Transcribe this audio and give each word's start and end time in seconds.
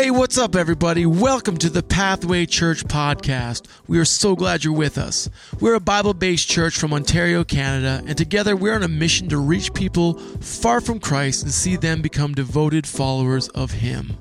Hey, 0.00 0.12
what's 0.12 0.38
up, 0.38 0.54
everybody? 0.54 1.06
Welcome 1.06 1.56
to 1.56 1.68
the 1.68 1.82
Pathway 1.82 2.46
Church 2.46 2.84
podcast. 2.84 3.66
We 3.88 3.98
are 3.98 4.04
so 4.04 4.36
glad 4.36 4.62
you're 4.62 4.72
with 4.72 4.96
us. 4.96 5.28
We're 5.58 5.74
a 5.74 5.80
Bible 5.80 6.14
based 6.14 6.48
church 6.48 6.78
from 6.78 6.94
Ontario, 6.94 7.42
Canada, 7.42 8.04
and 8.06 8.16
together 8.16 8.54
we're 8.54 8.76
on 8.76 8.84
a 8.84 8.88
mission 8.88 9.28
to 9.30 9.38
reach 9.38 9.74
people 9.74 10.14
far 10.38 10.80
from 10.80 11.00
Christ 11.00 11.42
and 11.42 11.50
see 11.50 11.74
them 11.74 12.00
become 12.00 12.32
devoted 12.32 12.86
followers 12.86 13.48
of 13.48 13.72
Him. 13.72 14.16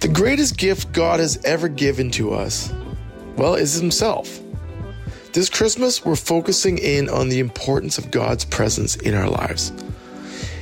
The 0.00 0.08
greatest 0.08 0.58
gift 0.58 0.92
God 0.92 1.18
has 1.18 1.42
ever 1.46 1.68
given 1.68 2.10
to 2.10 2.34
us, 2.34 2.70
well, 3.38 3.54
is 3.54 3.80
Himself. 3.80 4.38
This 5.32 5.48
Christmas, 5.48 6.04
we're 6.04 6.14
focusing 6.14 6.76
in 6.76 7.08
on 7.08 7.30
the 7.30 7.38
importance 7.38 7.96
of 7.96 8.10
God's 8.10 8.44
presence 8.44 8.96
in 8.96 9.14
our 9.14 9.30
lives. 9.30 9.72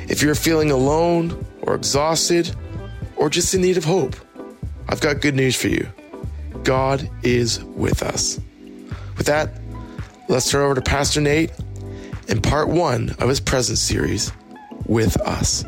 If 0.09 0.23
you're 0.23 0.37
feeling 0.37 0.71
alone 0.71 1.45
or 1.63 1.75
exhausted, 1.75 2.55
or 3.21 3.29
just 3.29 3.53
in 3.55 3.61
need 3.61 3.77
of 3.77 3.85
hope, 3.85 4.17
I've 4.89 5.03
got 5.03 5.21
good 5.21 5.35
news 5.35 5.55
for 5.55 5.69
you. 5.69 5.87
God 6.65 7.09
is 7.23 7.63
with 7.63 8.03
us. 8.03 8.41
With 9.19 9.27
that, 9.27 9.61
let's 10.31 10.51
turn 10.51 10.63
over 10.63 10.75
to 10.75 10.81
Pastor 10.81 11.21
Nate 11.21 11.53
and 12.29 12.43
part 12.43 12.69
one 12.69 13.11
of 13.19 13.29
his 13.29 13.39
presence 13.39 13.79
series, 13.79 14.33
With 14.87 15.21
Us. 15.21 15.65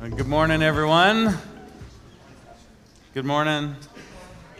Good 0.00 0.26
morning, 0.26 0.60
everyone. 0.60 1.38
Good 3.14 3.24
morning. 3.24 3.76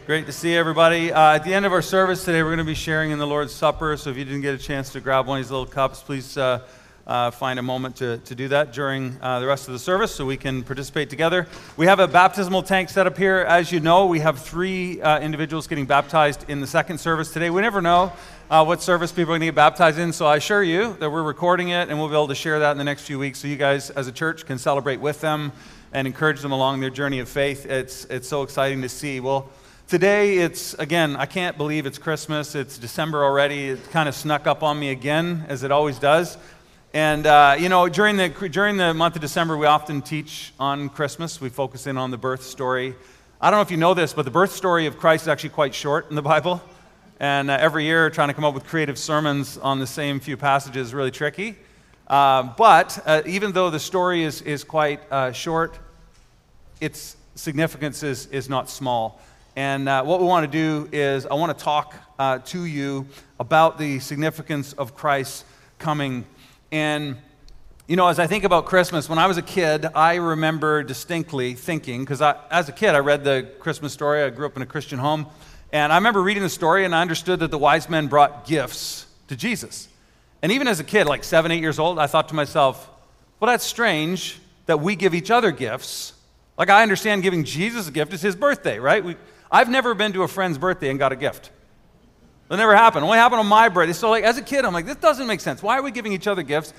Great 0.05 0.27
to 0.27 0.31
see 0.31 0.55
everybody. 0.55 1.11
Uh, 1.11 1.35
at 1.35 1.43
the 1.43 1.53
end 1.53 1.65
of 1.65 1.73
our 1.73 1.81
service 1.81 2.23
today, 2.23 2.41
we're 2.41 2.49
going 2.49 2.59
to 2.59 2.63
be 2.63 2.73
sharing 2.73 3.11
in 3.11 3.19
the 3.19 3.27
Lord's 3.27 3.53
Supper. 3.53 3.97
So 3.97 4.11
if 4.11 4.17
you 4.17 4.23
didn't 4.23 4.41
get 4.41 4.55
a 4.55 4.57
chance 4.57 4.93
to 4.93 5.01
grab 5.01 5.27
one 5.27 5.39
of 5.39 5.45
these 5.45 5.51
little 5.51 5.65
cups, 5.65 6.01
please. 6.01 6.37
Uh, 6.37 6.61
uh, 7.09 7.31
find 7.31 7.57
a 7.57 7.61
moment 7.63 7.95
to, 7.95 8.19
to 8.19 8.35
do 8.35 8.47
that 8.47 8.71
during 8.71 9.17
uh, 9.19 9.39
the 9.39 9.47
rest 9.47 9.67
of 9.67 9.73
the 9.73 9.79
service 9.79 10.13
so 10.13 10.23
we 10.27 10.37
can 10.37 10.61
participate 10.61 11.09
together. 11.09 11.47
We 11.75 11.87
have 11.87 11.99
a 11.99 12.07
baptismal 12.07 12.61
tank 12.61 12.89
set 12.89 13.07
up 13.07 13.17
here. 13.17 13.37
As 13.37 13.71
you 13.71 13.79
know, 13.79 14.05
we 14.05 14.19
have 14.19 14.39
three 14.39 15.01
uh, 15.01 15.19
individuals 15.19 15.65
getting 15.65 15.87
baptized 15.87 16.47
in 16.47 16.61
the 16.61 16.67
second 16.67 16.99
service 16.99 17.33
today. 17.33 17.49
We 17.49 17.61
never 17.61 17.81
know 17.81 18.13
uh, 18.51 18.63
what 18.63 18.83
service 18.83 19.11
people 19.11 19.23
are 19.23 19.39
going 19.39 19.41
to 19.41 19.47
get 19.47 19.55
baptized 19.55 19.97
in, 19.97 20.13
so 20.13 20.27
I 20.27 20.35
assure 20.35 20.61
you 20.61 20.95
that 20.99 21.09
we're 21.09 21.23
recording 21.23 21.69
it 21.69 21.89
and 21.89 21.97
we'll 21.97 22.09
be 22.09 22.13
able 22.13 22.27
to 22.27 22.35
share 22.35 22.59
that 22.59 22.73
in 22.73 22.77
the 22.77 22.83
next 22.83 23.05
few 23.05 23.17
weeks 23.17 23.39
so 23.39 23.47
you 23.47 23.57
guys, 23.57 23.89
as 23.89 24.05
a 24.05 24.11
church, 24.11 24.45
can 24.45 24.59
celebrate 24.59 25.01
with 25.01 25.19
them 25.19 25.51
and 25.91 26.05
encourage 26.05 26.41
them 26.41 26.51
along 26.51 26.79
their 26.79 26.91
journey 26.91 27.17
of 27.17 27.27
faith. 27.27 27.65
It's, 27.65 28.05
it's 28.05 28.27
so 28.27 28.43
exciting 28.43 28.83
to 28.83 28.89
see. 28.89 29.19
Well, 29.19 29.49
Today, 29.87 30.37
it's 30.37 30.75
again, 30.75 31.15
I 31.15 31.25
can't 31.25 31.57
believe 31.57 31.87
it's 31.87 31.97
Christmas. 31.97 32.53
It's 32.53 32.77
December 32.77 33.23
already. 33.23 33.69
It 33.69 33.89
kind 33.89 34.07
of 34.07 34.13
snuck 34.13 34.45
up 34.45 34.61
on 34.61 34.79
me 34.79 34.91
again, 34.91 35.45
as 35.47 35.63
it 35.63 35.71
always 35.71 35.97
does. 35.97 36.37
And, 36.91 37.27
uh, 37.27 37.55
you 37.59 37.69
know, 37.69 37.87
during 37.87 38.17
the, 38.17 38.29
during 38.29 38.77
the 38.77 38.95
month 38.95 39.15
of 39.15 39.21
December, 39.21 39.55
we 39.55 39.67
often 39.67 40.01
teach 40.01 40.53
on 40.59 40.89
Christmas. 40.89 41.39
We 41.39 41.49
focus 41.49 41.85
in 41.85 41.99
on 41.99 42.09
the 42.09 42.17
birth 42.17 42.41
story. 42.41 42.95
I 43.39 43.51
don't 43.51 43.59
know 43.59 43.61
if 43.61 43.69
you 43.69 43.77
know 43.77 43.93
this, 43.93 44.11
but 44.11 44.25
the 44.25 44.31
birth 44.31 44.51
story 44.51 44.87
of 44.87 44.97
Christ 44.97 45.25
is 45.25 45.27
actually 45.27 45.51
quite 45.51 45.75
short 45.75 46.09
in 46.09 46.15
the 46.15 46.23
Bible. 46.23 46.63
And 47.19 47.51
uh, 47.51 47.57
every 47.59 47.83
year, 47.83 48.09
trying 48.09 48.29
to 48.29 48.33
come 48.33 48.43
up 48.43 48.55
with 48.55 48.65
creative 48.65 48.97
sermons 48.97 49.59
on 49.59 49.77
the 49.77 49.85
same 49.85 50.19
few 50.19 50.35
passages 50.35 50.87
is 50.87 50.93
really 50.95 51.11
tricky. 51.11 51.57
Uh, 52.07 52.41
but 52.57 52.99
uh, 53.05 53.21
even 53.27 53.51
though 53.51 53.69
the 53.69 53.79
story 53.79 54.23
is, 54.23 54.41
is 54.41 54.63
quite 54.63 54.99
uh, 55.11 55.31
short, 55.31 55.77
its 56.81 57.17
significance 57.35 58.01
is, 58.01 58.25
is 58.27 58.49
not 58.49 58.67
small. 58.67 59.21
And 59.55 59.87
uh, 59.87 60.03
what 60.03 60.21
we 60.21 60.25
want 60.25 60.51
to 60.51 60.51
do 60.51 60.89
is, 60.91 61.27
I 61.27 61.35
want 61.35 61.55
to 61.55 61.63
talk 61.63 61.93
to 62.45 62.65
you 62.65 63.05
about 63.39 63.77
the 63.77 63.99
significance 63.99 64.73
of 64.73 64.95
Christ's 64.95 65.45
coming 65.77 66.25
and, 66.71 67.17
you 67.87 67.95
know, 67.95 68.07
as 68.07 68.19
I 68.19 68.27
think 68.27 68.43
about 68.43 68.65
Christmas, 68.65 69.09
when 69.09 69.17
I 69.17 69.27
was 69.27 69.37
a 69.37 69.41
kid, 69.41 69.85
I 69.95 70.15
remember 70.15 70.83
distinctly 70.83 71.55
thinking, 71.55 72.01
because 72.01 72.21
as 72.21 72.69
a 72.69 72.71
kid, 72.71 72.95
I 72.95 72.99
read 72.99 73.23
the 73.23 73.49
Christmas 73.59 73.93
story. 73.93 74.21
I 74.21 74.29
grew 74.29 74.45
up 74.45 74.55
in 74.55 74.61
a 74.61 74.67
Christian 74.67 74.99
home. 74.99 75.25
And 75.71 75.91
I 75.91 75.97
remember 75.97 76.21
reading 76.21 76.43
the 76.43 76.49
story, 76.49 76.85
and 76.85 76.95
I 76.95 77.01
understood 77.01 77.39
that 77.39 77.51
the 77.51 77.57
wise 77.57 77.89
men 77.89 78.07
brought 78.07 78.45
gifts 78.45 79.05
to 79.27 79.35
Jesus. 79.35 79.87
And 80.41 80.51
even 80.51 80.67
as 80.67 80.79
a 80.79 80.83
kid, 80.83 81.05
like 81.07 81.23
seven, 81.23 81.51
eight 81.51 81.61
years 81.61 81.79
old, 81.79 81.99
I 81.99 82.07
thought 82.07 82.29
to 82.29 82.35
myself, 82.35 82.89
well, 83.39 83.51
that's 83.51 83.65
strange 83.65 84.39
that 84.65 84.79
we 84.79 84.95
give 84.95 85.13
each 85.13 85.31
other 85.31 85.51
gifts. 85.51 86.13
Like, 86.57 86.69
I 86.69 86.83
understand 86.83 87.23
giving 87.23 87.43
Jesus 87.43 87.87
a 87.87 87.91
gift 87.91 88.13
is 88.13 88.21
his 88.21 88.35
birthday, 88.35 88.79
right? 88.79 89.03
We, 89.03 89.15
I've 89.51 89.69
never 89.69 89.93
been 89.95 90.13
to 90.13 90.23
a 90.23 90.27
friend's 90.27 90.57
birthday 90.57 90.89
and 90.89 90.99
got 90.99 91.11
a 91.11 91.15
gift. 91.15 91.51
That 92.49 92.57
never 92.57 92.75
happened. 92.75 93.03
It 93.03 93.05
only 93.05 93.19
happened 93.19 93.39
on 93.39 93.47
my 93.47 93.69
birthday. 93.69 93.93
So, 93.93 94.09
like, 94.09 94.23
as 94.23 94.37
a 94.37 94.41
kid, 94.41 94.65
I'm 94.65 94.73
like, 94.73 94.85
this 94.85 94.95
doesn't 94.95 95.27
make 95.27 95.39
sense. 95.39 95.61
Why 95.61 95.77
are 95.77 95.83
we 95.83 95.91
giving 95.91 96.13
each 96.13 96.27
other 96.27 96.41
gifts? 96.41 96.73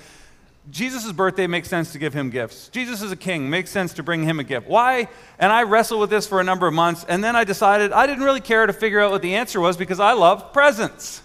Jesus' 0.69 1.11
birthday 1.11 1.47
makes 1.47 1.69
sense 1.69 1.93
to 1.93 1.97
give 1.97 2.13
him 2.13 2.29
gifts. 2.29 2.67
Jesus 2.69 3.01
is 3.01 3.11
a 3.11 3.15
king, 3.15 3.49
makes 3.49 3.71
sense 3.71 3.93
to 3.93 4.03
bring 4.03 4.23
him 4.23 4.39
a 4.39 4.43
gift. 4.43 4.67
Why? 4.67 5.07
And 5.39 5.51
I 5.51 5.63
wrestled 5.63 6.01
with 6.01 6.09
this 6.09 6.27
for 6.27 6.39
a 6.39 6.43
number 6.43 6.67
of 6.67 6.73
months, 6.73 7.03
and 7.07 7.23
then 7.23 7.35
I 7.35 7.45
decided 7.45 7.91
I 7.91 8.05
didn't 8.05 8.23
really 8.23 8.41
care 8.41 8.65
to 8.67 8.73
figure 8.73 8.99
out 8.99 9.11
what 9.11 9.21
the 9.21 9.35
answer 9.35 9.59
was 9.59 9.75
because 9.75 9.99
I 9.99 10.11
love 10.11 10.53
presents. 10.53 11.23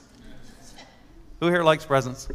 Who 1.41 1.49
here 1.49 1.63
likes 1.63 1.85
presents? 1.85 2.29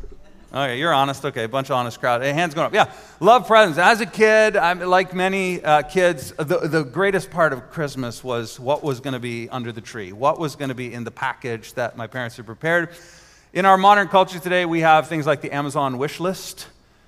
Okay, 0.53 0.79
you're 0.79 0.93
honest. 0.93 1.23
Okay, 1.23 1.45
a 1.45 1.49
bunch 1.49 1.69
of 1.69 1.77
honest 1.77 2.01
crowd. 2.01 2.21
Hey, 2.21 2.33
hands 2.33 2.53
going 2.53 2.67
up. 2.67 2.73
Yeah, 2.73 2.91
love 3.21 3.47
presents. 3.47 3.77
As 3.77 4.01
a 4.01 4.05
kid, 4.05 4.57
I'm, 4.57 4.81
like 4.81 5.13
many 5.13 5.63
uh, 5.63 5.83
kids, 5.83 6.33
the, 6.33 6.67
the 6.67 6.83
greatest 6.83 7.31
part 7.31 7.53
of 7.53 7.71
Christmas 7.71 8.21
was 8.21 8.59
what 8.59 8.83
was 8.83 8.99
going 8.99 9.13
to 9.13 9.19
be 9.21 9.47
under 9.47 9.71
the 9.71 9.79
tree, 9.79 10.11
what 10.11 10.39
was 10.39 10.57
going 10.57 10.67
to 10.67 10.75
be 10.75 10.93
in 10.93 11.05
the 11.05 11.11
package 11.11 11.73
that 11.75 11.95
my 11.95 12.05
parents 12.05 12.35
had 12.35 12.45
prepared. 12.45 12.89
In 13.53 13.65
our 13.65 13.77
modern 13.77 14.09
culture 14.09 14.39
today, 14.39 14.65
we 14.65 14.81
have 14.81 15.07
things 15.07 15.25
like 15.25 15.39
the 15.39 15.55
Amazon 15.55 15.97
wish 15.97 16.19
list, 16.19 16.67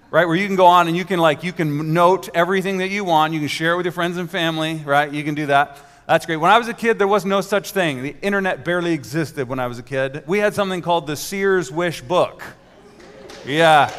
right, 0.10 0.26
where 0.26 0.38
you 0.38 0.48
can 0.48 0.56
go 0.56 0.68
on 0.68 0.88
and 0.88 0.96
you 0.96 1.04
can 1.04 1.20
like 1.20 1.44
you 1.44 1.52
can 1.52 1.94
note 1.94 2.30
everything 2.34 2.78
that 2.78 2.92
you 2.92 3.04
want. 3.04 3.34
You 3.34 3.40
can 3.40 3.50
share 3.50 3.74
it 3.74 3.76
with 3.76 3.86
your 3.86 3.92
friends 3.92 4.16
and 4.16 4.32
family, 4.32 4.76
right? 4.86 5.12
You 5.12 5.26
can 5.26 5.36
do 5.36 5.48
that. 5.48 5.80
That's 6.08 6.26
great. 6.26 6.38
When 6.38 6.52
I 6.52 6.58
was 6.58 6.70
a 6.70 6.74
kid, 6.74 6.98
there 6.98 7.10
was 7.10 7.26
no 7.26 7.42
such 7.42 7.72
thing. 7.72 8.04
The 8.04 8.16
internet 8.22 8.64
barely 8.64 8.94
existed 8.94 9.50
when 9.50 9.60
I 9.60 9.68
was 9.68 9.80
a 9.80 9.84
kid. 9.84 10.24
We 10.28 10.40
had 10.40 10.54
something 10.54 10.82
called 10.82 11.08
the 11.08 11.18
Sears 11.18 11.70
Wish 11.70 12.02
Book 12.02 12.42
yeah. 13.46 13.92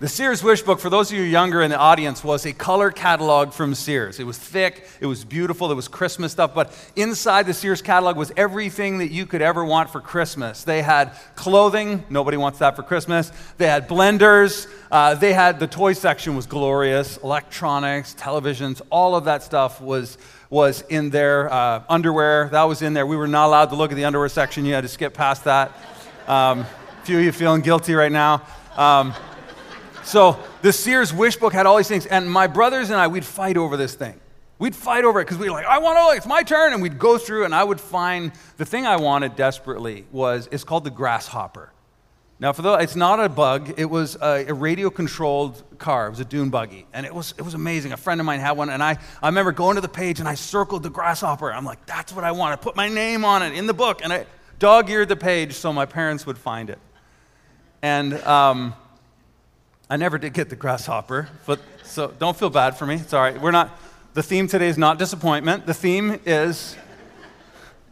The 0.00 0.06
Sears 0.06 0.44
Wish 0.44 0.62
Book, 0.62 0.78
for 0.78 0.90
those 0.90 1.10
of 1.10 1.18
you 1.18 1.24
younger 1.24 1.60
in 1.60 1.70
the 1.70 1.76
audience, 1.76 2.22
was 2.22 2.46
a 2.46 2.52
color 2.52 2.92
catalog 2.92 3.52
from 3.52 3.74
Sears. 3.74 4.20
It 4.20 4.24
was 4.24 4.38
thick, 4.38 4.86
it 5.00 5.06
was 5.06 5.24
beautiful, 5.24 5.72
it 5.72 5.74
was 5.74 5.88
Christmas 5.88 6.30
stuff, 6.30 6.54
but 6.54 6.72
inside 6.94 7.46
the 7.46 7.52
Sears 7.52 7.82
catalog 7.82 8.16
was 8.16 8.30
everything 8.36 8.98
that 8.98 9.10
you 9.10 9.26
could 9.26 9.42
ever 9.42 9.64
want 9.64 9.90
for 9.90 10.00
Christmas. 10.00 10.62
They 10.62 10.82
had 10.82 11.18
clothing, 11.34 12.04
nobody 12.10 12.36
wants 12.36 12.60
that 12.60 12.76
for 12.76 12.84
Christmas. 12.84 13.32
They 13.56 13.66
had 13.66 13.88
blenders, 13.88 14.68
uh, 14.92 15.16
they 15.16 15.32
had 15.32 15.58
the 15.58 15.66
toy 15.66 15.94
section 15.94 16.36
was 16.36 16.46
glorious, 16.46 17.16
electronics, 17.16 18.14
televisions, 18.14 18.80
all 18.90 19.16
of 19.16 19.24
that 19.24 19.42
stuff 19.42 19.80
was, 19.80 20.16
was 20.48 20.82
in 20.82 21.10
there. 21.10 21.52
Uh, 21.52 21.82
underwear, 21.88 22.50
that 22.50 22.62
was 22.62 22.82
in 22.82 22.94
there. 22.94 23.04
We 23.04 23.16
were 23.16 23.26
not 23.26 23.46
allowed 23.46 23.70
to 23.70 23.74
look 23.74 23.90
at 23.90 23.96
the 23.96 24.04
underwear 24.04 24.28
section, 24.28 24.64
you 24.64 24.74
had 24.74 24.82
to 24.82 24.88
skip 24.88 25.12
past 25.12 25.42
that. 25.42 25.72
Um, 26.28 26.60
a 26.60 26.66
few 27.04 27.18
of 27.18 27.24
you 27.24 27.32
feeling 27.32 27.62
guilty 27.62 27.94
right 27.94 28.12
now. 28.12 28.42
Um, 28.76 29.14
so 30.04 30.38
the 30.60 30.74
Sears 30.74 31.10
Wish 31.10 31.36
Book 31.36 31.54
had 31.54 31.64
all 31.64 31.78
these 31.78 31.88
things, 31.88 32.04
and 32.04 32.30
my 32.30 32.46
brothers 32.46 32.90
and 32.90 33.00
I, 33.00 33.08
we'd 33.08 33.24
fight 33.24 33.56
over 33.56 33.78
this 33.78 33.94
thing. 33.94 34.20
We'd 34.58 34.76
fight 34.76 35.04
over 35.04 35.20
it 35.20 35.24
because 35.24 35.38
we 35.38 35.48
were 35.48 35.56
like, 35.56 35.64
I 35.64 35.78
want 35.78 35.98
to, 35.98 36.16
it's 36.18 36.26
my 36.26 36.42
turn. 36.42 36.74
And 36.74 36.82
we'd 36.82 36.98
go 36.98 37.16
through, 37.16 37.46
and 37.46 37.54
I 37.54 37.64
would 37.64 37.80
find 37.80 38.32
the 38.58 38.66
thing 38.66 38.86
I 38.86 38.96
wanted 38.96 39.36
desperately 39.36 40.04
was, 40.12 40.50
it's 40.52 40.64
called 40.64 40.84
the 40.84 40.90
grasshopper. 40.90 41.72
Now, 42.40 42.52
for 42.52 42.62
those, 42.62 42.82
it's 42.82 42.94
not 42.94 43.20
a 43.20 43.28
bug. 43.30 43.74
It 43.78 43.86
was 43.86 44.16
a, 44.16 44.46
a 44.48 44.54
radio-controlled 44.54 45.78
car. 45.78 46.08
It 46.08 46.10
was 46.10 46.20
a 46.20 46.24
dune 46.24 46.50
buggy, 46.50 46.86
and 46.92 47.06
it 47.06 47.14
was 47.14 47.34
it 47.36 47.42
was 47.42 47.54
amazing. 47.54 47.92
A 47.92 47.96
friend 47.96 48.20
of 48.20 48.26
mine 48.26 48.38
had 48.38 48.52
one, 48.52 48.68
and 48.68 48.80
I 48.82 48.98
I 49.22 49.28
remember 49.28 49.50
going 49.50 49.74
to 49.74 49.80
the 49.80 49.88
page 49.88 50.20
and 50.20 50.28
I 50.28 50.34
circled 50.34 50.84
the 50.84 50.90
grasshopper. 50.90 51.52
I'm 51.52 51.64
like, 51.64 51.84
that's 51.86 52.12
what 52.12 52.22
I 52.22 52.32
want. 52.32 52.52
I 52.52 52.56
put 52.56 52.76
my 52.76 52.88
name 52.88 53.24
on 53.24 53.42
it 53.42 53.54
in 53.54 53.66
the 53.66 53.74
book, 53.74 54.02
and 54.04 54.12
I 54.12 54.26
dog 54.58 54.90
eared 54.90 55.08
the 55.08 55.16
page 55.16 55.54
so 55.54 55.72
my 55.72 55.86
parents 55.86 56.26
would 56.26 56.38
find 56.38 56.70
it. 56.70 56.78
And 57.80 58.14
um, 58.24 58.74
I 59.88 59.96
never 59.96 60.18
did 60.18 60.32
get 60.32 60.50
the 60.50 60.56
grasshopper, 60.56 61.28
but 61.46 61.60
so 61.84 62.08
don't 62.18 62.36
feel 62.36 62.50
bad 62.50 62.76
for 62.76 62.86
me. 62.86 62.96
It's 62.96 63.12
all 63.12 63.22
right. 63.22 63.40
We're 63.40 63.52
not, 63.52 63.78
the 64.14 64.22
theme 64.22 64.48
today 64.48 64.68
is 64.68 64.76
not 64.76 64.98
disappointment. 64.98 65.66
The 65.66 65.74
theme 65.74 66.18
is 66.26 66.76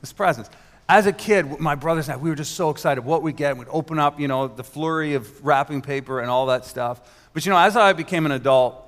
this 0.00 0.12
presence. 0.12 0.50
As 0.88 1.06
a 1.06 1.12
kid, 1.12 1.58
my 1.60 1.74
brothers 1.74 2.08
and 2.08 2.18
I, 2.18 2.22
we 2.22 2.30
were 2.30 2.36
just 2.36 2.54
so 2.54 2.70
excited 2.70 3.04
what 3.04 3.22
we 3.22 3.32
get. 3.32 3.56
We'd 3.56 3.68
open 3.70 3.98
up, 3.98 4.20
you 4.20 4.28
know, 4.28 4.48
the 4.48 4.64
flurry 4.64 5.14
of 5.14 5.44
wrapping 5.44 5.82
paper 5.82 6.20
and 6.20 6.30
all 6.30 6.46
that 6.46 6.64
stuff. 6.64 7.28
But, 7.32 7.46
you 7.46 7.50
know, 7.50 7.58
as 7.58 7.76
I 7.76 7.92
became 7.92 8.26
an 8.26 8.32
adult, 8.32 8.82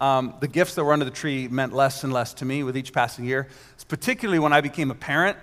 um, 0.00 0.34
the 0.40 0.48
gifts 0.48 0.74
that 0.74 0.84
were 0.84 0.92
under 0.92 1.04
the 1.04 1.10
tree 1.10 1.48
meant 1.48 1.72
less 1.72 2.04
and 2.04 2.12
less 2.12 2.34
to 2.34 2.44
me 2.44 2.62
with 2.62 2.76
each 2.76 2.92
passing 2.92 3.24
year. 3.24 3.48
It's 3.74 3.84
particularly 3.84 4.38
when 4.38 4.52
I 4.52 4.60
became 4.60 4.90
a 4.90 4.94
parent 4.94 5.38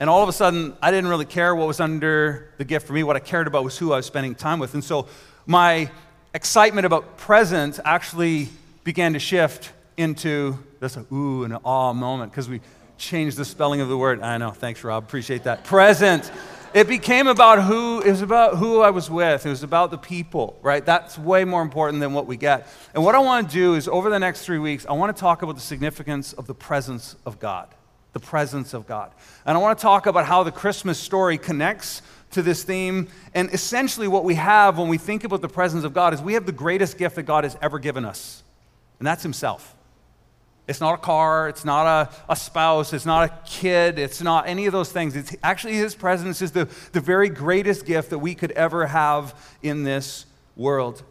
and 0.00 0.08
all 0.08 0.22
of 0.22 0.30
a 0.30 0.32
sudden, 0.32 0.74
I 0.82 0.90
didn't 0.90 1.10
really 1.10 1.26
care 1.26 1.54
what 1.54 1.68
was 1.68 1.78
under 1.78 2.54
the 2.56 2.64
gift 2.64 2.86
for 2.86 2.94
me. 2.94 3.02
What 3.02 3.16
I 3.16 3.20
cared 3.20 3.46
about 3.46 3.64
was 3.64 3.76
who 3.76 3.92
I 3.92 3.96
was 3.96 4.06
spending 4.06 4.34
time 4.34 4.58
with. 4.58 4.72
And 4.72 4.82
so 4.82 5.06
my 5.44 5.90
excitement 6.32 6.86
about 6.86 7.18
presents 7.18 7.78
actually 7.84 8.48
began 8.82 9.12
to 9.12 9.18
shift 9.18 9.72
into 9.98 10.58
this 10.80 10.96
ooh 11.12 11.44
and 11.44 11.58
awe 11.64 11.92
moment 11.92 12.32
because 12.32 12.48
we 12.48 12.62
changed 12.96 13.36
the 13.36 13.44
spelling 13.44 13.82
of 13.82 13.90
the 13.90 13.96
word. 13.96 14.22
I 14.22 14.38
know, 14.38 14.52
thanks, 14.52 14.82
Rob. 14.82 15.04
Appreciate 15.04 15.44
that. 15.44 15.64
Present. 15.64 16.30
it 16.72 16.88
became 16.88 17.26
about 17.26 17.62
who 17.64 18.00
it 18.00 18.10
was 18.10 18.22
about 18.22 18.56
who 18.56 18.80
I 18.80 18.88
was 18.90 19.10
with. 19.10 19.44
It 19.44 19.50
was 19.50 19.62
about 19.62 19.90
the 19.90 19.98
people, 19.98 20.58
right? 20.62 20.84
That's 20.84 21.18
way 21.18 21.44
more 21.44 21.60
important 21.60 22.00
than 22.00 22.14
what 22.14 22.26
we 22.26 22.38
get. 22.38 22.66
And 22.94 23.04
what 23.04 23.14
I 23.14 23.18
want 23.18 23.48
to 23.48 23.52
do 23.52 23.74
is 23.74 23.86
over 23.86 24.08
the 24.08 24.18
next 24.18 24.46
three 24.46 24.58
weeks, 24.58 24.86
I 24.86 24.92
want 24.92 25.14
to 25.14 25.20
talk 25.20 25.42
about 25.42 25.56
the 25.56 25.60
significance 25.60 26.32
of 26.32 26.46
the 26.46 26.54
presence 26.54 27.16
of 27.26 27.38
God. 27.38 27.68
The 28.12 28.20
presence 28.20 28.74
of 28.74 28.86
God. 28.86 29.12
And 29.46 29.56
I 29.56 29.60
want 29.60 29.78
to 29.78 29.82
talk 29.82 30.06
about 30.06 30.26
how 30.26 30.42
the 30.42 30.52
Christmas 30.52 30.98
story 30.98 31.38
connects 31.38 32.02
to 32.32 32.42
this 32.42 32.62
theme. 32.62 33.08
And 33.34 33.52
essentially, 33.52 34.08
what 34.08 34.24
we 34.24 34.34
have 34.34 34.78
when 34.78 34.88
we 34.88 34.98
think 34.98 35.24
about 35.24 35.42
the 35.42 35.48
presence 35.48 35.84
of 35.84 35.94
God 35.94 36.14
is 36.14 36.20
we 36.20 36.34
have 36.34 36.46
the 36.46 36.52
greatest 36.52 36.98
gift 36.98 37.16
that 37.16 37.24
God 37.24 37.44
has 37.44 37.56
ever 37.60 37.78
given 37.78 38.04
us, 38.04 38.42
and 38.98 39.06
that's 39.06 39.22
Himself. 39.22 39.76
It's 40.68 40.80
not 40.80 40.94
a 40.94 40.98
car, 40.98 41.48
it's 41.48 41.64
not 41.64 41.86
a, 41.86 42.32
a 42.32 42.36
spouse, 42.36 42.92
it's 42.92 43.06
not 43.06 43.28
a 43.28 43.34
kid, 43.44 43.98
it's 43.98 44.22
not 44.22 44.46
any 44.46 44.66
of 44.66 44.72
those 44.72 44.92
things. 44.92 45.16
It's 45.16 45.34
actually 45.42 45.74
His 45.74 45.94
presence 45.94 46.42
is 46.42 46.52
the, 46.52 46.68
the 46.92 47.00
very 47.00 47.28
greatest 47.28 47.86
gift 47.86 48.10
that 48.10 48.18
we 48.18 48.34
could 48.36 48.52
ever 48.52 48.86
have 48.86 49.34
in 49.62 49.82
this 49.82 50.26
world. 50.56 51.02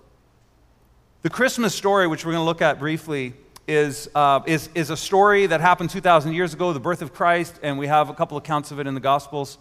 The 1.24 1.30
Christmas 1.30 1.76
story, 1.76 2.08
which 2.08 2.26
we're 2.26 2.32
going 2.32 2.42
to 2.42 2.46
look 2.46 2.62
at 2.62 2.80
briefly, 2.80 3.34
is, 3.70 4.10
uh, 4.16 4.42
is, 4.48 4.68
is 4.74 4.90
a 4.90 4.98
story 4.98 5.46
that 5.46 5.62
happened 5.62 5.92
2,000 5.92 6.34
years 6.34 6.54
ago, 6.54 6.74
the 6.74 6.80
birth 6.80 7.04
of 7.04 7.14
Christ, 7.14 7.60
and 7.62 7.78
we 7.78 7.86
have 7.86 8.10
a 8.10 8.14
couple 8.14 8.36
accounts 8.36 8.72
of 8.72 8.80
it 8.80 8.88
in 8.88 8.96
the 8.96 9.00
Gospels. 9.00 9.60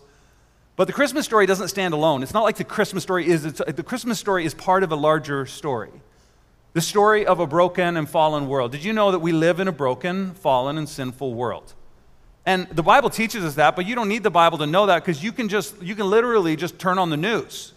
But 0.76 0.87
the 0.87 0.94
Christmas 0.94 1.26
story 1.26 1.44
doesn't 1.44 1.69
stand 1.69 1.93
alone. 1.93 2.22
It's 2.22 2.32
not 2.32 2.43
like 2.43 2.56
the 2.56 2.64
Christmas 2.64 3.02
story 3.02 3.28
is, 3.28 3.43
the 3.43 3.82
Christmas 3.82 4.19
story 4.19 4.46
is 4.46 4.55
part 4.55 4.82
of 4.82 4.93
a 4.93 4.96
larger 4.96 5.44
story. 5.44 5.90
The 6.72 6.81
story 6.81 7.26
of 7.26 7.38
a 7.38 7.46
broken 7.46 7.96
and 7.96 8.08
fallen 8.08 8.49
world. 8.49 8.72
Did 8.72 8.82
you 8.82 8.94
know 8.94 9.10
that 9.10 9.19
we 9.19 9.32
live 9.32 9.60
in 9.60 9.69
a 9.69 9.72
broken, 9.72 10.32
fallen, 10.34 10.78
and 10.78 10.88
sinful 10.88 11.34
world? 11.34 11.75
And 12.46 12.66
the 12.70 12.82
Bible 12.82 13.10
teaches 13.10 13.44
us 13.44 13.56
that, 13.56 13.76
but 13.76 13.87
you 13.87 13.94
don't 13.94 14.08
need 14.08 14.22
the 14.22 14.31
Bible 14.31 14.56
to 14.58 14.66
know 14.66 14.87
that 14.87 15.05
because 15.05 15.22
you 15.22 15.32
can 15.32 15.50
just, 15.50 15.81
you 15.82 15.94
can 15.94 16.08
literally 16.08 16.56
just 16.56 16.78
turn 16.78 16.96
on 16.99 17.10
the 17.10 17.16
news 17.16 17.75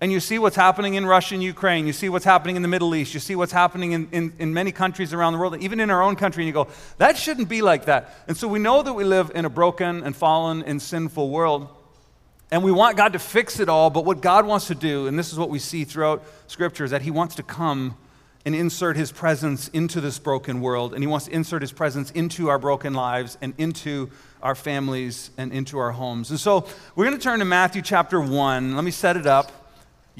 and 0.00 0.10
you 0.10 0.18
see 0.18 0.38
what's 0.38 0.56
happening 0.56 0.94
in 0.94 1.04
Russia 1.04 1.34
and 1.34 1.42
Ukraine. 1.42 1.86
You 1.86 1.92
see 1.92 2.08
what's 2.08 2.24
happening 2.24 2.56
in 2.56 2.62
the 2.62 2.68
Middle 2.68 2.94
East. 2.94 3.12
You 3.12 3.20
see 3.20 3.36
what's 3.36 3.52
happening 3.52 3.92
in, 3.92 4.08
in, 4.12 4.32
in, 4.38 4.54
many 4.54 4.72
countries 4.72 5.12
around 5.12 5.34
the 5.34 5.38
world, 5.38 5.58
even 5.60 5.78
in 5.78 5.90
our 5.90 6.02
own 6.02 6.16
country. 6.16 6.42
And 6.42 6.46
you 6.46 6.54
go, 6.54 6.68
that 6.96 7.18
shouldn't 7.18 7.50
be 7.50 7.60
like 7.60 7.84
that. 7.84 8.14
And 8.26 8.34
so 8.34 8.48
we 8.48 8.58
know 8.58 8.82
that 8.82 8.94
we 8.94 9.04
live 9.04 9.30
in 9.34 9.44
a 9.44 9.50
broken 9.50 10.02
and 10.02 10.16
fallen 10.16 10.62
and 10.62 10.80
sinful 10.80 11.28
world. 11.28 11.68
And 12.50 12.64
we 12.64 12.72
want 12.72 12.96
God 12.96 13.12
to 13.12 13.18
fix 13.18 13.60
it 13.60 13.68
all. 13.68 13.90
But 13.90 14.06
what 14.06 14.22
God 14.22 14.46
wants 14.46 14.68
to 14.68 14.74
do, 14.74 15.06
and 15.06 15.18
this 15.18 15.32
is 15.32 15.38
what 15.38 15.50
we 15.50 15.58
see 15.58 15.84
throughout 15.84 16.24
Scripture, 16.46 16.84
is 16.84 16.92
that 16.92 17.02
He 17.02 17.10
wants 17.10 17.34
to 17.34 17.42
come 17.42 17.96
and 18.46 18.54
insert 18.54 18.96
his 18.96 19.12
presence 19.12 19.68
into 19.68 20.00
this 20.00 20.18
broken 20.18 20.62
world, 20.62 20.94
and 20.94 21.02
he 21.02 21.06
wants 21.06 21.26
to 21.26 21.32
insert 21.32 21.60
his 21.60 21.72
presence 21.72 22.10
into 22.12 22.48
our 22.48 22.58
broken 22.58 22.94
lives 22.94 23.36
and 23.42 23.52
into 23.58 24.08
our 24.42 24.54
families 24.54 25.30
and 25.36 25.52
into 25.52 25.78
our 25.78 25.92
homes. 25.92 26.30
And 26.30 26.40
so 26.40 26.66
we're 26.94 27.04
going 27.04 27.18
to 27.18 27.22
turn 27.22 27.40
to 27.40 27.44
Matthew 27.44 27.82
chapter 27.82 28.18
1. 28.18 28.74
Let 28.74 28.82
me 28.82 28.90
set 28.90 29.18
it 29.18 29.26
up. 29.26 29.59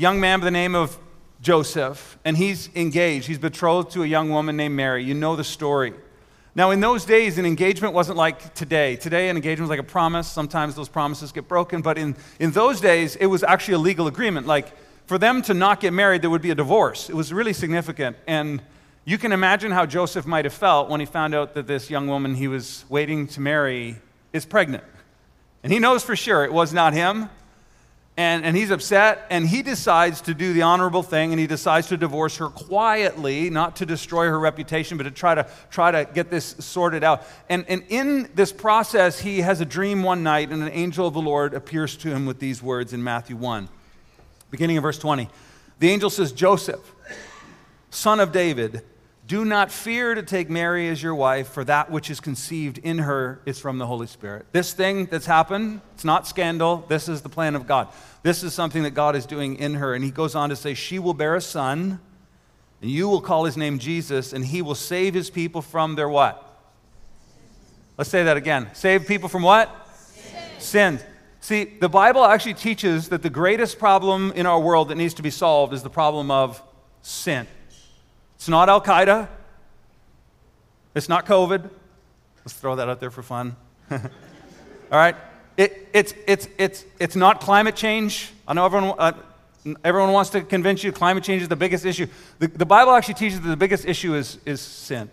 Young 0.01 0.19
man 0.19 0.41
by 0.41 0.47
the 0.47 0.51
name 0.51 0.75
of 0.75 0.99
Joseph, 1.43 2.19
and 2.25 2.35
he's 2.35 2.75
engaged. 2.75 3.27
He's 3.27 3.39
betrothed 3.39 3.91
to 3.91 4.03
a 4.03 4.07
young 4.07 4.31
woman 4.31 4.57
named 4.57 4.75
Mary. 4.75 5.05
You 5.05 5.13
know 5.13 5.37
the 5.37 5.45
story. 5.45 5.93
Now, 6.55 6.71
in 6.71 6.81
those 6.81 7.05
days, 7.05 7.37
an 7.37 7.45
engagement 7.45 7.93
wasn't 7.93 8.17
like 8.17 8.55
today. 8.55 8.97
Today, 8.97 9.29
an 9.29 9.37
engagement 9.37 9.69
was 9.69 9.79
like 9.79 9.87
a 9.87 9.93
promise. 9.93 10.27
Sometimes 10.27 10.75
those 10.75 10.89
promises 10.89 11.33
get 11.33 11.49
broken, 11.49 11.83
but 11.83 11.99
in, 11.99 12.17
in 12.39 12.51
those 12.53 12.81
days, 12.81 13.15
it 13.17 13.27
was 13.27 13.43
actually 13.43 13.75
a 13.75 13.79
legal 13.79 14.07
agreement. 14.07 14.47
Like, 14.47 14.73
for 15.05 15.19
them 15.19 15.43
to 15.43 15.53
not 15.53 15.81
get 15.81 15.93
married, 15.93 16.23
there 16.23 16.31
would 16.31 16.41
be 16.41 16.51
a 16.51 16.55
divorce. 16.55 17.11
It 17.11 17.15
was 17.15 17.31
really 17.31 17.53
significant. 17.53 18.17
And 18.27 18.63
you 19.05 19.19
can 19.19 19.33
imagine 19.33 19.71
how 19.71 19.85
Joseph 19.85 20.25
might 20.25 20.47
have 20.47 20.55
felt 20.55 20.89
when 20.89 21.01
he 21.01 21.05
found 21.05 21.35
out 21.35 21.53
that 21.53 21.67
this 21.67 21.91
young 21.91 22.09
woman 22.09 22.37
he 22.37 22.49
was 22.49 22.87
waiting 22.89 23.27
to 23.27 23.43
marry 23.43 23.99
is 24.33 24.47
pregnant. 24.47 24.85
And 25.63 25.71
he 25.71 25.79
knows 25.79 26.03
for 26.03 26.17
sure 26.17 26.43
it 26.43 26.55
was 26.55 26.73
not 26.73 26.95
him. 26.95 27.29
And, 28.21 28.45
and 28.45 28.55
he's 28.55 28.71
upset, 28.71 29.25
and 29.31 29.49
he 29.49 29.63
decides 29.63 30.21
to 30.23 30.35
do 30.35 30.53
the 30.53 30.61
honorable 30.61 31.03
thing, 31.03 31.33
and 31.33 31.41
he 31.41 31.47
decides 31.47 31.87
to 31.87 31.97
divorce 31.97 32.37
her 32.37 32.49
quietly, 32.51 33.49
not 33.49 33.77
to 33.77 33.87
destroy 33.87 34.27
her 34.27 34.39
reputation, 34.39 34.99
but 34.99 35.05
to 35.05 35.11
try 35.11 35.35
to, 35.35 35.49
try 35.71 35.91
to 35.91 36.07
get 36.13 36.29
this 36.29 36.55
sorted 36.59 37.03
out. 37.03 37.27
And, 37.49 37.65
and 37.67 37.83
in 37.89 38.29
this 38.35 38.53
process, 38.53 39.19
he 39.19 39.41
has 39.41 39.63
a 39.63 39.65
dream 39.65 40.03
one 40.03 40.23
night, 40.23 40.51
and 40.51 40.63
an 40.63 40.69
angel 40.69 41.07
of 41.07 41.15
the 41.15 41.23
Lord 41.23 41.55
appears 41.55 41.97
to 41.97 42.11
him 42.11 42.27
with 42.27 42.41
these 42.41 42.63
words 42.63 42.93
in 42.93 43.03
Matthew 43.03 43.37
1 43.37 43.71
beginning 44.51 44.77
of 44.77 44.83
verse 44.83 44.99
20. 44.99 45.31
The 45.79 45.89
angel 45.89 46.11
says, 46.11 46.33
Joseph, 46.33 46.95
son 47.89 48.21
of 48.21 48.33
David, 48.33 48.83
do 49.31 49.45
not 49.45 49.71
fear 49.71 50.17
to 50.17 50.25
take 50.25 50.51
Mary 50.51 50.89
as 50.89 51.01
your 51.01 51.15
wife, 51.15 51.47
for 51.47 51.63
that 51.63 51.89
which 51.89 52.11
is 52.11 52.19
conceived 52.19 52.79
in 52.79 52.99
her 52.99 53.41
is 53.47 53.61
from 53.61 53.79
the 53.79 53.87
Holy 53.87 54.09
Spirit. 54.09 54.45
This 54.51 54.73
thing 54.73 55.07
that's 55.07 55.25
happened, 55.25 55.83
it's 55.95 56.05
not 56.05 56.27
scandal. 56.27 56.85
This 56.89 57.09
is 57.09 57.23
the 57.23 57.29
plan 57.29 57.55
of 57.55 57.65
God. 57.65 57.87
This 58.25 58.43
is 58.43 58.55
something 58.55 58.83
that 58.83 58.91
God 58.91 59.15
is 59.15 59.27
doing 59.27 59.55
in 59.55 59.75
her. 59.75 59.95
And 59.95 60.03
he 60.03 60.11
goes 60.11 60.35
on 60.35 60.49
to 60.49 60.57
say, 60.57 60.75
She 60.75 60.99
will 60.99 61.15
bear 61.15 61.37
a 61.37 61.41
son, 61.41 62.01
and 62.83 62.91
you 62.91 63.09
will 63.09 63.21
call 63.21 63.45
his 63.45 63.57
name 63.57 63.79
Jesus, 63.79 64.33
and 64.33 64.45
he 64.45 64.63
will 64.63 64.75
save 64.75 65.15
his 65.15 65.31
people 65.31 65.63
from 65.63 65.95
their 65.95 66.09
what? 66.09 66.45
Let's 67.97 68.11
say 68.11 68.25
that 68.25 68.37
again. 68.37 68.71
Save 68.73 69.07
people 69.07 69.29
from 69.29 69.45
what? 69.45 69.71
Sin. 69.95 70.41
Sin. 70.59 71.01
See, 71.39 71.65
the 71.79 71.89
Bible 71.89 72.25
actually 72.25 72.55
teaches 72.55 73.11
that 73.11 73.23
the 73.23 73.31
greatest 73.31 73.79
problem 73.79 74.33
in 74.33 74.45
our 74.45 74.59
world 74.59 74.89
that 74.89 74.97
needs 74.97 75.15
to 75.15 75.23
be 75.23 75.31
solved 75.31 75.73
is 75.73 75.85
the 75.85 75.89
problem 75.89 76.33
of 76.33 76.61
sin. 77.03 77.47
It's 78.41 78.49
not 78.49 78.71
Al 78.71 78.81
Qaeda, 78.81 79.29
it's 80.95 81.11
not 81.11 81.27
COVID. 81.27 81.69
Let's 82.39 82.55
throw 82.55 82.75
that 82.77 82.89
out 82.89 82.99
there 82.99 83.11
for 83.11 83.23
fun. 83.23 83.55
All 83.91 83.99
right? 84.91 85.15
It, 85.59 85.89
it's, 85.93 86.15
it's, 86.27 86.49
it's, 86.57 86.87
it's 86.99 87.15
not 87.15 87.43
climate 87.43 87.77
change. 87.77 88.33
I 88.49 88.55
know 88.55 88.65
everyone, 88.65 88.95
uh, 88.99 89.13
everyone 89.85 90.13
wants 90.13 90.31
to 90.31 90.41
convince 90.41 90.83
you 90.83 90.91
climate 90.91 91.23
change 91.23 91.43
is 91.43 91.49
the 91.49 91.55
biggest 91.55 91.85
issue. 91.85 92.07
The, 92.39 92.49
the 92.49 92.65
Bible 92.65 92.93
actually 92.93 93.13
teaches 93.13 93.43
that 93.43 93.47
the 93.47 93.59
biggest 93.59 93.85
issue 93.85 94.15
is, 94.15 94.39
is 94.47 94.63
sin. 94.63 95.11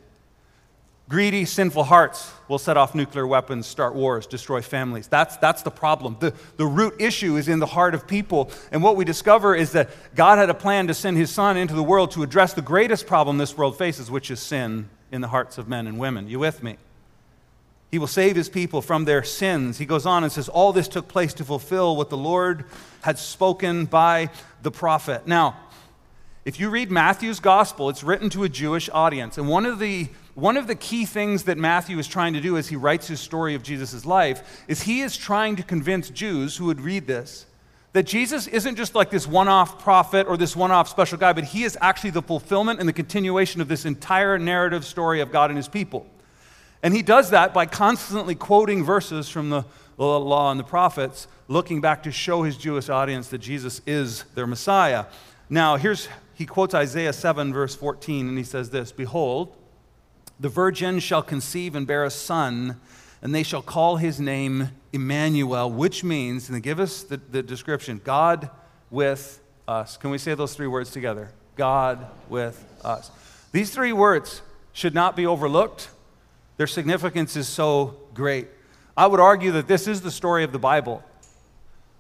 Greedy, 1.10 1.46
sinful 1.46 1.86
hearts 1.86 2.34
will 2.50 2.58
set 2.58 2.76
off 2.76 2.94
nuclear 2.94 3.26
weapons, 3.26 3.66
start 3.66 3.96
wars, 3.96 4.28
destroy 4.28 4.62
families. 4.62 5.08
That's, 5.08 5.38
that's 5.38 5.62
the 5.62 5.72
problem. 5.72 6.18
The, 6.20 6.34
the 6.58 6.66
root 6.66 6.96
issue 7.00 7.38
is 7.38 7.48
in 7.48 7.60
the 7.60 7.66
heart 7.66 7.96
of 7.96 8.08
people. 8.08 8.52
And 8.74 8.84
what 8.84 8.98
we 8.98 9.06
discover 9.06 9.56
is 9.56 9.72
that 9.72 9.90
God 10.16 10.38
had 10.38 10.50
a 10.50 10.54
plan 10.54 10.88
to 10.88 10.94
send 10.94 11.16
his 11.16 11.32
son 11.32 11.56
into 11.56 11.76
the 11.76 11.84
world 11.84 12.12
to 12.12 12.24
address 12.24 12.54
the 12.54 12.62
greatest 12.62 13.08
problem 13.08 13.38
this 13.38 13.58
world 13.58 13.78
faces, 13.78 14.12
which 14.12 14.30
is 14.30 14.42
sin 14.42 14.90
in 15.10 15.22
the 15.22 15.30
hearts 15.30 15.58
of 15.58 15.70
men 15.70 15.88
and 15.88 15.98
women. 15.98 16.28
You 16.28 16.40
with 16.40 16.62
me? 16.62 16.78
He 17.90 18.00
will 18.00 18.08
save 18.08 18.36
his 18.36 18.50
people 18.50 18.82
from 18.82 19.06
their 19.06 19.24
sins. 19.24 19.78
He 19.78 19.86
goes 19.86 20.06
on 20.06 20.24
and 20.24 20.32
says, 20.32 20.50
All 20.50 20.74
this 20.74 20.90
took 20.90 21.08
place 21.08 21.34
to 21.36 21.46
fulfill 21.46 21.96
what 21.96 22.10
the 22.10 22.18
Lord 22.18 22.66
had 23.00 23.18
spoken 23.18 23.86
by 23.86 24.30
the 24.62 24.72
prophet. 24.72 25.26
Now, 25.26 25.56
if 26.44 26.60
you 26.60 26.70
read 26.70 26.92
Matthew's 26.92 27.40
gospel, 27.40 27.90
it's 27.90 28.04
written 28.04 28.30
to 28.32 28.44
a 28.44 28.50
Jewish 28.50 28.90
audience. 28.90 29.38
And 29.38 29.48
one 29.48 29.66
of 29.66 29.80
the 29.80 30.10
one 30.38 30.56
of 30.56 30.68
the 30.68 30.76
key 30.76 31.06
things 31.06 31.46
that 31.46 31.58
Matthew 31.58 31.98
is 31.98 32.08
trying 32.08 32.34
to 32.34 32.40
do 32.40 32.58
as 32.58 32.68
he 32.68 32.76
writes 32.76 33.08
his 33.08 33.20
story 33.20 33.56
of 33.56 33.64
Jesus' 33.64 34.06
life 34.06 34.64
is 34.68 34.84
he 34.84 35.02
is 35.02 35.18
trying 35.18 35.56
to 35.56 35.64
convince 35.64 36.12
Jews 36.12 36.56
who 36.56 36.66
would 36.66 36.80
read 36.80 37.08
this 37.08 37.48
that 37.94 38.04
Jesus 38.04 38.46
isn't 38.46 38.76
just 38.76 38.94
like 38.94 39.10
this 39.10 39.26
one 39.26 39.48
off 39.48 39.82
prophet 39.82 40.28
or 40.28 40.38
this 40.38 40.56
one 40.56 40.70
off 40.70 40.88
special 40.90 41.18
guy, 41.18 41.34
but 41.34 41.44
he 41.44 41.64
is 41.64 41.76
actually 41.82 42.12
the 42.12 42.22
fulfillment 42.22 42.80
and 42.80 42.88
the 42.88 42.94
continuation 42.94 43.62
of 43.62 43.68
this 43.68 43.84
entire 43.84 44.38
narrative 44.38 44.86
story 44.86 45.22
of 45.22 45.32
God 45.32 45.50
and 45.50 45.58
his 45.58 45.68
people. 45.68 46.06
And 46.84 46.94
he 46.94 47.02
does 47.02 47.32
that 47.32 47.52
by 47.52 47.66
constantly 47.66 48.36
quoting 48.36 48.84
verses 48.84 49.30
from 49.30 49.50
the 49.50 49.66
law 49.98 50.52
and 50.52 50.60
the 50.60 50.64
prophets, 50.64 51.28
looking 51.48 51.82
back 51.82 52.04
to 52.04 52.12
show 52.12 52.44
his 52.44 52.58
Jewish 52.58 52.90
audience 52.90 53.30
that 53.30 53.40
Jesus 53.40 53.82
is 53.88 54.22
their 54.36 54.46
Messiah. 54.46 55.06
Now, 55.50 55.78
here's, 55.78 56.08
he 56.36 56.46
quotes 56.46 56.76
Isaiah 56.76 57.14
7, 57.14 57.52
verse 57.52 57.76
14, 57.76 58.30
and 58.30 58.38
he 58.38 58.44
says 58.44 58.70
this 58.70 58.92
Behold, 58.92 59.57
the 60.40 60.50
virgin 60.50 61.00
shall 61.00 61.24
conceive 61.24 61.76
and 61.76 61.88
bear 61.88 62.04
a 62.04 62.10
son, 62.10 62.80
and 63.22 63.34
they 63.34 63.44
shall 63.44 63.62
call 63.62 63.98
his 63.98 64.20
name 64.20 64.70
Emmanuel, 64.94 65.72
which 65.72 66.04
means, 66.04 66.48
and 66.48 66.56
they 66.56 66.62
give 66.62 66.80
us 66.80 67.04
the, 67.04 67.18
the 67.18 67.42
description 67.42 68.00
God 68.04 68.50
with 68.90 69.42
us. 69.68 69.98
Can 69.98 70.12
we 70.12 70.18
say 70.18 70.36
those 70.36 70.54
three 70.54 70.68
words 70.68 70.92
together? 70.92 71.32
God 71.56 72.06
with 72.30 72.64
us. 72.84 73.12
These 73.52 73.72
three 73.72 73.94
words 73.94 74.42
should 74.74 74.94
not 74.94 75.16
be 75.16 75.26
overlooked. 75.26 75.90
Their 76.58 76.68
significance 76.68 77.36
is 77.36 77.48
so 77.48 77.98
great. 78.14 78.48
I 78.96 79.08
would 79.08 79.20
argue 79.20 79.52
that 79.54 79.68
this 79.68 79.88
is 79.88 80.02
the 80.02 80.12
story 80.12 80.44
of 80.44 80.52
the 80.52 80.60
Bible. 80.60 81.04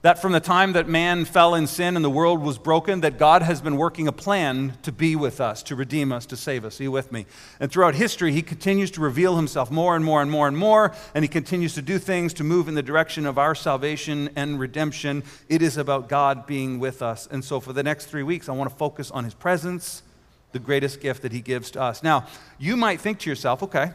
That 0.04 0.22
from 0.22 0.32
the 0.32 0.40
time 0.40 0.74
that 0.74 0.88
man 0.88 1.26
fell 1.26 1.56
in 1.56 1.66
sin 1.66 1.96
and 1.96 2.06
the 2.06 2.10
world 2.10 2.42
was 2.42 2.60
broken, 2.60 3.02
that 3.02 3.18
God 3.18 3.42
has 3.42 3.62
been 3.62 3.78
working 3.78 4.08
a 4.08 4.12
plan 4.12 4.78
to 4.84 4.92
be 4.92 5.16
with 5.16 5.42
us, 5.42 5.64
to 5.64 5.76
redeem 5.76 6.12
us, 6.12 6.28
to 6.28 6.38
save 6.38 6.66
us. 6.66 6.80
Are 6.80 6.84
you 6.84 6.92
with 6.92 7.12
me? 7.12 7.26
And 7.60 7.72
throughout 7.72 7.96
history, 7.96 8.32
he 8.32 8.44
continues 8.44 8.92
to 8.92 9.02
reveal 9.02 9.36
himself 9.38 9.72
more 9.72 9.96
and 9.96 10.06
more 10.06 10.22
and 10.22 10.30
more 10.30 10.48
and 10.48 10.56
more, 10.56 10.94
and 11.16 11.24
he 11.24 11.28
continues 11.28 11.74
to 11.74 11.82
do 11.82 11.98
things 11.98 12.32
to 12.36 12.44
move 12.44 12.68
in 12.68 12.76
the 12.76 12.84
direction 12.84 13.26
of 13.26 13.40
our 13.40 13.56
salvation 13.56 14.30
and 14.36 14.60
redemption. 14.60 15.24
It 15.50 15.64
is 15.64 15.78
about 15.78 16.10
God 16.10 16.46
being 16.46 16.78
with 16.78 17.02
us. 17.02 17.28
And 17.32 17.44
so 17.44 17.60
for 17.60 17.74
the 17.74 17.84
next 17.84 18.06
three 18.06 18.24
weeks, 18.24 18.48
I 18.48 18.52
want 18.52 18.70
to 18.70 18.76
focus 18.76 19.10
on 19.10 19.24
his 19.24 19.34
presence, 19.34 20.04
the 20.52 20.60
greatest 20.60 21.02
gift 21.02 21.24
that 21.24 21.32
he 21.32 21.42
gives 21.42 21.72
to 21.72 21.82
us. 21.82 22.04
Now, 22.04 22.28
you 22.60 22.78
might 22.78 23.02
think 23.02 23.18
to 23.20 23.32
yourself, 23.32 23.64
okay, 23.64 23.94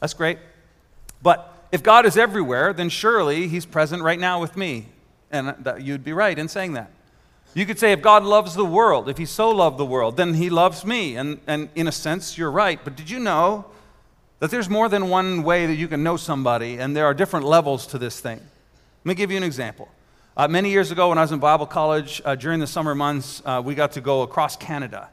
that's 0.00 0.14
great. 0.14 0.38
But 1.22 1.68
if 1.70 1.82
God 1.82 2.06
is 2.06 2.16
everywhere, 2.16 2.72
then 2.72 2.88
surely 2.88 3.48
he's 3.48 3.66
present 3.66 4.02
right 4.02 4.18
now 4.18 4.40
with 4.40 4.56
me 4.56 4.88
and 5.32 5.54
that 5.64 5.82
you'd 5.82 6.04
be 6.04 6.12
right 6.12 6.38
in 6.38 6.48
saying 6.48 6.74
that. 6.74 6.90
You 7.54 7.66
could 7.66 7.78
say, 7.78 7.92
if 7.92 8.00
God 8.00 8.22
loves 8.22 8.54
the 8.54 8.64
world, 8.64 9.08
if 9.08 9.18
He 9.18 9.26
so 9.26 9.50
loved 9.50 9.78
the 9.78 9.84
world, 9.84 10.16
then 10.16 10.34
He 10.34 10.48
loves 10.48 10.84
me. 10.84 11.16
And, 11.16 11.40
and 11.46 11.68
in 11.74 11.88
a 11.88 11.92
sense, 11.92 12.38
you're 12.38 12.50
right. 12.50 12.78
But 12.82 12.96
did 12.96 13.10
you 13.10 13.18
know 13.18 13.66
that 14.38 14.50
there's 14.50 14.70
more 14.70 14.88
than 14.88 15.08
one 15.08 15.42
way 15.42 15.66
that 15.66 15.74
you 15.74 15.88
can 15.88 16.02
know 16.02 16.16
somebody, 16.16 16.78
and 16.78 16.96
there 16.96 17.06
are 17.06 17.14
different 17.14 17.46
levels 17.46 17.86
to 17.88 17.98
this 17.98 18.20
thing? 18.20 18.38
Let 18.38 19.06
me 19.06 19.14
give 19.14 19.30
you 19.30 19.36
an 19.36 19.42
example. 19.42 19.88
Uh, 20.36 20.48
many 20.48 20.70
years 20.70 20.90
ago, 20.90 21.10
when 21.10 21.18
I 21.18 21.22
was 21.22 21.32
in 21.32 21.40
Bible 21.40 21.66
college, 21.66 22.22
uh, 22.24 22.36
during 22.36 22.60
the 22.60 22.66
summer 22.66 22.94
months, 22.94 23.42
uh, 23.44 23.60
we 23.62 23.74
got 23.74 23.92
to 23.92 24.00
go 24.00 24.22
across 24.22 24.56
Canada 24.56 25.10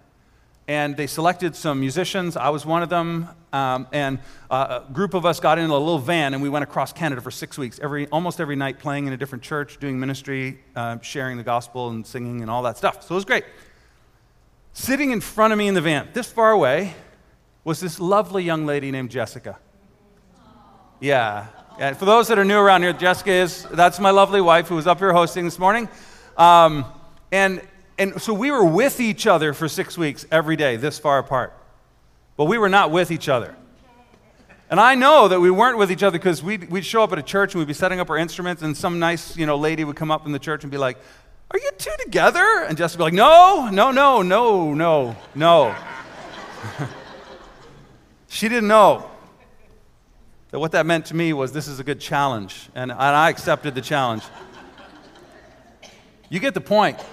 and 0.69 0.95
they 0.95 1.07
selected 1.07 1.55
some 1.55 1.79
musicians. 1.79 2.37
I 2.37 2.49
was 2.49 2.63
one 2.63 2.83
of 2.83 2.89
them. 2.89 3.27
Um, 3.51 3.87
and 3.91 4.19
uh, 4.49 4.81
a 4.87 4.93
group 4.93 5.13
of 5.13 5.25
us 5.25 5.39
got 5.39 5.57
in 5.57 5.69
a 5.69 5.73
little 5.73 5.97
van 5.99 6.33
and 6.33 6.43
we 6.43 6.49
went 6.49 6.63
across 6.63 6.93
Canada 6.93 7.21
for 7.21 7.31
six 7.31 7.57
weeks, 7.57 7.79
every, 7.81 8.07
almost 8.07 8.39
every 8.39 8.55
night 8.55 8.79
playing 8.79 9.07
in 9.07 9.13
a 9.13 9.17
different 9.17 9.43
church, 9.43 9.79
doing 9.79 9.99
ministry, 9.99 10.59
uh, 10.75 10.99
sharing 11.01 11.37
the 11.37 11.43
gospel 11.43 11.89
and 11.89 12.05
singing 12.05 12.41
and 12.41 12.51
all 12.51 12.61
that 12.63 12.77
stuff. 12.77 13.03
So 13.03 13.15
it 13.15 13.17
was 13.17 13.25
great. 13.25 13.45
Sitting 14.73 15.11
in 15.11 15.19
front 15.19 15.51
of 15.51 15.57
me 15.57 15.67
in 15.67 15.73
the 15.73 15.81
van, 15.81 16.09
this 16.13 16.31
far 16.31 16.51
away, 16.51 16.93
was 17.63 17.79
this 17.79 17.99
lovely 17.99 18.43
young 18.43 18.65
lady 18.65 18.91
named 18.91 19.09
Jessica. 19.11 19.57
Yeah. 20.99 21.47
And 21.79 21.97
for 21.97 22.05
those 22.05 22.27
that 22.27 22.37
are 22.37 22.45
new 22.45 22.57
around 22.57 22.83
here, 22.83 22.93
Jessica 22.93 23.31
is, 23.31 23.63
that's 23.71 23.99
my 23.99 24.11
lovely 24.11 24.41
wife 24.41 24.67
who 24.67 24.75
was 24.75 24.87
up 24.87 24.99
here 24.99 25.13
hosting 25.13 25.45
this 25.45 25.57
morning. 25.59 25.89
Um, 26.37 26.85
and 27.31 27.61
and 27.99 28.21
so 28.21 28.33
we 28.33 28.49
were 28.49 28.63
with 28.63 29.01
each 29.01 29.27
other 29.27 29.53
for 29.53 29.67
six 29.67 29.97
weeks 29.97 30.25
every 30.31 30.55
day, 30.55 30.77
this 30.77 30.97
far 30.97 31.19
apart. 31.19 31.53
But 32.39 32.45
we 32.45 32.57
were 32.57 32.69
not 32.69 32.89
with 32.89 33.11
each 33.11 33.27
other. 33.27 33.53
And 34.69 34.79
I 34.79 34.95
know 34.95 35.27
that 35.27 35.41
we 35.41 35.51
weren't 35.51 35.77
with 35.77 35.91
each 35.91 36.03
other 36.03 36.17
because 36.17 36.41
we'd, 36.41 36.69
we'd 36.69 36.85
show 36.85 37.03
up 37.03 37.11
at 37.11 37.19
a 37.19 37.21
church 37.21 37.53
and 37.53 37.59
we'd 37.59 37.67
be 37.67 37.73
setting 37.73 37.99
up 37.99 38.09
our 38.09 38.15
instruments, 38.15 38.61
and 38.61 38.77
some 38.77 38.97
nice 38.97 39.35
you 39.35 39.45
know, 39.45 39.57
lady 39.57 39.83
would 39.83 39.97
come 39.97 40.09
up 40.09 40.25
in 40.25 40.31
the 40.31 40.39
church 40.39 40.63
and 40.63 40.71
be 40.71 40.77
like, 40.77 40.97
Are 41.51 41.59
you 41.59 41.69
two 41.77 41.91
together? 42.01 42.63
And 42.65 42.77
Jess 42.77 42.93
would 42.93 42.99
be 42.99 43.03
like, 43.03 43.13
No, 43.13 43.69
no, 43.69 43.91
no, 43.91 44.21
no, 44.21 44.73
no, 44.73 45.17
no. 45.35 45.75
she 48.29 48.47
didn't 48.47 48.69
know 48.69 49.11
that 50.51 50.59
what 50.59 50.71
that 50.71 50.85
meant 50.85 51.07
to 51.07 51.17
me 51.17 51.33
was 51.33 51.51
this 51.51 51.67
is 51.67 51.81
a 51.81 51.83
good 51.83 51.99
challenge, 51.99 52.69
and, 52.73 52.89
and 52.89 53.01
I 53.01 53.29
accepted 53.29 53.75
the 53.75 53.81
challenge. 53.81 54.23
You 56.29 56.39
get 56.39 56.53
the 56.53 56.61
point. 56.61 57.03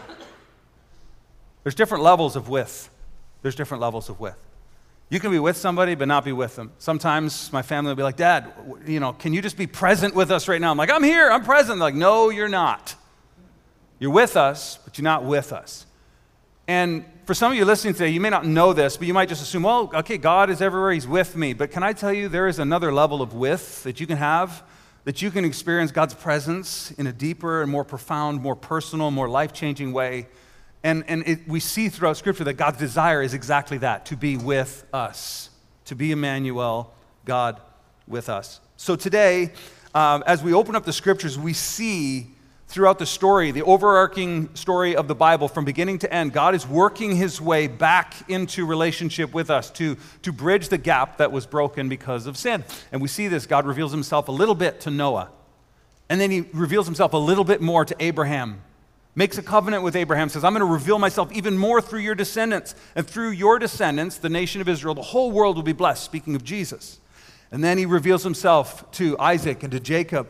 There's 1.65 1.75
different 1.75 2.05
levels 2.05 2.37
of 2.37 2.49
with. 2.49 2.89
There's 3.43 3.57
different 3.57 3.81
levels 3.81 4.09
of 4.09 4.21
with. 4.21 4.37
You 5.09 5.21
can 5.21 5.31
be 5.31 5.39
with 5.39 5.57
somebody 5.57 5.95
but 5.95 6.09
not 6.09 6.25
be 6.25 6.33
with 6.33 6.57
them. 6.57 6.73
Sometimes 6.79 7.53
my 7.53 7.63
family 7.63 7.91
will 7.91 7.97
be 7.97 8.03
like, 8.03 8.17
Dad, 8.17 8.53
you 8.87 8.99
know, 8.99 9.13
can 9.13 9.33
you 9.33 9.41
just 9.41 9.57
be 9.57 9.67
present 9.67 10.15
with 10.15 10.33
us 10.33 10.49
right 10.49 10.61
now? 10.61 10.71
I'm 10.71 10.77
like, 10.77 10.91
I'm 10.91 11.05
here, 11.05 11.31
I'm 11.31 11.45
present. 11.45 11.79
They're 11.79 11.87
like, 11.87 11.95
no, 11.95 12.31
you're 12.31 12.49
not. 12.49 12.95
You're 14.01 14.11
with 14.11 14.37
us, 14.37 14.79
but 14.85 14.99
you're 14.99 15.05
not 15.05 15.25
with 15.25 15.53
us. 15.53 15.87
And 16.67 17.05
for 17.25 17.35
some 17.35 17.53
of 17.53 17.59
you 17.59 17.65
listening 17.65 17.95
today, 17.95 18.09
you 18.09 18.21
may 18.21 18.31
not 18.31 18.45
know 18.45 18.73
this, 18.73 18.97
but 18.97 19.07
you 19.07 19.15
might 19.15 19.29
just 19.29 19.43
assume, 19.43 19.63
well, 19.63 19.91
okay, 19.95 20.19
God 20.19 20.51
is 20.51 20.61
everywhere, 20.61 20.91
He's 20.91 21.07
with 21.07 21.37
me. 21.37 21.53
But 21.53 21.71
can 21.71 21.85
I 21.85 21.93
tell 21.93 22.13
you, 22.13 22.29
there 22.29 22.49
is 22.49 22.59
another 22.59 22.93
level 22.93 23.23
of 23.23 23.33
with 23.33 23.85
that 23.85 24.01
you 24.01 24.07
can 24.09 24.17
have, 24.17 24.65
that 25.05 25.23
you 25.23 25.31
can 25.31 25.45
experience 25.45 25.93
God's 25.93 26.15
presence 26.15 26.91
in 26.93 27.07
a 27.07 27.13
deeper 27.13 27.63
and 27.63 27.71
more 27.71 27.85
profound, 27.85 28.43
more 28.43 28.57
personal, 28.57 29.13
more 29.13 29.29
life 29.29 29.53
changing 29.53 29.93
way 29.93 30.27
and, 30.87 31.03
and 31.09 31.27
it, 31.27 31.49
we 31.49 31.59
see 31.59 31.89
throughout 31.89 32.17
Scripture 32.17 32.45
that 32.45 32.53
God's 32.53 32.79
desire 32.79 33.21
is 33.21 33.35
exactly 33.35 33.79
that 33.79 34.07
to 34.07 34.17
be 34.17 34.37
with 34.37 34.87
us, 34.93 35.51
to 35.87 35.97
be 35.97 36.13
Emmanuel, 36.13 36.95
God 37.25 37.61
with 38.07 38.29
us. 38.29 38.61
So 38.77 38.95
today, 38.95 39.51
um, 39.97 40.23
as 40.29 40.45
we 40.45 40.55
open 40.55 40.77
up 40.77 40.85
the 40.85 40.93
Scriptures, 40.93 41.37
we 41.37 41.55
see 41.55 42.29
throughout 42.69 43.01
the 43.01 43.07
story, 43.07 43.51
the 43.51 43.65
overarching 43.65 44.55
story 44.55 44.95
of 44.95 45.09
the 45.09 45.15
Bible 45.17 45.49
from 45.49 45.65
beginning 45.65 45.99
to 45.99 46.15
end, 46.15 46.33
God 46.33 46.55
is 46.55 46.65
working 46.65 47.17
his 47.17 47.41
way 47.41 47.67
back 47.67 48.15
into 48.31 48.65
relationship 48.65 49.35
with 49.35 49.51
us 49.51 49.73
to, 49.73 49.97
to 50.23 50.33
bridge 50.33 50.69
the 50.69 50.79
gap 50.79 51.17
that 51.17 51.33
was 51.33 51.47
broken 51.47 51.89
because 51.89 52.29
of 52.29 52.37
sin. 52.37 52.63
And 52.93 53.03
we 53.03 53.09
see 53.09 53.27
this 53.27 53.45
God 53.45 53.67
reveals 53.67 53.91
himself 53.91 54.29
a 54.29 54.33
little 54.33 54.55
bit 54.55 54.83
to 54.83 54.93
Noah, 54.93 55.31
and 56.09 56.21
then 56.21 56.31
he 56.31 56.43
reveals 56.53 56.87
himself 56.87 57.13
a 57.13 57.19
little 57.19 57.45
bit 57.45 57.61
more 57.61 57.85
to 57.85 57.97
Abraham 57.99 58.63
makes 59.17 59.39
a 59.39 59.43
covenant 59.43 59.83
with 59.83 59.97
Abraham, 59.97 60.29
says, 60.29 60.45
I'm 60.45 60.53
going 60.53 60.61
to 60.61 60.73
reveal 60.73 61.01
myself 61.01 61.33
even 61.33 61.59
more 61.59 61.81
through 61.81 62.01
your 62.01 62.15
descendants. 62.15 62.77
And 62.95 63.05
through 63.05 63.31
your 63.31 63.59
descendants, 63.59 64.19
the 64.19 64.29
nation 64.29 64.61
of 64.61 64.69
Israel, 64.69 64.95
the 64.95 65.03
whole 65.03 65.33
world 65.33 65.57
will 65.57 65.65
be 65.65 65.73
blessed, 65.73 66.05
speaking 66.05 66.37
of 66.37 66.45
Jesus. 66.45 67.01
And 67.51 67.65
then 67.65 67.79
he 67.79 67.87
reveals 67.87 68.23
himself 68.23 68.89
to 68.93 69.19
Isaac 69.19 69.63
and 69.63 69.73
to 69.73 69.81
Jacob. 69.81 70.29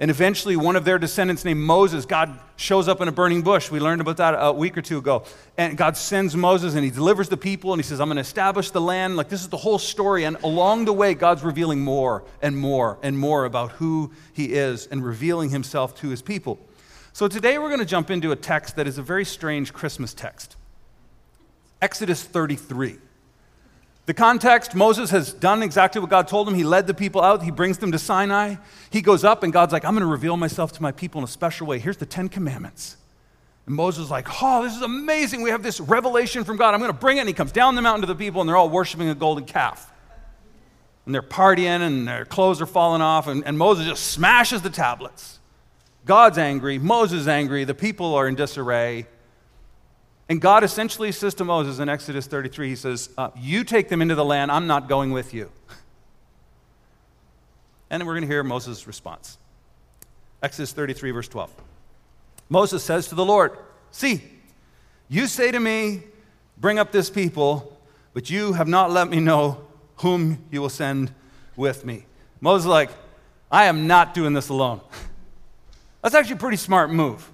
And 0.00 0.10
eventually, 0.10 0.56
one 0.56 0.74
of 0.74 0.84
their 0.84 0.98
descendants 0.98 1.44
named 1.44 1.60
Moses, 1.60 2.04
God 2.04 2.36
shows 2.56 2.88
up 2.88 3.00
in 3.00 3.06
a 3.06 3.12
burning 3.12 3.42
bush. 3.42 3.70
We 3.70 3.78
learned 3.78 4.00
about 4.00 4.16
that 4.16 4.32
a 4.32 4.52
week 4.52 4.76
or 4.76 4.82
two 4.82 4.98
ago. 4.98 5.24
And 5.56 5.76
God 5.76 5.96
sends 5.96 6.34
Moses 6.34 6.74
and 6.74 6.82
he 6.82 6.90
delivers 6.90 7.28
the 7.28 7.36
people 7.36 7.72
and 7.72 7.80
he 7.80 7.86
says, 7.86 8.00
I'm 8.00 8.08
going 8.08 8.16
to 8.16 8.22
establish 8.22 8.70
the 8.70 8.80
land. 8.80 9.16
Like, 9.16 9.28
this 9.28 9.40
is 9.42 9.48
the 9.48 9.56
whole 9.56 9.78
story. 9.78 10.24
And 10.24 10.36
along 10.42 10.86
the 10.86 10.92
way, 10.92 11.14
God's 11.14 11.44
revealing 11.44 11.80
more 11.80 12.24
and 12.42 12.56
more 12.56 12.98
and 13.02 13.16
more 13.16 13.44
about 13.44 13.72
who 13.72 14.10
he 14.32 14.54
is 14.54 14.88
and 14.88 15.04
revealing 15.04 15.50
himself 15.50 15.94
to 16.00 16.08
his 16.08 16.22
people. 16.22 16.58
So 17.14 17.28
today 17.28 17.58
we're 17.58 17.68
going 17.68 17.78
to 17.78 17.86
jump 17.86 18.10
into 18.10 18.32
a 18.32 18.36
text 18.36 18.74
that 18.74 18.88
is 18.88 18.98
a 18.98 19.02
very 19.02 19.24
strange 19.24 19.72
Christmas 19.72 20.12
text 20.12 20.56
Exodus 21.80 22.24
33. 22.24 22.96
The 24.06 24.14
context 24.14 24.74
Moses 24.74 25.10
has 25.10 25.32
done 25.32 25.62
exactly 25.62 26.00
what 26.00 26.10
God 26.10 26.26
told 26.26 26.48
him. 26.48 26.54
He 26.54 26.64
led 26.64 26.88
the 26.88 26.92
people 26.92 27.22
out, 27.22 27.44
he 27.44 27.52
brings 27.52 27.78
them 27.78 27.92
to 27.92 28.00
Sinai. 28.00 28.56
He 28.90 29.00
goes 29.00 29.22
up, 29.22 29.44
and 29.44 29.52
God's 29.52 29.72
like, 29.72 29.84
I'm 29.84 29.94
going 29.94 30.04
to 30.04 30.10
reveal 30.10 30.36
myself 30.36 30.72
to 30.72 30.82
my 30.82 30.90
people 30.90 31.20
in 31.20 31.24
a 31.24 31.28
special 31.28 31.68
way. 31.68 31.78
Here's 31.78 31.98
the 31.98 32.04
Ten 32.04 32.28
Commandments. 32.28 32.96
And 33.66 33.76
Moses 33.76 34.06
is 34.06 34.10
like, 34.10 34.26
Oh, 34.42 34.64
this 34.64 34.74
is 34.74 34.82
amazing. 34.82 35.42
We 35.42 35.50
have 35.50 35.62
this 35.62 35.78
revelation 35.78 36.42
from 36.42 36.56
God. 36.56 36.74
I'm 36.74 36.80
going 36.80 36.92
to 36.92 36.98
bring 36.98 37.18
it. 37.18 37.20
And 37.20 37.28
he 37.28 37.34
comes 37.34 37.52
down 37.52 37.76
the 37.76 37.82
mountain 37.82 38.00
to 38.00 38.08
the 38.08 38.16
people, 38.16 38.40
and 38.40 38.48
they're 38.48 38.56
all 38.56 38.70
worshiping 38.70 39.08
a 39.08 39.14
golden 39.14 39.44
calf. 39.44 39.92
And 41.06 41.14
they're 41.14 41.22
partying, 41.22 41.80
and 41.80 42.08
their 42.08 42.24
clothes 42.24 42.60
are 42.60 42.66
falling 42.66 43.02
off, 43.02 43.28
and, 43.28 43.44
and 43.46 43.56
Moses 43.56 43.86
just 43.86 44.10
smashes 44.10 44.62
the 44.62 44.70
tablets. 44.70 45.38
God's 46.04 46.38
angry, 46.38 46.78
Moses 46.78 47.22
is 47.22 47.28
angry, 47.28 47.64
the 47.64 47.74
people 47.74 48.14
are 48.14 48.28
in 48.28 48.34
disarray. 48.34 49.06
And 50.28 50.40
God 50.40 50.64
essentially 50.64 51.12
says 51.12 51.34
to 51.34 51.44
Moses 51.44 51.78
in 51.78 51.88
Exodus 51.88 52.26
33, 52.26 52.70
He 52.70 52.76
says, 52.76 53.10
uh, 53.16 53.30
You 53.36 53.64
take 53.64 53.88
them 53.88 54.00
into 54.02 54.14
the 54.14 54.24
land, 54.24 54.50
I'm 54.50 54.66
not 54.66 54.88
going 54.88 55.10
with 55.12 55.34
you. 55.34 55.50
And 57.90 58.04
we're 58.06 58.14
going 58.14 58.22
to 58.22 58.28
hear 58.28 58.42
Moses' 58.42 58.88
response. 58.88 59.38
Exodus 60.42 60.72
33, 60.72 61.12
verse 61.12 61.28
12. 61.28 61.52
Moses 62.48 62.82
says 62.82 63.06
to 63.08 63.14
the 63.14 63.24
Lord, 63.24 63.56
See, 63.92 64.20
you 65.08 65.28
say 65.28 65.52
to 65.52 65.60
me, 65.60 66.02
Bring 66.58 66.78
up 66.78 66.90
this 66.90 67.08
people, 67.08 67.78
but 68.12 68.30
you 68.30 68.54
have 68.54 68.66
not 68.66 68.90
let 68.90 69.08
me 69.08 69.20
know 69.20 69.64
whom 69.96 70.44
you 70.50 70.60
will 70.60 70.70
send 70.70 71.12
with 71.56 71.84
me. 71.84 72.06
Moses 72.40 72.64
is 72.64 72.68
like, 72.68 72.90
I 73.50 73.66
am 73.66 73.86
not 73.86 74.12
doing 74.12 74.32
this 74.32 74.48
alone. 74.48 74.80
That's 76.04 76.14
actually 76.14 76.34
a 76.34 76.40
pretty 76.40 76.58
smart 76.58 76.90
move. 76.92 77.30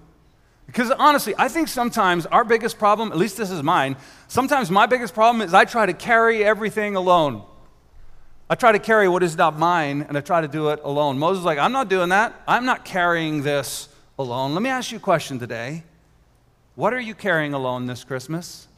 Because 0.66 0.92
honestly, 0.92 1.34
I 1.36 1.48
think 1.48 1.66
sometimes 1.66 2.24
our 2.26 2.44
biggest 2.44 2.78
problem, 2.78 3.10
at 3.10 3.18
least 3.18 3.36
this 3.36 3.50
is 3.50 3.64
mine, 3.64 3.96
sometimes 4.28 4.70
my 4.70 4.86
biggest 4.86 5.12
problem 5.12 5.42
is 5.42 5.52
I 5.52 5.64
try 5.64 5.86
to 5.86 5.92
carry 5.92 6.44
everything 6.44 6.94
alone. 6.94 7.42
I 8.48 8.54
try 8.54 8.70
to 8.70 8.78
carry 8.78 9.08
what 9.08 9.24
is 9.24 9.36
not 9.36 9.58
mine 9.58 10.02
and 10.02 10.16
I 10.16 10.20
try 10.20 10.40
to 10.40 10.46
do 10.46 10.68
it 10.68 10.78
alone. 10.84 11.18
Moses 11.18 11.40
is 11.40 11.44
like, 11.44 11.58
I'm 11.58 11.72
not 11.72 11.88
doing 11.88 12.10
that. 12.10 12.40
I'm 12.46 12.64
not 12.64 12.84
carrying 12.84 13.42
this 13.42 13.88
alone. 14.16 14.54
Let 14.54 14.62
me 14.62 14.70
ask 14.70 14.92
you 14.92 14.98
a 14.98 15.00
question 15.00 15.40
today. 15.40 15.82
What 16.76 16.94
are 16.94 17.00
you 17.00 17.16
carrying 17.16 17.54
alone 17.54 17.86
this 17.86 18.04
Christmas? 18.04 18.68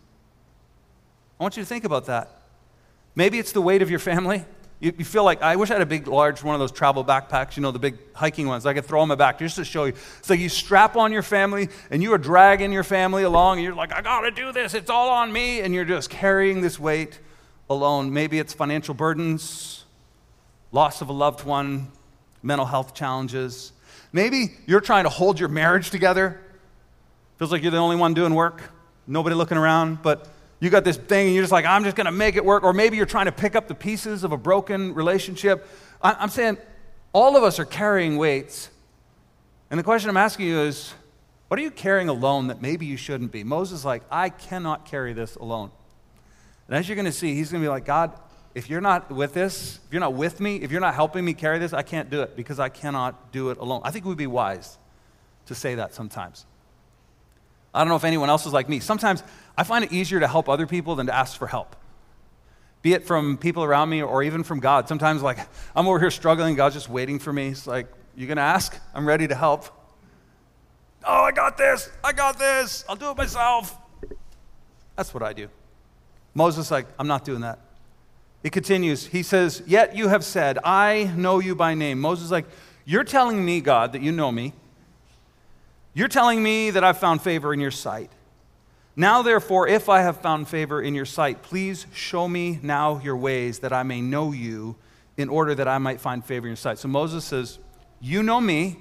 I 1.39 1.43
want 1.43 1.59
you 1.59 1.63
to 1.63 1.69
think 1.69 1.85
about 1.85 2.07
that. 2.07 2.41
Maybe 3.15 3.39
it's 3.39 3.53
the 3.53 3.61
weight 3.61 3.83
of 3.83 3.91
your 3.91 3.99
family. 3.99 4.47
You, 4.83 4.93
you, 4.99 5.05
feel 5.05 5.23
like, 5.23 5.43
I 5.43 5.55
wish 5.55 5.71
I 5.71 5.75
had 5.75 5.83
a 5.83 5.87
big, 5.87 6.09
large 6.09 6.43
one 6.43 6.57
of 6.57 6.59
those 6.59 6.73
travel 6.73 7.05
backpacks, 7.05 7.57
you 7.57 7.63
know, 7.63 7.71
the 7.71 7.79
big 7.79 7.99
hiking 8.15 8.49
ones. 8.49 8.67
I 8.67 8.75
could 8.75 8.85
throw 8.85 9.01
in 9.05 9.09
my 9.09 9.15
back 9.15 9.39
just 9.39 9.55
to 9.55 9.65
show 9.65 9.85
you. 9.85 9.93
Like 10.29 10.41
you 10.41 10.49
strap 10.49 10.97
on 10.97 11.13
your 11.13 11.23
family 11.23 11.69
and 11.93 12.03
you 12.03 12.13
are 12.15 12.19
dragging 12.19 12.73
your 12.73 12.83
family 12.83 13.23
along 13.23 13.59
and 13.59 13.65
you're 13.65 13.77
like, 13.77 13.93
I 13.93 14.03
got 14.03 14.23
to 14.23 14.33
do 14.33 14.51
this. 14.51 14.75
It's 14.75 14.91
all 14.91 15.09
on 15.11 15.33
me. 15.33 15.61
And 15.61 15.73
you're 15.73 15.85
just 15.85 16.11
carrying 16.11 16.63
this 16.63 16.81
weight 16.81 17.21
alone. 17.71 18.13
Maybe 18.13 18.41
it's 18.41 18.53
financial 18.53 18.93
burdens, 18.93 19.85
loss 20.73 21.01
of 21.01 21.09
a 21.09 21.13
loved 21.13 21.45
one, 21.45 21.87
mental 22.43 22.67
health 22.67 22.93
challenges. 22.93 23.71
Maybe 24.13 24.57
you're 24.67 24.81
trying 24.81 25.05
to 25.05 25.11
hold 25.11 25.39
your 25.39 25.49
marriage 25.49 25.91
together. 25.91 26.41
Feels 27.39 27.53
like 27.53 27.63
you're 27.63 27.71
the 27.71 27.79
only 27.79 27.95
one 27.95 28.15
doing 28.15 28.35
work, 28.35 28.61
nobody 29.07 29.37
looking 29.37 29.59
around, 29.59 30.03
but 30.03 30.27
you 30.63 30.71
got 30.71 30.85
this 30.85 30.97
thing 30.97 31.27
and 31.27 31.35
you're 31.35 31.43
just 31.43 31.51
like, 31.51 31.65
I'm 31.65 31.83
just 31.83 31.97
going 31.97 32.05
to 32.05 32.13
make 32.13 32.37
it 32.37 32.45
work. 32.45 32.63
Or 32.63 32.73
maybe 32.73 32.97
you're 32.97 33.05
trying 33.05 33.27
to 33.27 33.33
pick 33.33 33.57
up 33.57 33.67
the 33.67 33.75
pieces 33.75 34.23
of 34.23 34.31
a 34.31 34.37
broken 34.37 34.95
relationship. 34.95 35.67
I'm 36.01 36.29
saying 36.29 36.57
all 37.13 37.37
of 37.37 37.43
us 37.43 37.59
are 37.59 37.65
carrying 37.65 38.17
weights. 38.17 38.71
And 39.71 39.81
the 39.81 39.83
question 39.83 40.09
I'm 40.09 40.17
asking 40.17 40.47
you 40.47 40.61
is, 40.61 40.95
what 41.49 41.59
are 41.59 41.65
you 41.65 41.73
carrying 41.73 42.09
alone 42.09 42.47
that 42.47 42.63
maybe 42.63 42.87
you 42.87 42.97
shouldn't 42.97 43.33
be? 43.33 43.43
Moses 43.43 43.85
like, 43.85 44.05
I 44.09 44.29
cannot 44.29 44.87
carry 44.87 45.13
this 45.13 45.35
alone. 45.35 45.73
And 46.69 46.77
as 46.77 46.89
you're 46.89 46.95
going 46.95 47.07
to 47.07 47.13
see, 47.13 47.35
he's 47.35 47.51
going 47.51 47.61
to 47.61 47.67
be 47.67 47.69
like, 47.69 47.85
God, 47.85 48.13
if 48.55 48.71
you're 48.71 48.81
not 48.81 49.11
with 49.11 49.35
this, 49.35 49.81
if 49.89 49.93
you're 49.93 49.99
not 49.99 50.15
with 50.15 50.39
me, 50.39 50.59
if 50.59 50.71
you're 50.71 50.81
not 50.81 50.95
helping 50.95 51.25
me 51.25 51.35
carry 51.35 51.59
this, 51.59 51.73
I 51.73 51.83
can't 51.83 52.09
do 52.09 52.23
it 52.23 52.37
because 52.37 52.61
I 52.61 52.69
cannot 52.69 53.33
do 53.33 53.51
it 53.51 53.59
alone. 53.59 53.81
I 53.83 53.91
think 53.91 54.05
we'd 54.05 54.17
be 54.17 54.29
wise 54.29 54.79
to 55.47 55.57
say 55.57 55.75
that 55.75 55.93
sometimes. 55.93 56.47
I 57.75 57.81
don't 57.81 57.89
know 57.89 57.97
if 57.97 58.05
anyone 58.05 58.29
else 58.29 58.47
is 58.47 58.53
like 58.53 58.69
me. 58.69 58.81
Sometimes 58.81 59.23
I 59.57 59.65
find 59.65 59.85
it 59.85 59.93
easier 59.93 60.21
to 60.21 60.29
help 60.29 60.49
other 60.49 60.67
people 60.67 60.95
than 60.95 61.07
to 61.07 61.15
ask 61.15 61.39
for 61.39 61.47
help. 61.47 61.77
Be 62.83 62.95
it 62.95 63.07
from 63.07 63.39
people 63.39 63.63
around 63.63 63.89
me 63.89 64.03
or 64.03 64.23
even 64.23 64.43
from 64.43 64.61
God. 64.61 64.89
Sometimes, 64.89 65.23
like, 65.23 65.39
I'm 65.75 65.87
over 65.87 66.01
here 66.01 66.11
struggling, 66.11 66.57
God's 66.57 66.75
just 66.75 66.89
waiting 66.89 67.19
for 67.19 67.33
me. 67.33 67.49
It's 67.49 67.67
like, 67.67 67.87
You 68.17 68.27
gonna 68.27 68.41
ask? 68.41 68.79
I'm 68.95 69.07
ready 69.07 69.29
to 69.29 69.35
help. 69.35 69.67
Oh, 71.05 71.23
I 71.23 71.33
got 71.33 71.57
this. 71.57 71.91
I 72.05 72.13
got 72.13 72.39
this. 72.39 72.85
I'll 72.89 72.97
do 72.97 73.11
it 73.11 73.17
myself. 73.17 73.77
That's 74.97 75.15
what 75.15 75.23
I 75.23 75.33
do. 75.33 75.49
Moses, 76.35 76.71
like, 76.71 76.87
I'm 76.99 77.07
not 77.07 77.25
doing 77.25 77.41
that. 77.41 77.59
He 78.43 78.51
continues. 78.51 79.07
He 79.07 79.23
says, 79.23 79.63
Yet 79.67 79.97
you 79.97 80.09
have 80.09 80.25
said, 80.25 80.59
I 80.65 81.13
know 81.17 81.39
you 81.39 81.55
by 81.55 81.75
name. 81.75 82.01
Moses, 82.01 82.31
like, 82.31 82.47
You're 82.85 83.05
telling 83.05 83.45
me, 83.45 83.61
God, 83.61 83.93
that 83.93 84.03
you 84.03 84.13
know 84.13 84.33
me. 84.33 84.55
You're 85.95 86.09
telling 86.09 86.43
me 86.43 86.71
that 86.71 86.83
I've 86.83 86.99
found 86.99 87.23
favor 87.23 87.53
in 87.53 87.61
your 87.61 87.71
sight. 87.71 88.11
Now, 88.95 89.23
therefore, 89.23 89.69
if 89.69 89.89
I 89.89 90.03
have 90.03 90.19
found 90.19 90.49
favor 90.49 90.81
in 90.81 90.95
your 90.95 91.07
sight, 91.07 91.43
please 91.43 91.87
show 91.95 92.29
me 92.29 92.59
now 92.63 93.01
your 93.03 93.17
ways 93.17 93.61
that 93.61 93.73
I 93.73 93.83
may 93.83 94.01
know 94.01 94.33
you 94.33 94.77
in 95.17 95.29
order 95.29 95.55
that 95.55 95.69
I 95.69 95.79
might 95.79 96.01
find 96.01 96.25
favor 96.25 96.47
in 96.47 96.51
your 96.51 96.57
sight. 96.57 96.79
So 96.79 96.89
Moses 96.89 97.25
says, 97.25 97.59
You 98.01 98.23
know 98.23 98.41
me. 98.41 98.79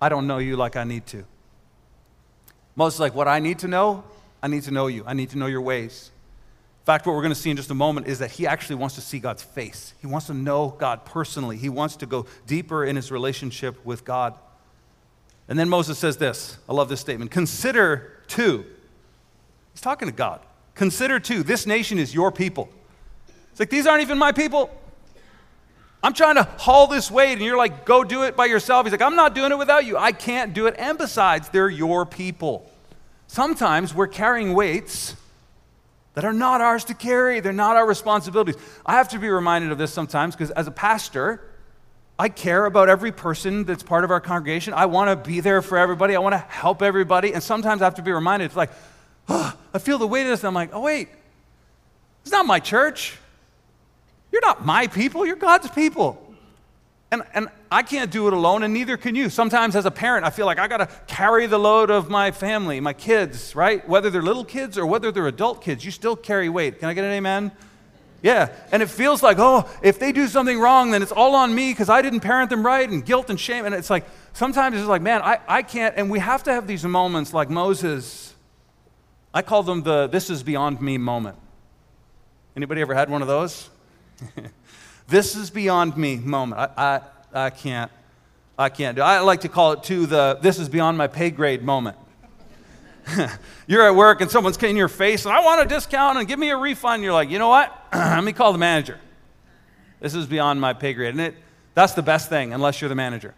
I 0.00 0.08
don't 0.08 0.26
know 0.26 0.38
you 0.38 0.56
like 0.56 0.76
I 0.76 0.84
need 0.84 1.06
to. 1.06 1.24
Moses 2.76 2.96
is 2.96 3.00
like, 3.00 3.14
What 3.14 3.28
I 3.28 3.40
need 3.40 3.58
to 3.60 3.68
know, 3.68 4.04
I 4.42 4.48
need 4.48 4.62
to 4.64 4.70
know 4.70 4.86
you. 4.86 5.04
I 5.06 5.14
need 5.14 5.30
to 5.30 5.38
know 5.38 5.46
your 5.46 5.62
ways. 5.62 6.10
In 6.82 6.86
fact, 6.86 7.06
what 7.06 7.14
we're 7.14 7.22
going 7.22 7.32
to 7.32 7.40
see 7.40 7.50
in 7.50 7.56
just 7.56 7.70
a 7.70 7.74
moment 7.74 8.06
is 8.06 8.18
that 8.18 8.30
he 8.30 8.46
actually 8.46 8.76
wants 8.76 8.94
to 8.96 9.00
see 9.00 9.18
God's 9.18 9.42
face. 9.42 9.94
He 10.00 10.06
wants 10.06 10.26
to 10.26 10.34
know 10.34 10.76
God 10.78 11.06
personally. 11.06 11.56
He 11.56 11.70
wants 11.70 11.96
to 11.96 12.06
go 12.06 12.26
deeper 12.46 12.84
in 12.84 12.96
his 12.96 13.10
relationship 13.10 13.82
with 13.86 14.04
God. 14.04 14.34
And 15.48 15.58
then 15.58 15.68
Moses 15.68 15.98
says 15.98 16.16
this 16.16 16.58
I 16.68 16.72
love 16.72 16.88
this 16.88 17.00
statement 17.00 17.30
Consider 17.30 18.20
too, 18.26 18.64
he's 19.72 19.80
talking 19.80 20.08
to 20.08 20.14
God. 20.14 20.40
Consider 20.74 21.20
too, 21.20 21.42
this 21.42 21.66
nation 21.66 21.98
is 21.98 22.14
your 22.14 22.32
people. 22.32 22.68
It's 23.50 23.60
like, 23.60 23.70
these 23.70 23.86
aren't 23.86 24.02
even 24.02 24.18
my 24.18 24.32
people. 24.32 24.68
I'm 26.02 26.12
trying 26.12 26.34
to 26.34 26.42
haul 26.42 26.88
this 26.88 27.10
weight, 27.10 27.34
and 27.34 27.42
you're 27.42 27.56
like, 27.56 27.86
go 27.86 28.04
do 28.04 28.24
it 28.24 28.36
by 28.36 28.46
yourself. 28.46 28.84
He's 28.84 28.92
like, 28.92 29.00
I'm 29.00 29.14
not 29.14 29.34
doing 29.34 29.52
it 29.52 29.58
without 29.58 29.86
you. 29.86 29.96
I 29.96 30.12
can't 30.12 30.52
do 30.52 30.66
it. 30.66 30.74
And 30.76 30.98
besides, 30.98 31.48
they're 31.48 31.70
your 31.70 32.04
people. 32.04 32.70
Sometimes 33.26 33.94
we're 33.94 34.08
carrying 34.08 34.52
weights 34.52 35.16
that 36.14 36.24
are 36.24 36.32
not 36.32 36.60
ours 36.60 36.84
to 36.84 36.94
carry, 36.94 37.40
they're 37.40 37.52
not 37.52 37.76
our 37.76 37.86
responsibilities. 37.86 38.56
I 38.84 38.94
have 38.94 39.08
to 39.10 39.18
be 39.18 39.28
reminded 39.28 39.72
of 39.72 39.78
this 39.78 39.92
sometimes 39.92 40.34
because 40.34 40.50
as 40.50 40.66
a 40.66 40.70
pastor, 40.70 41.42
I 42.18 42.28
care 42.28 42.66
about 42.66 42.88
every 42.88 43.10
person 43.10 43.64
that's 43.64 43.82
part 43.82 44.04
of 44.04 44.10
our 44.10 44.20
congregation. 44.20 44.72
I 44.72 44.86
want 44.86 45.10
to 45.10 45.28
be 45.28 45.40
there 45.40 45.62
for 45.62 45.78
everybody. 45.78 46.14
I 46.14 46.20
want 46.20 46.34
to 46.34 46.38
help 46.38 46.80
everybody. 46.80 47.32
And 47.32 47.42
sometimes 47.42 47.82
I 47.82 47.86
have 47.86 47.96
to 47.96 48.02
be 48.02 48.12
reminded, 48.12 48.46
it's 48.46 48.56
like, 48.56 48.70
oh, 49.28 49.52
I 49.72 49.78
feel 49.78 49.98
the 49.98 50.06
weight 50.06 50.22
of 50.22 50.28
this. 50.28 50.40
And 50.40 50.48
I'm 50.48 50.54
like, 50.54 50.70
oh, 50.72 50.80
wait, 50.80 51.08
it's 52.22 52.30
not 52.30 52.46
my 52.46 52.60
church. 52.60 53.18
You're 54.30 54.42
not 54.42 54.64
my 54.64 54.86
people, 54.86 55.26
you're 55.26 55.36
God's 55.36 55.70
people. 55.70 56.20
And, 57.12 57.22
and 57.34 57.48
I 57.70 57.82
can't 57.84 58.10
do 58.10 58.26
it 58.26 58.32
alone, 58.32 58.64
and 58.64 58.74
neither 58.74 58.96
can 58.96 59.14
you. 59.14 59.30
Sometimes, 59.30 59.76
as 59.76 59.86
a 59.86 59.90
parent, 59.90 60.24
I 60.26 60.30
feel 60.30 60.46
like 60.46 60.58
I 60.58 60.66
got 60.66 60.78
to 60.78 60.88
carry 61.06 61.46
the 61.46 61.58
load 61.58 61.90
of 61.90 62.10
my 62.10 62.32
family, 62.32 62.80
my 62.80 62.92
kids, 62.92 63.54
right? 63.54 63.88
Whether 63.88 64.10
they're 64.10 64.22
little 64.22 64.44
kids 64.44 64.76
or 64.76 64.86
whether 64.86 65.12
they're 65.12 65.28
adult 65.28 65.62
kids, 65.62 65.84
you 65.84 65.92
still 65.92 66.16
carry 66.16 66.48
weight. 66.48 66.80
Can 66.80 66.88
I 66.88 66.94
get 66.94 67.04
an 67.04 67.12
amen? 67.12 67.52
Yeah. 68.24 68.48
And 68.72 68.82
it 68.82 68.88
feels 68.88 69.22
like, 69.22 69.36
oh, 69.38 69.68
if 69.82 69.98
they 69.98 70.10
do 70.10 70.26
something 70.28 70.58
wrong, 70.58 70.92
then 70.92 71.02
it's 71.02 71.12
all 71.12 71.34
on 71.34 71.54
me 71.54 71.72
because 71.72 71.90
I 71.90 72.00
didn't 72.00 72.20
parent 72.20 72.48
them 72.48 72.64
right, 72.64 72.88
and 72.88 73.04
guilt 73.04 73.28
and 73.28 73.38
shame. 73.38 73.66
And 73.66 73.74
it's 73.74 73.90
like, 73.90 74.06
sometimes 74.32 74.78
it's 74.78 74.88
like, 74.88 75.02
man, 75.02 75.20
I, 75.20 75.40
I 75.46 75.62
can't. 75.62 75.94
And 75.98 76.10
we 76.10 76.20
have 76.20 76.42
to 76.44 76.52
have 76.52 76.66
these 76.66 76.86
moments 76.86 77.34
like 77.34 77.50
Moses. 77.50 78.34
I 79.34 79.42
call 79.42 79.62
them 79.62 79.82
the 79.82 80.06
this 80.06 80.30
is 80.30 80.42
beyond 80.42 80.80
me 80.80 80.96
moment. 80.96 81.36
Anybody 82.56 82.80
ever 82.80 82.94
had 82.94 83.10
one 83.10 83.20
of 83.20 83.28
those? 83.28 83.68
this 85.06 85.36
is 85.36 85.50
beyond 85.50 85.94
me 85.98 86.16
moment. 86.16 86.72
I, 86.78 87.00
I, 87.34 87.44
I 87.46 87.50
can't. 87.50 87.92
I 88.58 88.70
can't 88.70 88.96
do. 88.96 89.02
I 89.02 89.20
like 89.20 89.42
to 89.42 89.50
call 89.50 89.72
it 89.72 89.82
too 89.82 90.06
the 90.06 90.38
this 90.40 90.58
is 90.58 90.70
beyond 90.70 90.96
my 90.96 91.08
pay 91.08 91.30
grade 91.30 91.62
moment. 91.62 91.98
you're 93.66 93.86
at 93.86 93.94
work 93.94 94.20
and 94.20 94.30
someone's 94.30 94.62
in 94.62 94.76
your 94.76 94.88
face 94.88 95.24
and 95.24 95.34
I 95.34 95.40
want 95.44 95.60
a 95.60 95.66
discount 95.66 96.18
and 96.18 96.26
give 96.26 96.38
me 96.38 96.50
a 96.50 96.56
refund. 96.56 97.02
You're 97.02 97.12
like, 97.12 97.30
you 97.30 97.38
know 97.38 97.48
what? 97.48 97.86
Let 97.92 98.24
me 98.24 98.32
call 98.32 98.52
the 98.52 98.58
manager. 98.58 98.98
This 100.00 100.14
is 100.14 100.26
beyond 100.26 100.60
my 100.60 100.72
pay 100.72 100.94
grade. 100.94 101.10
And 101.10 101.20
it, 101.20 101.34
that's 101.74 101.94
the 101.94 102.02
best 102.02 102.28
thing, 102.28 102.52
unless 102.52 102.80
you're 102.80 102.88
the 102.88 102.94
manager 102.94 103.34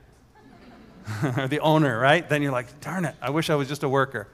or 1.36 1.48
the 1.48 1.60
owner, 1.60 1.98
right? 1.98 2.28
Then 2.28 2.42
you're 2.42 2.52
like, 2.52 2.80
darn 2.80 3.04
it, 3.04 3.14
I 3.20 3.30
wish 3.30 3.50
I 3.50 3.54
was 3.54 3.68
just 3.68 3.82
a 3.82 3.88
worker. 3.88 4.28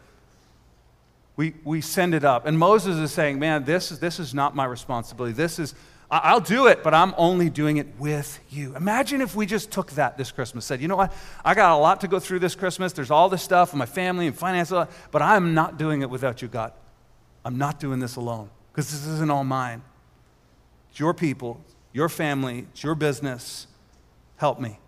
We, 1.37 1.55
we 1.65 1.81
send 1.81 2.15
it 2.15 2.25
up. 2.25 2.47
And 2.47 2.59
Moses 2.59 2.99
is 2.99 3.13
saying, 3.13 3.39
man, 3.39 3.65
this, 3.65 3.91
is, 3.91 3.99
this 3.99 4.19
is 4.19 4.35
not 4.35 4.55
my 4.55 4.65
responsibility. 4.65 5.33
This 5.33 5.59
is 5.59 5.75
I'll 6.15 6.41
do 6.41 6.67
it, 6.67 6.83
but 6.83 6.93
I'm 6.93 7.15
only 7.17 7.49
doing 7.49 7.79
it 7.79 7.87
with 7.99 8.39
you. 8.51 8.77
Imagine 8.77 9.23
if 9.23 9.35
we 9.35 9.47
just 9.47 9.71
took 9.71 9.93
that 9.93 10.19
this 10.19 10.31
Christmas, 10.31 10.67
said, 10.67 10.83
you 10.83 10.87
know 10.87 10.97
what? 10.97 11.11
I 11.43 11.55
got 11.55 11.75
a 11.75 11.81
lot 11.81 12.03
to 12.03 12.09
go 12.09 12.21
through 12.21 12.41
this 12.41 12.55
Christmas. 12.55 12.93
There's 12.93 13.11
all 13.11 13.31
this 13.31 13.43
stuff, 13.43 13.73
and 13.73 13.79
my 13.79 13.87
family 13.87 14.27
and 14.27 14.37
finances, 14.37 14.89
but 15.11 15.23
I'm 15.23 15.55
not 15.55 15.79
doing 15.79 16.03
it 16.03 16.11
without 16.11 16.43
you, 16.43 16.49
God. 16.49 16.75
I'm 17.47 17.57
not 17.57 17.81
doing 17.81 17.99
this 17.99 18.17
alone 18.17 18.51
because 18.71 18.91
this 18.91 19.07
isn't 19.07 19.31
all 19.31 19.43
mine. 19.43 19.81
It's 20.91 21.01
your 21.01 21.15
people, 21.15 21.63
your 21.95 22.11
family, 22.11 22.67
it's 22.73 22.83
your 22.83 22.95
business. 22.95 23.67
Help 24.37 24.61
me. 24.61 24.79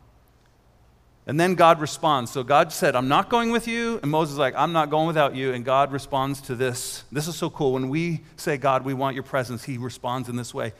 And 1.26 1.40
then 1.40 1.54
God 1.54 1.80
responds. 1.80 2.32
So 2.32 2.42
God 2.42 2.70
said, 2.70 2.94
I'm 2.94 3.08
not 3.08 3.30
going 3.30 3.50
with 3.50 3.66
you. 3.66 3.98
And 4.02 4.10
Moses 4.10 4.34
is 4.34 4.38
like, 4.38 4.54
I'm 4.58 4.74
not 4.74 4.90
going 4.90 5.06
without 5.06 5.34
you. 5.34 5.54
And 5.54 5.64
God 5.64 5.90
responds 5.90 6.42
to 6.42 6.54
this. 6.54 7.04
This 7.10 7.28
is 7.28 7.36
so 7.36 7.48
cool. 7.48 7.72
When 7.72 7.88
we 7.88 8.20
say, 8.36 8.58
God, 8.58 8.84
we 8.84 8.92
want 8.92 9.14
your 9.14 9.22
presence, 9.22 9.64
he 9.64 9.78
responds 9.78 10.28
in 10.28 10.36
this 10.36 10.52
way 10.52 10.74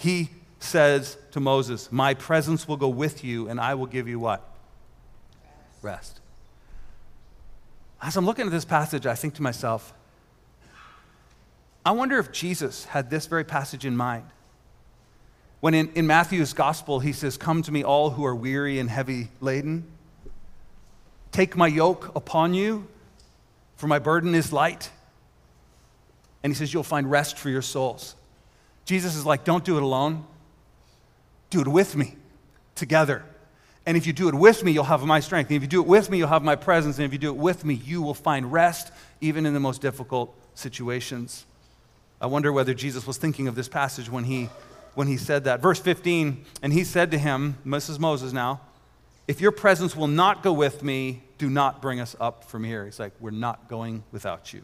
he 0.00 0.30
says 0.60 1.18
to 1.32 1.40
Moses, 1.40 1.92
My 1.92 2.14
presence 2.14 2.66
will 2.66 2.78
go 2.78 2.88
with 2.88 3.22
you, 3.22 3.48
and 3.48 3.60
I 3.60 3.74
will 3.74 3.86
give 3.86 4.08
you 4.08 4.18
what? 4.18 4.42
Rest. 5.82 6.20
As 8.00 8.16
I'm 8.16 8.24
looking 8.24 8.46
at 8.46 8.50
this 8.50 8.64
passage, 8.64 9.04
I 9.04 9.14
think 9.14 9.34
to 9.34 9.42
myself, 9.42 9.92
I 11.84 11.90
wonder 11.90 12.18
if 12.18 12.32
Jesus 12.32 12.86
had 12.86 13.10
this 13.10 13.26
very 13.26 13.44
passage 13.44 13.84
in 13.84 13.94
mind. 13.94 14.24
When 15.60 15.74
in, 15.74 15.92
in 15.92 16.06
Matthew's 16.06 16.54
gospel, 16.54 17.00
he 17.00 17.12
says, 17.12 17.36
Come 17.36 17.60
to 17.62 17.70
me, 17.70 17.84
all 17.84 18.08
who 18.08 18.24
are 18.24 18.34
weary 18.34 18.78
and 18.78 18.88
heavy 18.88 19.28
laden. 19.42 19.84
Take 21.30 21.58
my 21.58 21.66
yoke 21.66 22.16
upon 22.16 22.54
you, 22.54 22.88
for 23.76 23.86
my 23.86 23.98
burden 23.98 24.34
is 24.34 24.50
light. 24.50 24.90
And 26.42 26.54
he 26.54 26.56
says, 26.56 26.72
You'll 26.72 26.84
find 26.84 27.10
rest 27.10 27.36
for 27.36 27.50
your 27.50 27.60
souls. 27.60 28.14
Jesus 28.90 29.14
is 29.14 29.24
like, 29.24 29.44
don't 29.44 29.64
do 29.64 29.76
it 29.76 29.84
alone. 29.84 30.24
Do 31.48 31.60
it 31.60 31.68
with 31.68 31.94
me, 31.94 32.16
together. 32.74 33.24
And 33.86 33.96
if 33.96 34.04
you 34.04 34.12
do 34.12 34.28
it 34.28 34.34
with 34.34 34.64
me, 34.64 34.72
you'll 34.72 34.82
have 34.82 35.04
my 35.04 35.20
strength. 35.20 35.46
And 35.46 35.56
if 35.56 35.62
you 35.62 35.68
do 35.68 35.80
it 35.80 35.86
with 35.86 36.10
me, 36.10 36.18
you'll 36.18 36.26
have 36.26 36.42
my 36.42 36.56
presence. 36.56 36.98
And 36.98 37.04
if 37.04 37.12
you 37.12 37.18
do 37.20 37.28
it 37.28 37.36
with 37.36 37.64
me, 37.64 37.74
you 37.74 38.02
will 38.02 38.14
find 38.14 38.52
rest, 38.52 38.90
even 39.20 39.46
in 39.46 39.54
the 39.54 39.60
most 39.60 39.80
difficult 39.80 40.36
situations. 40.56 41.46
I 42.20 42.26
wonder 42.26 42.52
whether 42.52 42.74
Jesus 42.74 43.06
was 43.06 43.16
thinking 43.16 43.46
of 43.46 43.54
this 43.54 43.68
passage 43.68 44.10
when 44.10 44.24
he, 44.24 44.48
when 44.96 45.06
he 45.06 45.16
said 45.16 45.44
that. 45.44 45.62
Verse 45.62 45.78
15, 45.78 46.44
and 46.60 46.72
he 46.72 46.82
said 46.82 47.12
to 47.12 47.18
him, 47.18 47.58
is 47.64 48.00
Moses 48.00 48.32
now, 48.32 48.60
if 49.28 49.40
your 49.40 49.52
presence 49.52 49.94
will 49.94 50.08
not 50.08 50.42
go 50.42 50.52
with 50.52 50.82
me, 50.82 51.22
do 51.38 51.48
not 51.48 51.80
bring 51.80 52.00
us 52.00 52.16
up 52.18 52.42
from 52.42 52.64
here. 52.64 52.86
He's 52.86 52.98
like, 52.98 53.12
we're 53.20 53.30
not 53.30 53.68
going 53.68 54.02
without 54.10 54.52
you. 54.52 54.62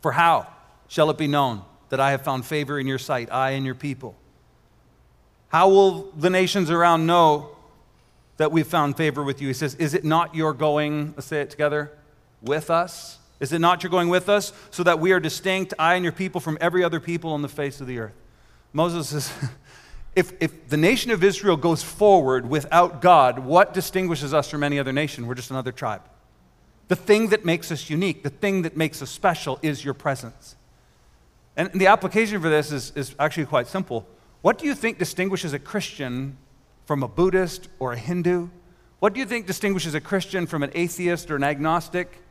For 0.00 0.12
how 0.12 0.46
shall 0.86 1.10
it 1.10 1.18
be 1.18 1.26
known 1.26 1.64
that 1.90 2.00
I 2.00 2.12
have 2.12 2.22
found 2.22 2.46
favor 2.46 2.80
in 2.80 2.86
your 2.86 2.98
sight, 2.98 3.30
I 3.30 3.50
and 3.50 3.66
your 3.66 3.74
people? 3.74 4.16
How 5.48 5.68
will 5.68 6.12
the 6.12 6.30
nations 6.30 6.70
around 6.70 7.06
know 7.06 7.56
that 8.36 8.52
we've 8.52 8.66
found 8.66 8.96
favor 8.96 9.22
with 9.22 9.42
you? 9.42 9.48
He 9.48 9.54
says, 9.54 9.74
Is 9.74 9.94
it 9.94 10.04
not 10.04 10.34
your 10.34 10.52
going, 10.52 11.12
let's 11.16 11.26
say 11.26 11.42
it 11.42 11.50
together, 11.50 11.92
with 12.40 12.70
us? 12.70 13.18
Is 13.40 13.52
it 13.52 13.58
not 13.58 13.82
your 13.82 13.90
going 13.90 14.08
with 14.08 14.28
us 14.28 14.52
so 14.70 14.82
that 14.84 15.00
we 15.00 15.12
are 15.12 15.20
distinct, 15.20 15.74
I 15.78 15.94
and 15.94 16.04
your 16.04 16.12
people, 16.12 16.40
from 16.40 16.58
every 16.60 16.84
other 16.84 17.00
people 17.00 17.32
on 17.32 17.42
the 17.42 17.48
face 17.48 17.80
of 17.80 17.86
the 17.86 17.98
earth? 17.98 18.14
Moses 18.72 19.08
says, 19.08 19.32
if, 20.14 20.32
if 20.40 20.68
the 20.68 20.76
nation 20.76 21.10
of 21.10 21.24
Israel 21.24 21.56
goes 21.56 21.82
forward 21.82 22.48
without 22.48 23.00
God, 23.00 23.40
what 23.40 23.74
distinguishes 23.74 24.32
us 24.34 24.48
from 24.48 24.62
any 24.62 24.78
other 24.78 24.92
nation? 24.92 25.26
We're 25.26 25.34
just 25.34 25.50
another 25.50 25.72
tribe. 25.72 26.02
The 26.88 26.96
thing 26.96 27.28
that 27.28 27.44
makes 27.44 27.72
us 27.72 27.88
unique, 27.88 28.22
the 28.22 28.30
thing 28.30 28.62
that 28.62 28.76
makes 28.76 29.00
us 29.00 29.10
special 29.10 29.58
is 29.62 29.84
your 29.84 29.94
presence. 29.94 30.56
And 31.60 31.70
the 31.74 31.88
application 31.88 32.40
for 32.40 32.48
this 32.48 32.72
is, 32.72 32.90
is 32.96 33.14
actually 33.18 33.44
quite 33.44 33.66
simple. 33.66 34.06
What 34.40 34.56
do 34.56 34.64
you 34.64 34.74
think 34.74 34.96
distinguishes 34.96 35.52
a 35.52 35.58
Christian 35.58 36.38
from 36.86 37.02
a 37.02 37.08
Buddhist 37.08 37.68
or 37.78 37.92
a 37.92 37.98
Hindu? 37.98 38.48
What 38.98 39.12
do 39.12 39.20
you 39.20 39.26
think 39.26 39.46
distinguishes 39.46 39.94
a 39.94 40.00
Christian 40.00 40.46
from 40.46 40.62
an 40.62 40.70
atheist 40.74 41.30
or 41.30 41.36
an 41.36 41.44
agnostic? 41.44 42.22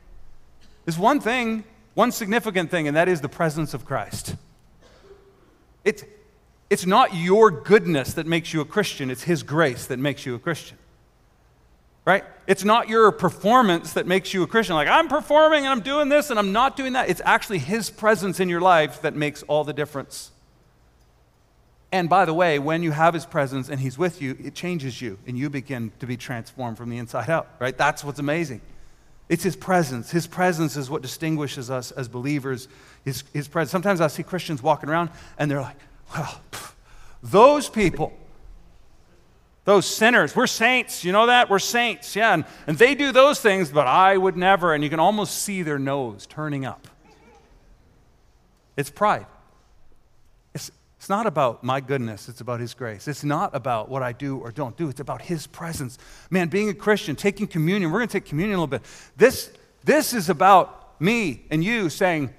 There's 0.83 0.97
one 0.97 1.19
thing, 1.19 1.63
one 1.93 2.11
significant 2.11 2.71
thing, 2.71 2.87
and 2.87 2.97
that 2.97 3.07
is 3.07 3.21
the 3.21 3.29
presence 3.29 3.75
of 3.75 3.85
Christ. 3.85 4.35
It's, 5.85 6.03
it's 6.71 6.87
not 6.87 7.13
your 7.13 7.51
goodness 7.51 8.15
that 8.15 8.25
makes 8.25 8.51
you 8.51 8.61
a 8.61 8.65
Christian, 8.65 9.11
it's 9.11 9.21
His 9.21 9.43
grace 9.43 9.85
that 9.85 9.99
makes 9.99 10.25
you 10.25 10.33
a 10.33 10.39
Christian. 10.39 10.78
Right? 12.09 12.23
It's 12.47 12.63
not 12.63 12.89
your 12.89 13.11
performance 13.11 13.93
that 13.93 14.07
makes 14.07 14.33
you 14.33 14.41
a 14.41 14.47
Christian. 14.47 14.73
Like, 14.73 14.87
I'm 14.87 15.07
performing 15.07 15.65
and 15.65 15.67
I'm 15.67 15.81
doing 15.81 16.09
this 16.09 16.31
and 16.31 16.39
I'm 16.39 16.51
not 16.51 16.75
doing 16.75 16.93
that. 16.93 17.07
It's 17.07 17.21
actually 17.23 17.59
His 17.59 17.91
presence 17.91 18.39
in 18.39 18.49
your 18.49 18.61
life 18.61 19.03
that 19.03 19.15
makes 19.15 19.43
all 19.43 19.63
the 19.63 19.73
difference. 19.73 20.31
And 21.91 22.09
by 22.09 22.25
the 22.25 22.33
way, 22.33 22.57
when 22.57 22.81
you 22.81 22.89
have 22.89 23.13
His 23.13 23.27
presence 23.27 23.69
and 23.69 23.79
He's 23.79 23.95
with 23.95 24.23
you, 24.23 24.35
it 24.43 24.55
changes 24.55 24.99
you 24.99 25.19
and 25.27 25.37
you 25.37 25.51
begin 25.51 25.91
to 25.99 26.07
be 26.07 26.17
transformed 26.17 26.77
from 26.77 26.89
the 26.89 26.97
inside 26.97 27.29
out, 27.29 27.47
right? 27.59 27.77
That's 27.77 28.03
what's 28.03 28.17
amazing. 28.17 28.61
It's 29.29 29.43
His 29.43 29.55
presence. 29.55 30.09
His 30.09 30.25
presence 30.25 30.75
is 30.77 30.89
what 30.89 31.03
distinguishes 31.03 31.69
us 31.69 31.91
as 31.91 32.07
believers. 32.07 32.67
His, 33.05 33.23
his 33.33 33.47
presence. 33.47 33.71
Sometimes 33.71 34.01
I 34.01 34.07
see 34.07 34.23
Christians 34.23 34.63
walking 34.63 34.89
around 34.89 35.11
and 35.37 35.51
they're 35.51 35.61
like, 35.61 35.77
well, 36.15 36.41
pff, 36.51 36.73
those 37.21 37.69
people, 37.69 38.13
those 39.65 39.85
sinners, 39.85 40.35
we're 40.35 40.47
saints. 40.47 41.03
You 41.03 41.11
know 41.11 41.27
that? 41.27 41.49
We're 41.49 41.59
saints. 41.59 42.15
Yeah. 42.15 42.33
And, 42.33 42.45
and 42.65 42.77
they 42.77 42.95
do 42.95 43.11
those 43.11 43.39
things, 43.39 43.69
but 43.69 43.87
I 43.87 44.17
would 44.17 44.35
never. 44.35 44.73
And 44.73 44.83
you 44.83 44.89
can 44.89 44.99
almost 44.99 45.39
see 45.39 45.61
their 45.61 45.79
nose 45.79 46.25
turning 46.25 46.65
up. 46.65 46.87
It's 48.75 48.89
pride. 48.89 49.25
It's, 50.55 50.71
it's 50.97 51.09
not 51.09 51.27
about 51.27 51.63
my 51.63 51.81
goodness, 51.81 52.29
it's 52.29 52.41
about 52.41 52.59
His 52.59 52.73
grace. 52.73 53.07
It's 53.07 53.23
not 53.23 53.53
about 53.53 53.89
what 53.89 54.01
I 54.01 54.13
do 54.13 54.37
or 54.39 54.51
don't 54.51 54.75
do, 54.77 54.89
it's 54.89 55.01
about 55.01 55.21
His 55.21 55.47
presence. 55.47 55.97
Man, 56.29 56.47
being 56.47 56.69
a 56.69 56.73
Christian, 56.73 57.15
taking 57.15 57.45
communion, 57.45 57.91
we're 57.91 57.99
going 57.99 58.07
to 58.07 58.13
take 58.13 58.25
communion 58.25 58.57
a 58.57 58.61
little 58.61 58.67
bit. 58.67 58.83
This, 59.17 59.51
this 59.83 60.13
is 60.13 60.29
about 60.29 60.99
me 61.01 61.45
and 61.51 61.63
you 61.63 61.89
saying, 61.89 62.33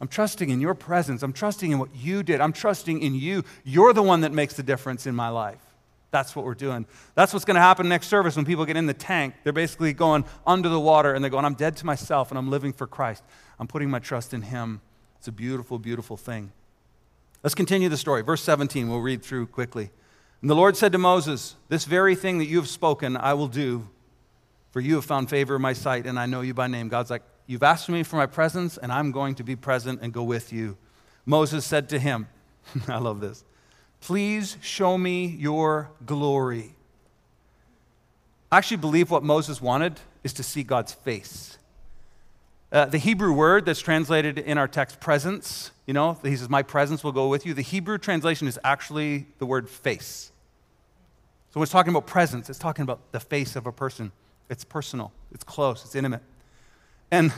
I'm 0.00 0.08
trusting 0.08 0.48
in 0.48 0.60
your 0.60 0.74
presence. 0.74 1.22
I'm 1.22 1.34
trusting 1.34 1.70
in 1.70 1.78
what 1.78 1.94
you 1.94 2.22
did. 2.22 2.40
I'm 2.40 2.54
trusting 2.54 3.02
in 3.02 3.14
you. 3.14 3.44
You're 3.64 3.92
the 3.92 4.02
one 4.02 4.22
that 4.22 4.32
makes 4.32 4.54
the 4.54 4.62
difference 4.62 5.06
in 5.06 5.14
my 5.14 5.28
life. 5.28 5.60
That's 6.10 6.34
what 6.34 6.44
we're 6.44 6.54
doing. 6.54 6.86
That's 7.14 7.32
what's 7.32 7.44
going 7.44 7.54
to 7.54 7.60
happen 7.60 7.88
next 7.88 8.08
service 8.08 8.36
when 8.36 8.44
people 8.44 8.64
get 8.64 8.76
in 8.76 8.86
the 8.86 8.94
tank. 8.94 9.34
They're 9.44 9.52
basically 9.52 9.92
going 9.92 10.24
under 10.46 10.68
the 10.68 10.80
water 10.80 11.14
and 11.14 11.22
they're 11.22 11.30
going, 11.30 11.44
I'm 11.44 11.54
dead 11.54 11.76
to 11.78 11.86
myself 11.86 12.30
and 12.30 12.38
I'm 12.38 12.50
living 12.50 12.72
for 12.72 12.86
Christ. 12.86 13.22
I'm 13.58 13.68
putting 13.68 13.90
my 13.90 14.00
trust 14.00 14.34
in 14.34 14.42
Him. 14.42 14.80
It's 15.18 15.28
a 15.28 15.32
beautiful, 15.32 15.78
beautiful 15.78 16.16
thing. 16.16 16.52
Let's 17.42 17.54
continue 17.54 17.88
the 17.88 17.96
story. 17.96 18.22
Verse 18.22 18.42
17, 18.42 18.88
we'll 18.88 19.00
read 19.00 19.22
through 19.22 19.46
quickly. 19.46 19.90
And 20.40 20.50
the 20.50 20.54
Lord 20.54 20.76
said 20.76 20.92
to 20.92 20.98
Moses, 20.98 21.56
This 21.68 21.84
very 21.84 22.14
thing 22.14 22.38
that 22.38 22.46
you 22.46 22.56
have 22.56 22.68
spoken, 22.68 23.16
I 23.16 23.34
will 23.34 23.48
do, 23.48 23.88
for 24.72 24.80
you 24.80 24.96
have 24.96 25.04
found 25.04 25.30
favor 25.30 25.56
in 25.56 25.62
my 25.62 25.74
sight, 25.74 26.06
and 26.06 26.18
I 26.18 26.26
know 26.26 26.40
you 26.40 26.54
by 26.54 26.66
name. 26.66 26.88
God's 26.88 27.10
like, 27.10 27.22
You've 27.46 27.62
asked 27.62 27.88
me 27.88 28.04
for 28.04 28.16
my 28.16 28.26
presence, 28.26 28.78
and 28.78 28.92
I'm 28.92 29.10
going 29.10 29.34
to 29.34 29.42
be 29.42 29.56
present 29.56 30.00
and 30.02 30.12
go 30.12 30.22
with 30.22 30.52
you. 30.52 30.76
Moses 31.26 31.66
said 31.66 31.88
to 31.88 31.98
him, 31.98 32.28
I 32.88 32.98
love 32.98 33.20
this. 33.20 33.44
Please 34.00 34.56
show 34.60 34.96
me 34.96 35.26
your 35.26 35.90
glory. 36.06 36.74
I 38.50 38.58
actually 38.58 38.78
believe 38.78 39.10
what 39.10 39.22
Moses 39.22 39.60
wanted 39.60 40.00
is 40.24 40.32
to 40.34 40.42
see 40.42 40.62
God's 40.62 40.92
face. 40.92 41.58
Uh, 42.72 42.84
the 42.84 42.98
Hebrew 42.98 43.32
word 43.32 43.66
that's 43.66 43.80
translated 43.80 44.38
in 44.38 44.56
our 44.56 44.68
text, 44.68 45.00
presence, 45.00 45.72
you 45.86 45.94
know, 45.94 46.18
he 46.22 46.36
says, 46.36 46.48
My 46.48 46.62
presence 46.62 47.02
will 47.02 47.12
go 47.12 47.28
with 47.28 47.44
you. 47.44 47.52
The 47.52 47.62
Hebrew 47.62 47.98
translation 47.98 48.46
is 48.46 48.58
actually 48.62 49.26
the 49.38 49.46
word 49.46 49.68
face. 49.68 50.30
So 51.50 51.58
when 51.58 51.64
it's 51.64 51.72
talking 51.72 51.90
about 51.90 52.06
presence, 52.06 52.48
it's 52.48 52.60
talking 52.60 52.84
about 52.84 53.10
the 53.10 53.18
face 53.18 53.56
of 53.56 53.66
a 53.66 53.72
person. 53.72 54.12
It's 54.48 54.64
personal, 54.64 55.12
it's 55.32 55.44
close, 55.44 55.84
it's 55.84 55.94
intimate. 55.94 56.22
And 57.10 57.32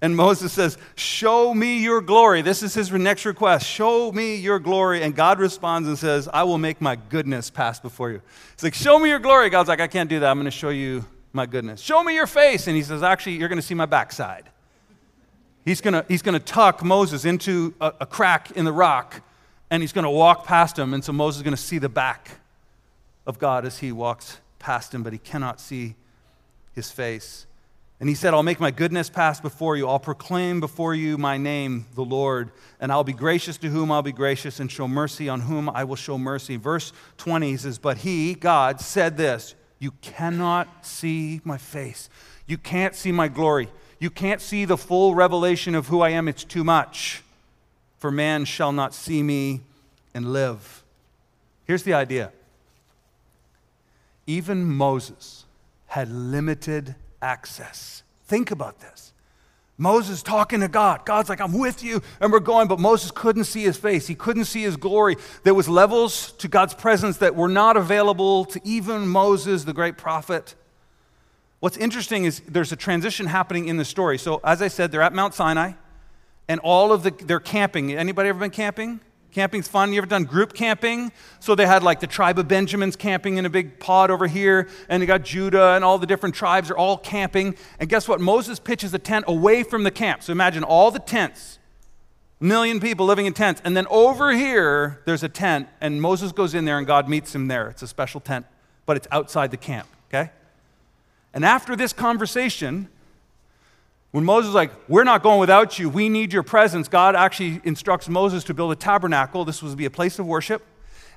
and 0.00 0.14
Moses 0.16 0.52
says, 0.52 0.78
Show 0.94 1.52
me 1.52 1.78
your 1.78 2.00
glory. 2.00 2.42
This 2.42 2.62
is 2.62 2.74
his 2.74 2.90
next 2.92 3.24
request. 3.24 3.66
Show 3.66 4.12
me 4.12 4.36
your 4.36 4.58
glory. 4.58 5.02
And 5.02 5.14
God 5.14 5.40
responds 5.40 5.88
and 5.88 5.98
says, 5.98 6.28
I 6.32 6.44
will 6.44 6.58
make 6.58 6.80
my 6.80 6.96
goodness 6.96 7.50
pass 7.50 7.80
before 7.80 8.10
you. 8.10 8.22
He's 8.54 8.62
like, 8.62 8.74
Show 8.74 8.98
me 8.98 9.08
your 9.08 9.18
glory. 9.18 9.50
God's 9.50 9.68
like, 9.68 9.80
I 9.80 9.88
can't 9.88 10.08
do 10.08 10.20
that. 10.20 10.30
I'm 10.30 10.36
going 10.36 10.44
to 10.44 10.50
show 10.50 10.68
you 10.68 11.04
my 11.32 11.46
goodness. 11.46 11.80
Show 11.80 12.02
me 12.04 12.14
your 12.14 12.28
face. 12.28 12.68
And 12.68 12.76
he 12.76 12.82
says, 12.82 13.02
Actually, 13.02 13.36
you're 13.36 13.48
going 13.48 13.60
to 13.60 13.66
see 13.66 13.74
my 13.74 13.86
backside. 13.86 14.48
He's 15.64 15.80
going 15.80 15.94
to, 15.94 16.04
he's 16.08 16.22
going 16.22 16.38
to 16.38 16.44
tuck 16.44 16.84
Moses 16.84 17.24
into 17.24 17.74
a, 17.80 17.92
a 18.00 18.06
crack 18.06 18.52
in 18.52 18.64
the 18.64 18.72
rock 18.72 19.22
and 19.70 19.82
he's 19.82 19.92
going 19.92 20.04
to 20.04 20.10
walk 20.10 20.46
past 20.46 20.78
him. 20.78 20.94
And 20.94 21.04
so 21.04 21.12
Moses 21.12 21.38
is 21.38 21.42
going 21.42 21.56
to 21.56 21.62
see 21.62 21.78
the 21.78 21.88
back 21.88 22.38
of 23.26 23.38
God 23.38 23.66
as 23.66 23.78
he 23.78 23.92
walks 23.92 24.38
past 24.58 24.94
him, 24.94 25.02
but 25.02 25.12
he 25.12 25.18
cannot 25.18 25.60
see 25.60 25.96
his 26.72 26.90
face. 26.90 27.46
And 28.00 28.08
he 28.08 28.14
said, 28.14 28.32
I'll 28.32 28.44
make 28.44 28.60
my 28.60 28.70
goodness 28.70 29.10
pass 29.10 29.40
before 29.40 29.76
you. 29.76 29.88
I'll 29.88 29.98
proclaim 29.98 30.60
before 30.60 30.94
you 30.94 31.18
my 31.18 31.36
name, 31.36 31.86
the 31.94 32.04
Lord. 32.04 32.52
And 32.78 32.92
I'll 32.92 33.02
be 33.02 33.12
gracious 33.12 33.56
to 33.58 33.68
whom 33.68 33.90
I'll 33.90 34.02
be 34.02 34.12
gracious 34.12 34.60
and 34.60 34.70
show 34.70 34.86
mercy 34.86 35.28
on 35.28 35.40
whom 35.40 35.68
I 35.68 35.82
will 35.82 35.96
show 35.96 36.16
mercy. 36.16 36.56
Verse 36.56 36.92
20 37.16 37.56
says, 37.56 37.78
But 37.78 37.98
he, 37.98 38.34
God, 38.34 38.80
said 38.80 39.16
this 39.16 39.56
You 39.80 39.92
cannot 40.00 40.86
see 40.86 41.40
my 41.42 41.58
face. 41.58 42.08
You 42.46 42.56
can't 42.56 42.94
see 42.94 43.10
my 43.10 43.26
glory. 43.26 43.68
You 43.98 44.10
can't 44.10 44.40
see 44.40 44.64
the 44.64 44.76
full 44.76 45.16
revelation 45.16 45.74
of 45.74 45.88
who 45.88 46.00
I 46.00 46.10
am. 46.10 46.28
It's 46.28 46.44
too 46.44 46.62
much. 46.62 47.22
For 47.98 48.12
man 48.12 48.44
shall 48.44 48.70
not 48.70 48.94
see 48.94 49.24
me 49.24 49.62
and 50.14 50.32
live. 50.32 50.84
Here's 51.64 51.82
the 51.82 51.94
idea 51.94 52.30
even 54.28 54.64
Moses 54.64 55.46
had 55.86 56.10
limited 56.10 56.94
access. 57.22 58.02
Think 58.24 58.50
about 58.50 58.80
this. 58.80 59.12
Moses 59.80 60.24
talking 60.24 60.60
to 60.60 60.68
God. 60.68 61.06
God's 61.06 61.28
like, 61.28 61.40
I'm 61.40 61.56
with 61.56 61.84
you, 61.84 62.02
and 62.20 62.32
we're 62.32 62.40
going, 62.40 62.66
but 62.66 62.80
Moses 62.80 63.12
couldn't 63.12 63.44
see 63.44 63.62
his 63.62 63.76
face. 63.76 64.08
He 64.08 64.16
couldn't 64.16 64.46
see 64.46 64.62
his 64.62 64.76
glory. 64.76 65.16
There 65.44 65.54
was 65.54 65.68
levels 65.68 66.32
to 66.32 66.48
God's 66.48 66.74
presence 66.74 67.18
that 67.18 67.36
were 67.36 67.48
not 67.48 67.76
available 67.76 68.44
to 68.46 68.60
even 68.64 69.06
Moses, 69.06 69.64
the 69.64 69.72
great 69.72 69.96
prophet. 69.96 70.56
What's 71.60 71.76
interesting 71.76 72.24
is 72.24 72.40
there's 72.40 72.72
a 72.72 72.76
transition 72.76 73.26
happening 73.26 73.68
in 73.68 73.76
the 73.76 73.84
story. 73.84 74.18
So, 74.18 74.40
as 74.42 74.60
I 74.62 74.68
said, 74.68 74.90
they're 74.90 75.02
at 75.02 75.14
Mount 75.14 75.34
Sinai, 75.34 75.72
and 76.48 76.60
all 76.60 76.92
of 76.92 77.04
the 77.04 77.10
they're 77.10 77.38
camping. 77.38 77.92
Anybody 77.94 78.30
ever 78.30 78.40
been 78.40 78.50
camping? 78.50 79.00
Camping's 79.38 79.68
fun. 79.68 79.92
You 79.92 79.98
ever 79.98 80.06
done 80.08 80.24
group 80.24 80.52
camping? 80.52 81.12
So 81.38 81.54
they 81.54 81.64
had 81.64 81.84
like 81.84 82.00
the 82.00 82.08
tribe 82.08 82.40
of 82.40 82.48
Benjamin's 82.48 82.96
camping 82.96 83.36
in 83.36 83.46
a 83.46 83.48
big 83.48 83.78
pod 83.78 84.10
over 84.10 84.26
here, 84.26 84.68
and 84.88 85.00
they 85.00 85.06
got 85.06 85.22
Judah 85.22 85.74
and 85.74 85.84
all 85.84 85.96
the 85.96 86.08
different 86.08 86.34
tribes 86.34 86.72
are 86.72 86.76
all 86.76 86.98
camping. 86.98 87.54
And 87.78 87.88
guess 87.88 88.08
what? 88.08 88.20
Moses 88.20 88.58
pitches 88.58 88.92
a 88.94 88.98
tent 88.98 89.26
away 89.28 89.62
from 89.62 89.84
the 89.84 89.92
camp. 89.92 90.24
So 90.24 90.32
imagine 90.32 90.64
all 90.64 90.90
the 90.90 90.98
tents, 90.98 91.60
million 92.40 92.80
people 92.80 93.06
living 93.06 93.26
in 93.26 93.32
tents. 93.32 93.62
And 93.64 93.76
then 93.76 93.86
over 93.90 94.32
here, 94.32 95.02
there's 95.04 95.22
a 95.22 95.28
tent, 95.28 95.68
and 95.80 96.02
Moses 96.02 96.32
goes 96.32 96.52
in 96.52 96.64
there 96.64 96.76
and 96.76 96.84
God 96.84 97.08
meets 97.08 97.32
him 97.32 97.46
there. 97.46 97.70
It's 97.70 97.82
a 97.82 97.86
special 97.86 98.20
tent, 98.20 98.44
but 98.86 98.96
it's 98.96 99.06
outside 99.12 99.52
the 99.52 99.56
camp, 99.56 99.86
okay? 100.08 100.32
And 101.32 101.44
after 101.44 101.76
this 101.76 101.92
conversation, 101.92 102.88
when 104.10 104.24
Moses 104.24 104.48
is 104.48 104.54
like, 104.54 104.70
We're 104.88 105.04
not 105.04 105.22
going 105.22 105.40
without 105.40 105.78
you, 105.78 105.88
we 105.88 106.08
need 106.08 106.32
your 106.32 106.42
presence, 106.42 106.88
God 106.88 107.14
actually 107.14 107.60
instructs 107.64 108.08
Moses 108.08 108.44
to 108.44 108.54
build 108.54 108.72
a 108.72 108.76
tabernacle. 108.76 109.44
This 109.44 109.62
was 109.62 109.72
to 109.72 109.76
be 109.76 109.84
a 109.84 109.90
place 109.90 110.18
of 110.18 110.26
worship. 110.26 110.62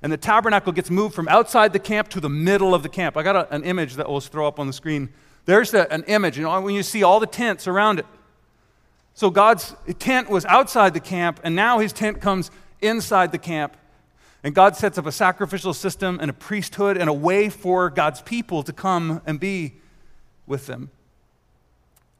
And 0.01 0.11
the 0.11 0.17
tabernacle 0.17 0.71
gets 0.71 0.89
moved 0.89 1.13
from 1.13 1.27
outside 1.27 1.73
the 1.73 1.79
camp 1.79 2.09
to 2.09 2.19
the 2.19 2.29
middle 2.29 2.73
of 2.73 2.81
the 2.81 2.89
camp. 2.89 3.15
I 3.15 3.23
got 3.23 3.35
a, 3.35 3.53
an 3.53 3.63
image 3.63 3.95
that 3.95 4.09
we'll 4.09 4.19
throw 4.19 4.47
up 4.47 4.59
on 4.59 4.65
the 4.65 4.73
screen. 4.73 5.09
There's 5.45 5.71
the, 5.71 5.91
an 5.93 6.03
image, 6.05 6.37
you 6.37 6.43
know, 6.43 6.61
when 6.61 6.73
you 6.73 6.83
see 6.83 7.03
all 7.03 7.19
the 7.19 7.27
tents 7.27 7.67
around 7.67 7.99
it. 7.99 8.05
So 9.13 9.29
God's 9.29 9.75
tent 9.99 10.29
was 10.29 10.45
outside 10.45 10.93
the 10.93 10.99
camp, 10.99 11.39
and 11.43 11.55
now 11.55 11.79
his 11.79 11.93
tent 11.93 12.21
comes 12.21 12.49
inside 12.81 13.31
the 13.31 13.37
camp. 13.37 13.77
And 14.43 14.55
God 14.55 14.75
sets 14.75 14.97
up 14.97 15.05
a 15.05 15.11
sacrificial 15.11 15.73
system 15.73 16.17
and 16.19 16.31
a 16.31 16.33
priesthood 16.33 16.97
and 16.97 17.07
a 17.09 17.13
way 17.13 17.49
for 17.49 17.89
God's 17.91 18.21
people 18.21 18.63
to 18.63 18.73
come 18.73 19.21
and 19.27 19.39
be 19.39 19.75
with 20.47 20.65
them. 20.65 20.89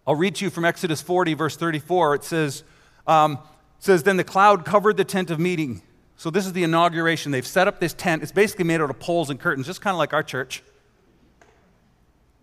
I'll 0.06 0.16
read 0.16 0.36
to 0.36 0.46
you 0.46 0.50
from 0.50 0.66
Exodus 0.66 1.02
40, 1.02 1.36
verse 1.36 1.56
34. 1.56 2.16
It 2.16 2.24
says, 2.24 2.64
um, 3.06 3.34
it 3.34 3.84
says, 3.84 4.04
Then 4.04 4.18
the 4.18 4.24
cloud 4.24 4.66
covered 4.66 4.98
the 4.98 5.06
tent 5.06 5.30
of 5.30 5.40
meeting. 5.40 5.82
So 6.18 6.30
this 6.30 6.46
is 6.46 6.54
the 6.54 6.64
inauguration. 6.64 7.32
They've 7.32 7.46
set 7.46 7.68
up 7.68 7.80
this 7.80 7.94
tent. 7.94 8.24
It's 8.24 8.32
basically 8.32 8.66
made 8.66 8.82
out 8.82 8.90
of 8.90 9.00
poles 9.00 9.30
and 9.30 9.40
curtains, 9.40 9.66
just 9.66 9.82
kind 9.82 9.94
of 9.94 9.98
like 9.98 10.14
our 10.14 10.24
church. 10.24 10.64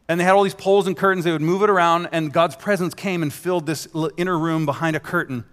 And 0.09 0.19
they 0.19 0.25
had 0.25 0.35
all 0.35 0.43
these 0.43 0.55
poles 0.55 0.87
and 0.87 0.97
curtains. 0.97 1.25
They 1.25 1.33
would 1.33 1.43
move 1.43 1.63
it 1.63 1.71
around, 1.71 2.09
and 2.13 2.33
God's 2.33 2.57
presence 2.57 2.95
came 2.95 3.23
and 3.23 3.33
filled 3.33 3.67
this 3.67 3.87
inner 4.17 4.39
room 4.39 4.65
behind 4.65 4.97
a 4.97 5.01
curtain. 5.01 5.45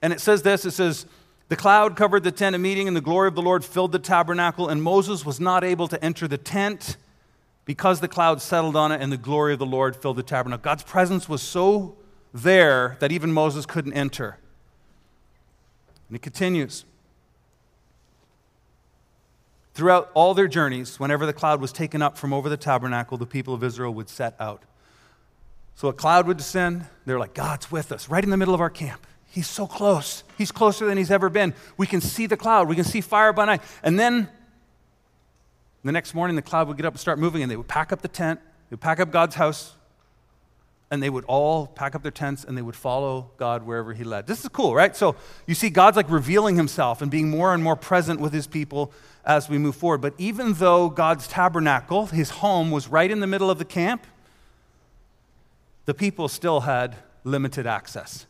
And 0.00 0.12
it 0.12 0.20
says 0.20 0.42
this 0.42 0.64
it 0.64 0.70
says, 0.72 1.06
The 1.48 1.56
cloud 1.56 1.96
covered 1.96 2.24
the 2.24 2.32
tent 2.32 2.54
of 2.54 2.60
meeting, 2.60 2.88
and 2.88 2.96
the 2.96 3.02
glory 3.02 3.28
of 3.28 3.34
the 3.34 3.42
Lord 3.42 3.64
filled 3.64 3.92
the 3.92 3.98
tabernacle, 3.98 4.68
and 4.68 4.82
Moses 4.82 5.26
was 5.26 5.38
not 5.38 5.62
able 5.62 5.88
to 5.88 6.02
enter 6.04 6.26
the 6.26 6.38
tent 6.38 6.96
because 7.64 8.00
the 8.00 8.08
cloud 8.08 8.42
settled 8.42 8.76
on 8.76 8.92
it 8.92 9.00
and 9.00 9.12
the 9.12 9.16
glory 9.16 9.52
of 9.52 9.58
the 9.58 9.66
Lord 9.66 9.96
filled 9.96 10.16
the 10.16 10.22
tabernacle. 10.22 10.62
God's 10.62 10.82
presence 10.82 11.28
was 11.28 11.42
so 11.42 11.96
there 12.34 12.96
that 13.00 13.12
even 13.12 13.32
Moses 13.32 13.66
couldn't 13.66 13.92
enter. 13.92 14.38
And 16.08 16.16
it 16.16 16.22
continues. 16.22 16.84
Throughout 19.74 20.10
all 20.12 20.34
their 20.34 20.48
journeys, 20.48 21.00
whenever 21.00 21.24
the 21.24 21.32
cloud 21.32 21.60
was 21.60 21.72
taken 21.72 22.02
up 22.02 22.18
from 22.18 22.32
over 22.32 22.48
the 22.48 22.56
tabernacle, 22.56 23.16
the 23.16 23.26
people 23.26 23.54
of 23.54 23.64
Israel 23.64 23.94
would 23.94 24.08
set 24.08 24.34
out. 24.38 24.62
So 25.74 25.88
a 25.88 25.92
cloud 25.92 26.26
would 26.26 26.36
descend. 26.36 26.86
They're 27.06 27.18
like, 27.18 27.32
God's 27.32 27.70
with 27.70 27.92
us, 27.92 28.08
right 28.08 28.22
in 28.22 28.30
the 28.30 28.36
middle 28.36 28.54
of 28.54 28.60
our 28.60 28.70
camp. 28.70 29.06
He's 29.30 29.48
so 29.48 29.66
close. 29.66 30.24
He's 30.36 30.52
closer 30.52 30.84
than 30.84 30.98
he's 30.98 31.10
ever 31.10 31.30
been. 31.30 31.54
We 31.78 31.86
can 31.86 32.02
see 32.02 32.26
the 32.26 32.36
cloud. 32.36 32.68
We 32.68 32.76
can 32.76 32.84
see 32.84 33.00
fire 33.00 33.32
by 33.32 33.46
night. 33.46 33.62
And 33.82 33.98
then 33.98 34.28
the 35.88 35.92
next 35.92 36.14
morning, 36.14 36.36
the 36.36 36.42
cloud 36.42 36.68
would 36.68 36.76
get 36.76 36.86
up 36.86 36.94
and 36.94 37.00
start 37.00 37.18
moving, 37.18 37.42
and 37.42 37.50
they 37.50 37.56
would 37.56 37.68
pack 37.68 37.92
up 37.92 38.02
the 38.02 38.08
tent 38.08 38.40
They'd 38.72 38.80
pack 38.80 39.00
up 39.00 39.10
God's 39.10 39.34
house, 39.34 39.74
and 40.90 41.02
they 41.02 41.10
would 41.10 41.26
all 41.26 41.66
pack 41.66 41.94
up 41.94 42.02
their 42.02 42.10
tents 42.10 42.42
and 42.42 42.56
they 42.56 42.62
would 42.62 42.74
follow 42.74 43.30
God 43.36 43.66
wherever 43.66 43.92
He 43.92 44.02
led. 44.02 44.26
This 44.26 44.42
is 44.42 44.48
cool, 44.48 44.74
right? 44.74 44.96
So 44.96 45.14
you 45.46 45.54
see 45.54 45.68
God's 45.68 45.98
like 45.98 46.08
revealing 46.08 46.56
Himself 46.56 47.02
and 47.02 47.10
being 47.10 47.28
more 47.28 47.52
and 47.52 47.62
more 47.62 47.76
present 47.76 48.18
with 48.18 48.32
His 48.32 48.46
people 48.46 48.90
as 49.26 49.50
we 49.50 49.58
move 49.58 49.76
forward. 49.76 50.00
But 50.00 50.14
even 50.16 50.54
though 50.54 50.88
God's 50.88 51.28
tabernacle, 51.28 52.06
His 52.06 52.30
home, 52.30 52.70
was 52.70 52.88
right 52.88 53.10
in 53.10 53.20
the 53.20 53.26
middle 53.26 53.50
of 53.50 53.58
the 53.58 53.66
camp, 53.66 54.06
the 55.84 55.92
people 55.92 56.26
still 56.26 56.60
had 56.60 56.96
limited 57.24 57.66
access. 57.66 58.24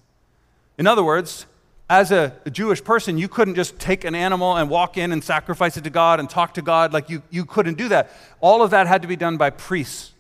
In 0.77 0.88
other 0.88 1.05
words, 1.05 1.47
as 1.93 2.11
a, 2.11 2.33
Jewish 2.51 2.83
person, 2.83 3.19
you 3.19 3.29
couldn't 3.29 3.55
just 3.55 3.79
take 3.79 4.05
an 4.05 4.15
animal 4.15 4.57
and 4.57 4.71
walk 4.71 4.97
in 4.97 5.13
and 5.13 5.23
sacrifice 5.23 5.77
it 5.77 5.85
to 5.85 5.91
God 5.91 6.21
and 6.21 6.29
talk 6.31 6.55
to 6.55 6.63
God. 6.63 6.93
Like 6.93 7.11
you, 7.11 7.23
you 7.31 7.45
couldn't 7.45 7.77
do 7.79 7.89
that. 7.89 8.11
All 8.41 8.63
of 8.63 8.71
that 8.71 8.87
had 8.87 9.03
to 9.03 9.09
be 9.09 9.17
done 9.17 9.37
by 9.37 9.51
priests 9.51 10.13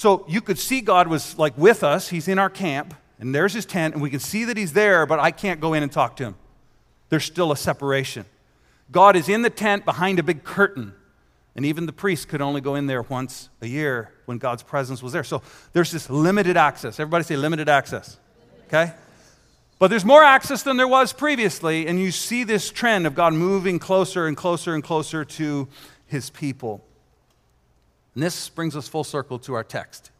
so 0.00 0.24
you 0.26 0.40
could 0.40 0.58
see 0.58 0.80
God 0.80 1.08
was 1.08 1.38
like 1.38 1.52
with 1.58 1.84
us. 1.84 2.08
He's 2.08 2.26
in 2.26 2.38
our 2.38 2.48
camp, 2.48 2.94
and 3.18 3.34
there's 3.34 3.52
his 3.52 3.66
tent, 3.66 3.92
and 3.92 4.02
we 4.02 4.08
can 4.08 4.18
see 4.18 4.46
that 4.46 4.56
he's 4.56 4.72
there, 4.72 5.04
but 5.04 5.18
I 5.18 5.30
can't 5.30 5.60
go 5.60 5.74
in 5.74 5.82
and 5.82 5.92
talk 5.92 6.16
to 6.16 6.24
him. 6.24 6.36
There's 7.10 7.26
still 7.26 7.52
a 7.52 7.56
separation. 7.56 8.24
God 8.90 9.14
is 9.14 9.28
in 9.28 9.42
the 9.42 9.50
tent 9.50 9.84
behind 9.84 10.18
a 10.18 10.22
big 10.22 10.42
curtain, 10.42 10.94
and 11.54 11.66
even 11.66 11.84
the 11.84 11.92
priest 11.92 12.28
could 12.28 12.40
only 12.40 12.62
go 12.62 12.76
in 12.76 12.86
there 12.86 13.02
once 13.02 13.50
a 13.60 13.66
year 13.66 14.10
when 14.24 14.38
God's 14.38 14.62
presence 14.62 15.02
was 15.02 15.12
there. 15.12 15.22
So 15.22 15.42
there's 15.74 15.90
this 15.90 16.08
limited 16.08 16.56
access. 16.56 16.98
Everybody 16.98 17.24
say 17.24 17.36
limited 17.36 17.68
access. 17.68 18.18
Okay? 18.68 18.94
But 19.80 19.88
there's 19.88 20.04
more 20.04 20.22
access 20.22 20.62
than 20.62 20.76
there 20.76 20.86
was 20.86 21.14
previously, 21.14 21.86
and 21.86 21.98
you 21.98 22.10
see 22.10 22.44
this 22.44 22.70
trend 22.70 23.06
of 23.06 23.14
God 23.14 23.32
moving 23.32 23.78
closer 23.78 24.26
and 24.26 24.36
closer 24.36 24.74
and 24.74 24.84
closer 24.84 25.24
to 25.24 25.68
his 26.06 26.28
people. 26.28 26.84
And 28.14 28.22
this 28.22 28.50
brings 28.50 28.76
us 28.76 28.88
full 28.88 29.04
circle 29.04 29.38
to 29.38 29.54
our 29.54 29.64
text 29.64 30.10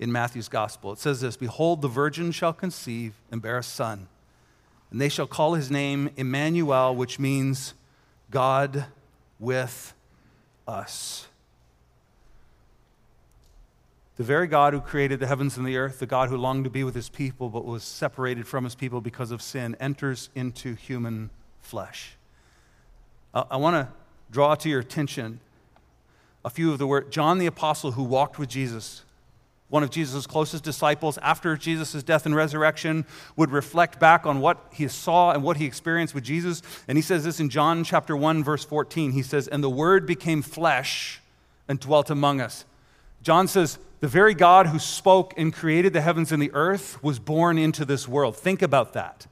in 0.00 0.10
Matthew's 0.10 0.48
gospel. 0.48 0.90
It 0.90 0.98
says 0.98 1.20
this 1.20 1.36
Behold, 1.36 1.80
the 1.80 1.86
virgin 1.86 2.32
shall 2.32 2.52
conceive 2.52 3.14
and 3.30 3.40
bear 3.40 3.58
a 3.58 3.62
son, 3.62 4.08
and 4.90 5.00
they 5.00 5.08
shall 5.08 5.28
call 5.28 5.54
his 5.54 5.70
name 5.70 6.10
Emmanuel, 6.16 6.92
which 6.96 7.20
means 7.20 7.74
God 8.32 8.86
with 9.38 9.94
us. 10.66 11.28
The 14.22 14.26
very 14.26 14.46
God 14.46 14.72
who 14.72 14.80
created 14.80 15.18
the 15.18 15.26
heavens 15.26 15.56
and 15.56 15.66
the 15.66 15.76
earth, 15.76 15.98
the 15.98 16.06
God 16.06 16.28
who 16.28 16.36
longed 16.36 16.62
to 16.62 16.70
be 16.70 16.84
with 16.84 16.94
his 16.94 17.08
people 17.08 17.48
but 17.48 17.64
was 17.64 17.82
separated 17.82 18.46
from 18.46 18.62
his 18.62 18.76
people 18.76 19.00
because 19.00 19.32
of 19.32 19.42
sin, 19.42 19.76
enters 19.80 20.30
into 20.36 20.76
human 20.76 21.30
flesh. 21.60 22.14
I, 23.34 23.56
want 23.56 23.74
to 23.74 23.92
draw 24.30 24.54
to 24.54 24.68
your 24.68 24.78
attention 24.78 25.40
a 26.44 26.50
few 26.50 26.70
of 26.70 26.78
the 26.78 26.86
words. 26.86 27.12
John 27.12 27.38
the 27.38 27.46
Apostle, 27.46 27.90
who 27.90 28.04
walked 28.04 28.38
with 28.38 28.48
Jesus, 28.48 29.02
one 29.68 29.82
of 29.82 29.90
Jesus' 29.90 30.24
closest 30.24 30.62
disciples 30.62 31.18
after 31.18 31.56
Jesus' 31.56 32.04
death 32.04 32.24
and 32.24 32.36
resurrection, 32.36 33.04
would 33.34 33.50
reflect 33.50 33.98
back 33.98 34.24
on 34.24 34.38
what 34.38 34.64
he 34.72 34.86
saw 34.86 35.32
and 35.32 35.42
what 35.42 35.56
he 35.56 35.64
experienced 35.64 36.14
with 36.14 36.22
Jesus. 36.22 36.62
And 36.86 36.96
he 36.96 37.02
says 37.02 37.24
this 37.24 37.40
in 37.40 37.50
John 37.50 37.82
chapter 37.82 38.16
1, 38.16 38.44
verse 38.44 38.64
14. 38.64 39.10
He 39.10 39.22
says, 39.22 39.48
And 39.48 39.64
the 39.64 39.68
Word 39.68 40.06
became 40.06 40.42
flesh 40.42 41.20
and 41.66 41.80
dwelt 41.80 42.08
among 42.08 42.40
us. 42.40 42.64
John 43.24 43.48
says, 43.48 43.80
The 44.02 44.08
very 44.08 44.34
God 44.34 44.66
who 44.66 44.80
spoke 44.80 45.32
and 45.36 45.54
created 45.54 45.92
the 45.92 46.00
heavens 46.00 46.32
and 46.32 46.42
the 46.42 46.50
earth 46.54 47.00
was 47.04 47.20
born 47.20 47.56
into 47.56 47.84
this 47.84 48.08
world. 48.08 48.36
Think 48.36 48.60
about 48.60 48.94
that 48.94 49.28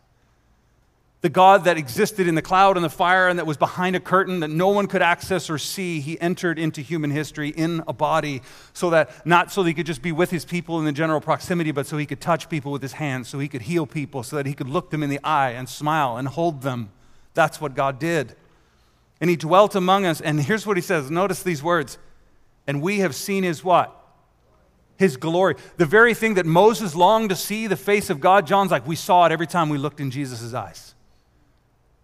the 1.22 1.28
God 1.28 1.64
that 1.64 1.76
existed 1.76 2.26
in 2.26 2.34
the 2.34 2.42
cloud 2.42 2.76
and 2.76 2.84
the 2.84 2.88
fire 2.88 3.28
and 3.28 3.38
that 3.38 3.46
was 3.46 3.58
behind 3.58 3.94
a 3.94 4.00
curtain 4.00 4.40
that 4.40 4.48
no 4.48 4.68
one 4.68 4.86
could 4.86 5.02
access 5.02 5.50
or 5.50 5.58
see, 5.58 6.00
he 6.00 6.18
entered 6.20 6.58
into 6.58 6.80
human 6.80 7.10
history 7.10 7.50
in 7.50 7.82
a 7.86 7.92
body 7.92 8.40
so 8.72 8.90
that 8.90 9.26
not 9.26 9.52
so 9.52 9.62
that 9.62 9.68
he 9.68 9.74
could 9.74 9.86
just 9.86 10.00
be 10.00 10.12
with 10.12 10.30
his 10.30 10.46
people 10.46 10.78
in 10.78 10.86
the 10.86 10.92
general 10.92 11.20
proximity, 11.20 11.72
but 11.72 11.86
so 11.86 11.98
he 11.98 12.06
could 12.06 12.20
touch 12.20 12.48
people 12.48 12.72
with 12.72 12.80
his 12.80 12.94
hands, 12.94 13.28
so 13.28 13.38
he 13.38 13.48
could 13.48 13.62
heal 13.62 13.86
people, 13.86 14.22
so 14.22 14.36
that 14.36 14.46
he 14.46 14.54
could 14.54 14.68
look 14.68 14.90
them 14.90 15.02
in 15.02 15.10
the 15.10 15.20
eye 15.22 15.50
and 15.50 15.68
smile 15.68 16.16
and 16.16 16.28
hold 16.28 16.62
them. 16.62 16.90
That's 17.34 17.60
what 17.60 17.74
God 17.74 17.98
did. 17.98 18.34
And 19.20 19.28
he 19.28 19.36
dwelt 19.36 19.74
among 19.74 20.06
us. 20.06 20.22
And 20.22 20.40
here's 20.40 20.66
what 20.66 20.78
he 20.78 20.82
says 20.82 21.10
notice 21.10 21.42
these 21.42 21.62
words. 21.62 21.98
And 22.66 22.80
we 22.80 23.00
have 23.00 23.14
seen 23.14 23.42
his 23.42 23.62
what? 23.62 23.94
His 25.00 25.16
glory. 25.16 25.54
The 25.78 25.86
very 25.86 26.12
thing 26.12 26.34
that 26.34 26.44
Moses 26.44 26.94
longed 26.94 27.30
to 27.30 27.34
see, 27.34 27.66
the 27.66 27.74
face 27.74 28.10
of 28.10 28.20
God, 28.20 28.46
John's 28.46 28.70
like, 28.70 28.86
we 28.86 28.96
saw 28.96 29.24
it 29.24 29.32
every 29.32 29.46
time 29.46 29.70
we 29.70 29.78
looked 29.78 29.98
in 29.98 30.10
Jesus' 30.10 30.52
eyes. 30.52 30.94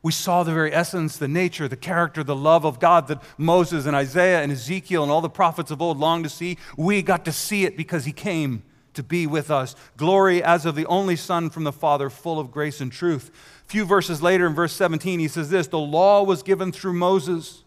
We 0.03 0.13
saw 0.13 0.45
the 0.45 0.55
very 0.55 0.73
essence, 0.73 1.19
the 1.19 1.29
nature, 1.29 1.69
the 1.69 1.77
character, 1.77 2.25
the 2.25 2.35
love 2.35 2.65
of 2.65 2.81
God 2.81 3.09
that 3.09 3.23
Moses 3.37 3.85
and 3.85 3.95
Isaiah 3.95 4.41
and 4.41 4.51
Ezekiel 4.51 5.03
and 5.03 5.13
all 5.13 5.21
the 5.21 5.29
prophets 5.29 5.71
of 5.71 5.83
old 5.83 5.99
longed 5.99 6.25
to 6.25 6.31
see. 6.31 6.57
We 6.79 7.03
got 7.03 7.27
to 7.27 7.33
see 7.33 7.67
it 7.67 7.77
because 7.77 8.07
he 8.07 8.13
came 8.13 8.63
to 8.95 9.03
be 9.03 9.27
with 9.27 9.51
us. 9.51 9.77
Glory 9.99 10.43
as 10.43 10.65
of 10.65 10.75
the 10.75 10.87
only 10.87 11.17
Son 11.17 11.51
from 11.51 11.65
the 11.65 11.73
Father, 11.73 12.09
full 12.09 12.41
of 12.41 12.51
grace 12.51 12.81
and 12.81 12.91
truth. 12.91 13.31
A 13.67 13.69
few 13.69 13.85
verses 13.85 14.23
later, 14.23 14.47
in 14.47 14.55
verse 14.55 14.73
17, 14.73 15.21
he 15.21 15.29
says 15.29 15.51
this 15.51 15.67
The 15.67 15.79
law 15.79 16.23
was 16.23 16.43
given 16.43 16.73
through 16.73 16.95
Moses. 16.95 17.63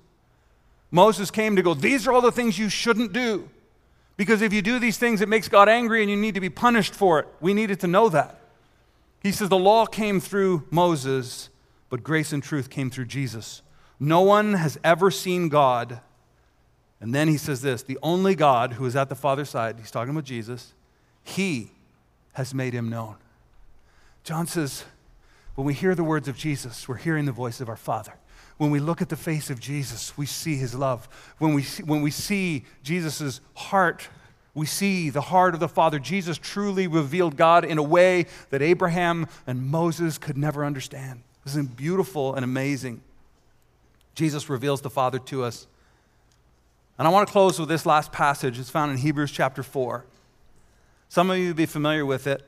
Moses 0.89 1.29
came 1.29 1.55
to 1.55 1.61
go, 1.61 1.75
These 1.75 2.07
are 2.07 2.13
all 2.13 2.21
the 2.21 2.31
things 2.31 2.57
you 2.57 2.69
shouldn't 2.69 3.13
do. 3.13 3.47
Because 4.19 4.41
if 4.41 4.51
you 4.51 4.61
do 4.61 4.79
these 4.79 4.97
things, 4.97 5.21
it 5.21 5.29
makes 5.29 5.47
God 5.47 5.69
angry 5.69 6.01
and 6.01 6.11
you 6.11 6.17
need 6.17 6.33
to 6.33 6.41
be 6.41 6.49
punished 6.49 6.93
for 6.93 7.19
it. 7.19 7.27
We 7.39 7.53
needed 7.53 7.79
to 7.79 7.87
know 7.87 8.09
that. 8.09 8.37
He 9.23 9.31
says 9.31 9.47
the 9.47 9.57
law 9.57 9.85
came 9.85 10.19
through 10.19 10.67
Moses 10.69 11.49
but 11.89 12.03
grace 12.03 12.31
and 12.33 12.43
truth 12.43 12.69
came 12.69 12.89
through 12.89 13.05
Jesus. 13.05 13.61
No 13.97 14.21
one 14.21 14.53
has 14.53 14.77
ever 14.83 15.09
seen 15.09 15.47
God. 15.49 16.01
And 17.01 17.15
then 17.15 17.29
he 17.29 17.37
says 17.37 17.61
this 17.61 17.83
the 17.83 17.97
only 18.03 18.35
God 18.35 18.73
who 18.73 18.85
is 18.85 18.97
at 18.97 19.07
the 19.07 19.15
Father's 19.15 19.49
side, 19.49 19.77
he's 19.79 19.89
talking 19.89 20.11
about 20.11 20.25
Jesus, 20.25 20.73
he 21.23 21.71
has 22.33 22.53
made 22.53 22.73
him 22.73 22.89
known. 22.89 23.15
John 24.25 24.47
says, 24.47 24.83
when 25.55 25.65
we 25.65 25.73
hear 25.73 25.95
the 25.95 26.03
words 26.03 26.27
of 26.27 26.37
Jesus, 26.37 26.89
we're 26.89 26.97
hearing 26.97 27.25
the 27.25 27.31
voice 27.31 27.59
of 27.59 27.69
our 27.69 27.77
Father. 27.77 28.13
When 28.59 28.71
we 28.71 28.79
look 28.81 29.01
at 29.01 29.07
the 29.07 29.15
face 29.15 29.49
of 29.49 29.61
Jesus, 29.61 30.17
we 30.17 30.25
see 30.25 30.57
his 30.57 30.75
love. 30.75 31.07
When 31.37 31.53
we 31.53 31.63
see, 31.63 31.81
when 31.81 32.01
we 32.01 32.11
see 32.11 32.65
Jesus' 32.83 33.39
heart, 33.53 34.09
we 34.53 34.65
see 34.65 35.09
the 35.09 35.21
heart 35.21 35.53
of 35.53 35.61
the 35.61 35.69
Father. 35.69 35.97
Jesus 35.97 36.37
truly 36.37 36.85
revealed 36.85 37.37
God 37.37 37.63
in 37.63 37.77
a 37.77 37.83
way 37.83 38.25
that 38.49 38.61
Abraham 38.61 39.27
and 39.47 39.65
Moses 39.65 40.17
could 40.17 40.37
never 40.37 40.65
understand. 40.65 41.23
This 41.45 41.55
is 41.55 41.65
beautiful 41.67 42.35
and 42.35 42.43
amazing. 42.43 42.99
Jesus 44.13 44.49
reveals 44.49 44.81
the 44.81 44.89
Father 44.89 45.19
to 45.19 45.45
us. 45.45 45.65
And 46.97 47.07
I 47.07 47.11
want 47.11 47.29
to 47.29 47.31
close 47.31 47.57
with 47.59 47.69
this 47.69 47.85
last 47.85 48.11
passage. 48.11 48.59
It's 48.59 48.69
found 48.69 48.91
in 48.91 48.97
Hebrews 48.97 49.31
chapter 49.31 49.63
4. 49.63 50.03
Some 51.07 51.29
of 51.29 51.37
you 51.37 51.47
will 51.47 51.53
be 51.53 51.65
familiar 51.65 52.05
with 52.05 52.27
it. 52.27 52.45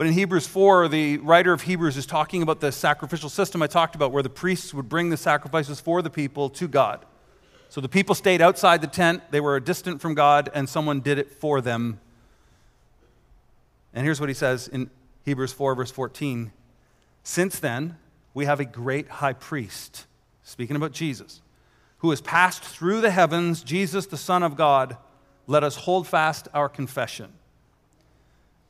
But 0.00 0.06
in 0.06 0.14
Hebrews 0.14 0.46
4, 0.46 0.88
the 0.88 1.18
writer 1.18 1.52
of 1.52 1.60
Hebrews 1.60 1.98
is 1.98 2.06
talking 2.06 2.40
about 2.40 2.60
the 2.60 2.72
sacrificial 2.72 3.28
system 3.28 3.60
I 3.60 3.66
talked 3.66 3.94
about, 3.94 4.12
where 4.12 4.22
the 4.22 4.30
priests 4.30 4.72
would 4.72 4.88
bring 4.88 5.10
the 5.10 5.16
sacrifices 5.18 5.78
for 5.78 6.00
the 6.00 6.08
people 6.08 6.48
to 6.48 6.68
God. 6.68 7.04
So 7.68 7.82
the 7.82 7.88
people 7.90 8.14
stayed 8.14 8.40
outside 8.40 8.80
the 8.80 8.86
tent, 8.86 9.22
they 9.30 9.42
were 9.42 9.60
distant 9.60 10.00
from 10.00 10.14
God, 10.14 10.48
and 10.54 10.66
someone 10.70 11.00
did 11.00 11.18
it 11.18 11.30
for 11.30 11.60
them. 11.60 12.00
And 13.92 14.06
here's 14.06 14.20
what 14.20 14.30
he 14.30 14.34
says 14.34 14.68
in 14.68 14.88
Hebrews 15.26 15.52
4, 15.52 15.74
verse 15.74 15.90
14 15.90 16.50
since 17.22 17.58
then, 17.58 17.98
we 18.32 18.46
have 18.46 18.58
a 18.58 18.64
great 18.64 19.06
high 19.06 19.34
priest, 19.34 20.06
speaking 20.42 20.76
about 20.76 20.92
Jesus, 20.92 21.42
who 21.98 22.08
has 22.08 22.22
passed 22.22 22.62
through 22.62 23.02
the 23.02 23.10
heavens, 23.10 23.62
Jesus, 23.62 24.06
the 24.06 24.16
Son 24.16 24.42
of 24.42 24.56
God. 24.56 24.96
Let 25.46 25.62
us 25.62 25.76
hold 25.76 26.08
fast 26.08 26.48
our 26.54 26.70
confession. 26.70 27.34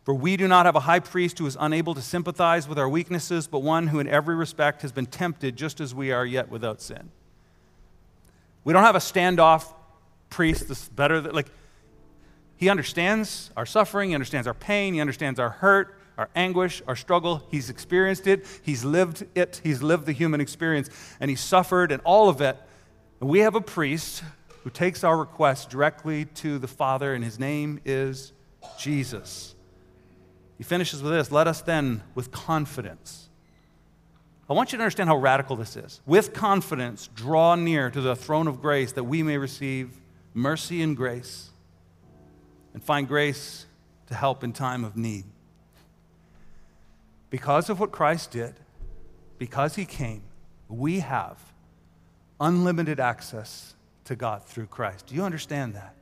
For 0.04 0.14
we 0.14 0.36
do 0.36 0.48
not 0.48 0.66
have 0.66 0.76
a 0.76 0.80
high 0.80 1.00
priest 1.00 1.38
who 1.38 1.46
is 1.46 1.56
unable 1.60 1.94
to 1.94 2.02
sympathize 2.02 2.66
with 2.66 2.78
our 2.78 2.88
weaknesses, 2.88 3.46
but 3.46 3.60
one 3.60 3.88
who 3.88 4.00
in 4.00 4.08
every 4.08 4.34
respect 4.34 4.82
has 4.82 4.92
been 4.92 5.06
tempted 5.06 5.56
just 5.56 5.80
as 5.80 5.94
we 5.94 6.10
are, 6.10 6.24
yet 6.24 6.48
without 6.48 6.80
sin. 6.80 7.10
We 8.64 8.72
don't 8.72 8.82
have 8.82 8.96
a 8.96 9.00
standoff 9.00 9.72
priest 10.30 10.68
that's 10.68 10.88
better 10.88 11.20
than, 11.20 11.34
like, 11.34 11.48
he 12.56 12.68
understands 12.68 13.50
our 13.56 13.66
suffering, 13.66 14.10
he 14.10 14.14
understands 14.14 14.46
our 14.46 14.54
pain, 14.54 14.94
he 14.94 15.00
understands 15.00 15.40
our 15.40 15.50
hurt, 15.50 15.96
our 16.18 16.28
anguish, 16.36 16.82
our 16.86 16.96
struggle. 16.96 17.42
He's 17.50 17.70
experienced 17.70 18.26
it, 18.26 18.46
He's 18.62 18.84
lived 18.84 19.26
it, 19.34 19.60
He's 19.64 19.82
lived 19.82 20.04
the 20.04 20.12
human 20.12 20.40
experience, 20.40 20.90
and 21.18 21.30
He 21.30 21.36
suffered 21.36 21.90
and 21.92 22.02
all 22.04 22.28
of 22.28 22.42
it. 22.42 22.58
And 23.20 23.30
we 23.30 23.40
have 23.40 23.54
a 23.54 23.60
priest 23.60 24.22
who 24.62 24.70
takes 24.70 25.02
our 25.04 25.16
request 25.16 25.70
directly 25.70 26.26
to 26.26 26.58
the 26.58 26.68
Father, 26.68 27.14
and 27.14 27.24
His 27.24 27.38
name 27.38 27.80
is 27.86 28.34
Jesus. 28.78 29.54
He 30.60 30.64
finishes 30.64 31.02
with 31.02 31.12
this 31.12 31.32
Let 31.32 31.46
us 31.46 31.62
then, 31.62 32.02
with 32.14 32.30
confidence, 32.30 33.30
I 34.46 34.52
want 34.52 34.72
you 34.72 34.76
to 34.76 34.84
understand 34.84 35.08
how 35.08 35.16
radical 35.16 35.56
this 35.56 35.74
is. 35.74 36.02
With 36.04 36.34
confidence, 36.34 37.08
draw 37.14 37.54
near 37.54 37.88
to 37.88 37.98
the 38.02 38.14
throne 38.14 38.46
of 38.46 38.60
grace 38.60 38.92
that 38.92 39.04
we 39.04 39.22
may 39.22 39.38
receive 39.38 39.88
mercy 40.34 40.82
and 40.82 40.94
grace 40.94 41.48
and 42.74 42.84
find 42.84 43.08
grace 43.08 43.64
to 44.08 44.14
help 44.14 44.44
in 44.44 44.52
time 44.52 44.84
of 44.84 44.98
need 44.98 45.24
because 47.30 47.70
of 47.70 47.80
what 47.80 47.90
Christ 47.90 48.32
did, 48.32 48.52
because 49.38 49.76
he 49.76 49.86
came, 49.86 50.24
we 50.68 50.98
have 51.00 51.38
unlimited 52.38 53.00
access 53.00 53.74
to 54.04 54.14
God 54.14 54.44
through 54.44 54.66
Christ. 54.66 55.06
Do 55.06 55.14
you 55.14 55.24
understand 55.24 55.74
that? 55.74 55.94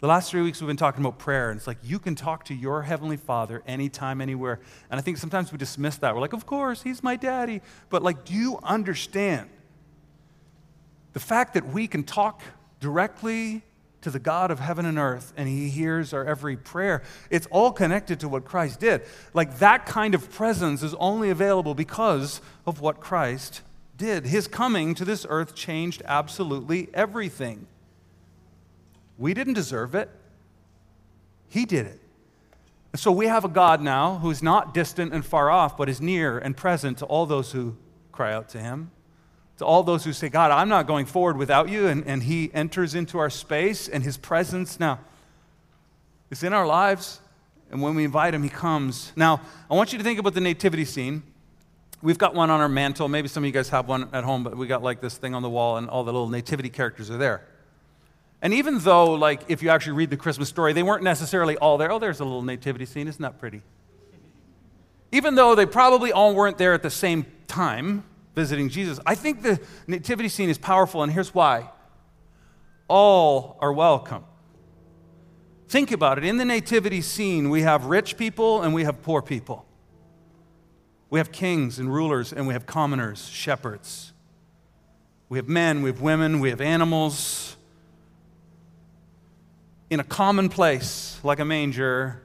The 0.00 0.06
last 0.06 0.30
three 0.30 0.42
weeks 0.42 0.60
we've 0.60 0.68
been 0.68 0.76
talking 0.76 1.04
about 1.04 1.18
prayer, 1.18 1.50
and 1.50 1.58
it's 1.58 1.66
like 1.66 1.78
you 1.82 1.98
can 1.98 2.14
talk 2.14 2.44
to 2.44 2.54
your 2.54 2.82
Heavenly 2.82 3.16
Father 3.16 3.64
anytime, 3.66 4.20
anywhere. 4.20 4.60
And 4.90 4.98
I 4.98 5.02
think 5.02 5.18
sometimes 5.18 5.50
we 5.50 5.58
dismiss 5.58 5.96
that. 5.96 6.14
We're 6.14 6.20
like, 6.20 6.32
of 6.32 6.46
course, 6.46 6.82
He's 6.82 7.02
my 7.02 7.16
daddy. 7.16 7.62
But, 7.90 8.04
like, 8.04 8.24
do 8.24 8.32
you 8.32 8.60
understand 8.62 9.50
the 11.14 11.20
fact 11.20 11.54
that 11.54 11.66
we 11.66 11.88
can 11.88 12.04
talk 12.04 12.42
directly 12.78 13.64
to 14.02 14.10
the 14.10 14.20
God 14.20 14.52
of 14.52 14.60
heaven 14.60 14.86
and 14.86 14.98
earth 15.00 15.32
and 15.36 15.48
He 15.48 15.68
hears 15.68 16.12
our 16.12 16.24
every 16.24 16.56
prayer? 16.56 17.02
It's 17.28 17.48
all 17.50 17.72
connected 17.72 18.20
to 18.20 18.28
what 18.28 18.44
Christ 18.44 18.78
did. 18.78 19.02
Like, 19.34 19.58
that 19.58 19.84
kind 19.84 20.14
of 20.14 20.30
presence 20.30 20.84
is 20.84 20.94
only 21.00 21.28
available 21.28 21.74
because 21.74 22.40
of 22.66 22.80
what 22.80 23.00
Christ 23.00 23.62
did. 23.96 24.26
His 24.26 24.46
coming 24.46 24.94
to 24.94 25.04
this 25.04 25.26
earth 25.28 25.56
changed 25.56 26.02
absolutely 26.04 26.88
everything. 26.94 27.66
We 29.18 29.34
didn't 29.34 29.54
deserve 29.54 29.94
it, 29.94 30.08
He 31.48 31.66
did 31.66 31.86
it. 31.86 32.00
And 32.92 33.00
so 33.00 33.12
we 33.12 33.26
have 33.26 33.44
a 33.44 33.48
God 33.48 33.82
now 33.82 34.18
who's 34.18 34.42
not 34.42 34.72
distant 34.72 35.12
and 35.12 35.24
far 35.24 35.50
off, 35.50 35.76
but 35.76 35.88
is 35.88 36.00
near 36.00 36.38
and 36.38 36.56
present 36.56 36.98
to 36.98 37.04
all 37.04 37.26
those 37.26 37.52
who 37.52 37.76
cry 38.12 38.32
out 38.32 38.48
to 38.50 38.58
Him. 38.58 38.90
To 39.58 39.66
all 39.66 39.82
those 39.82 40.04
who 40.04 40.12
say, 40.12 40.28
God, 40.28 40.52
I'm 40.52 40.68
not 40.68 40.86
going 40.86 41.04
forward 41.04 41.36
without 41.36 41.68
you, 41.68 41.88
and, 41.88 42.06
and 42.06 42.22
He 42.22 42.50
enters 42.54 42.94
into 42.94 43.18
our 43.18 43.28
space, 43.28 43.88
and 43.88 44.04
His 44.04 44.16
presence 44.16 44.78
now 44.78 45.00
is 46.30 46.42
in 46.42 46.52
our 46.52 46.66
lives. 46.66 47.20
And 47.70 47.82
when 47.82 47.94
we 47.94 48.04
invite 48.04 48.34
Him, 48.34 48.44
He 48.44 48.48
comes. 48.48 49.12
Now, 49.16 49.40
I 49.68 49.74
want 49.74 49.92
you 49.92 49.98
to 49.98 50.04
think 50.04 50.20
about 50.20 50.34
the 50.34 50.40
nativity 50.40 50.84
scene. 50.84 51.24
We've 52.00 52.16
got 52.16 52.34
one 52.34 52.50
on 52.50 52.60
our 52.60 52.68
mantle. 52.68 53.08
Maybe 53.08 53.26
some 53.26 53.42
of 53.42 53.46
you 53.46 53.52
guys 53.52 53.68
have 53.70 53.88
one 53.88 54.08
at 54.12 54.22
home, 54.22 54.44
but 54.44 54.56
we 54.56 54.68
got 54.68 54.82
like 54.84 55.00
this 55.00 55.18
thing 55.18 55.34
on 55.34 55.42
the 55.42 55.50
wall, 55.50 55.76
and 55.76 55.90
all 55.90 56.04
the 56.04 56.12
little 56.12 56.28
nativity 56.28 56.70
characters 56.70 57.10
are 57.10 57.18
there. 57.18 57.42
And 58.40 58.54
even 58.54 58.78
though, 58.78 59.14
like, 59.14 59.42
if 59.48 59.62
you 59.62 59.70
actually 59.70 59.94
read 59.94 60.10
the 60.10 60.16
Christmas 60.16 60.48
story, 60.48 60.72
they 60.72 60.82
weren't 60.82 61.02
necessarily 61.02 61.56
all 61.56 61.76
there. 61.76 61.90
Oh, 61.90 61.98
there's 61.98 62.20
a 62.20 62.24
little 62.24 62.42
nativity 62.42 62.86
scene. 62.86 63.08
Isn't 63.08 63.22
that 63.22 63.38
pretty? 63.38 63.62
Even 65.10 65.34
though 65.34 65.54
they 65.54 65.66
probably 65.66 66.12
all 66.12 66.34
weren't 66.34 66.58
there 66.58 66.72
at 66.72 66.82
the 66.82 66.90
same 66.90 67.26
time 67.48 68.04
visiting 68.34 68.68
Jesus, 68.68 69.00
I 69.04 69.14
think 69.14 69.42
the 69.42 69.60
nativity 69.86 70.28
scene 70.28 70.50
is 70.50 70.58
powerful, 70.58 71.02
and 71.02 71.12
here's 71.12 71.34
why 71.34 71.70
all 72.86 73.58
are 73.60 73.72
welcome. 73.72 74.24
Think 75.68 75.92
about 75.92 76.16
it. 76.16 76.24
In 76.24 76.38
the 76.38 76.44
nativity 76.46 77.02
scene, 77.02 77.50
we 77.50 77.60
have 77.60 77.84
rich 77.84 78.16
people 78.16 78.62
and 78.62 78.72
we 78.72 78.84
have 78.84 79.02
poor 79.02 79.20
people. 79.20 79.66
We 81.10 81.18
have 81.18 81.30
kings 81.30 81.78
and 81.78 81.92
rulers, 81.92 82.32
and 82.32 82.46
we 82.46 82.54
have 82.54 82.64
commoners, 82.64 83.28
shepherds. 83.28 84.12
We 85.28 85.36
have 85.38 85.48
men, 85.48 85.82
we 85.82 85.90
have 85.90 86.00
women, 86.00 86.40
we 86.40 86.48
have 86.48 86.62
animals 86.62 87.57
in 89.90 90.00
a 90.00 90.04
common 90.04 90.48
place 90.48 91.18
like 91.22 91.38
a 91.38 91.44
manger, 91.44 92.20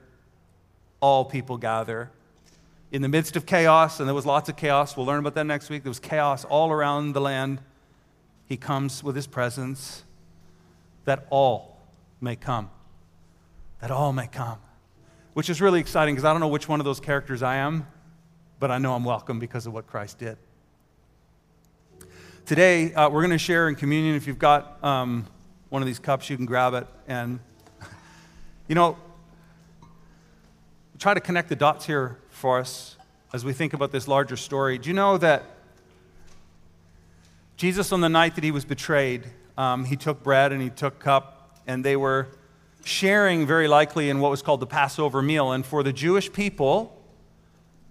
all 1.00 1.26
people 1.26 1.58
gather. 1.58 2.12
In 2.92 3.02
the 3.02 3.08
midst 3.08 3.36
of 3.36 3.46
chaos, 3.46 4.00
and 4.00 4.08
there 4.08 4.14
was 4.14 4.26
lots 4.26 4.50
of 4.50 4.56
chaos, 4.56 4.96
we'll 4.96 5.06
learn 5.06 5.20
about 5.20 5.36
that 5.36 5.46
next 5.46 5.70
week. 5.70 5.84
There 5.84 5.90
was 5.90 6.00
chaos 6.00 6.46
all 6.46 6.72
around 6.72 7.14
the 7.14 7.22
land. 7.22 7.60
He 8.46 8.58
comes 8.58 9.04
with 9.04 9.16
his 9.16 9.28
presence 9.28 10.04
that 11.06 11.26
all 11.30 11.78
may 12.22 12.36
come. 12.36 12.70
That 13.80 13.92
all 13.92 14.14
may 14.14 14.28
come. 14.28 14.60
Which 15.34 15.50
is 15.50 15.62
really 15.62 15.80
exciting 15.80 16.14
because 16.14 16.26
I 16.26 16.32
don't 16.32 16.42
know 16.42 16.48
which 16.48 16.68
one 16.68 16.80
of 16.80 16.86
those 16.86 17.00
characters 17.00 17.42
I 17.42 17.56
am, 17.56 17.88
but 18.60 18.70
I 18.70 18.78
know 18.78 18.94
I'm 18.94 19.04
welcome 19.04 19.40
because 19.40 19.66
of 19.66 19.74
what 19.74 19.88
Christ 19.88 20.20
did. 20.20 20.38
Today, 22.46 22.94
uh, 22.94 23.10
we're 23.10 23.22
going 23.22 23.32
to 23.32 23.38
share 23.38 23.70
in 23.70 23.76
communion. 23.76 24.16
If 24.16 24.28
you've 24.28 24.38
got 24.38 24.84
um, 24.84 25.26
one 25.70 25.82
of 25.82 25.86
these 25.88 26.00
cups, 26.00 26.30
you 26.30 26.36
can 26.36 26.46
grab 26.46 26.74
it 26.74 26.86
and 27.08 27.40
you 28.68 28.76
know, 28.76 28.98
try 31.00 31.14
to 31.14 31.20
connect 31.20 31.50
the 31.50 31.56
dots 31.56 31.86
here 31.86 32.18
for 32.30 32.60
us 32.60 32.96
as 33.34 33.44
we 33.44 33.52
think 33.52 33.74
about 33.74 33.92
this 33.92 34.08
larger 34.08 34.38
story. 34.38 34.78
Do 34.78 34.90
you 34.90 34.94
know 34.94 35.18
that 35.18 35.44
Jesus, 37.58 37.92
on 37.92 38.02
the 38.02 38.10
night 38.10 38.36
that 38.36 38.44
he 38.44 38.52
was 38.52 38.66
betrayed, 38.66 39.26
um, 39.58 39.86
he 39.86 39.96
took 39.96 40.24
bread 40.24 40.52
and 40.52 40.62
he 40.62 40.70
took 40.70 41.00
cup, 41.00 41.60
and 41.68 41.84
they 41.84 41.96
were 41.96 42.28
sharing 42.84 43.46
very 43.46 43.68
likely 43.68 44.10
in 44.10 44.20
what 44.20 44.32
was 44.32 44.42
called 44.42 44.60
the 44.60 44.68
Passover 44.68 45.22
meal. 45.22 45.52
And 45.52 45.66
for 45.66 45.84
the 45.84 45.94
Jewish 45.94 46.32
people, 46.32 47.02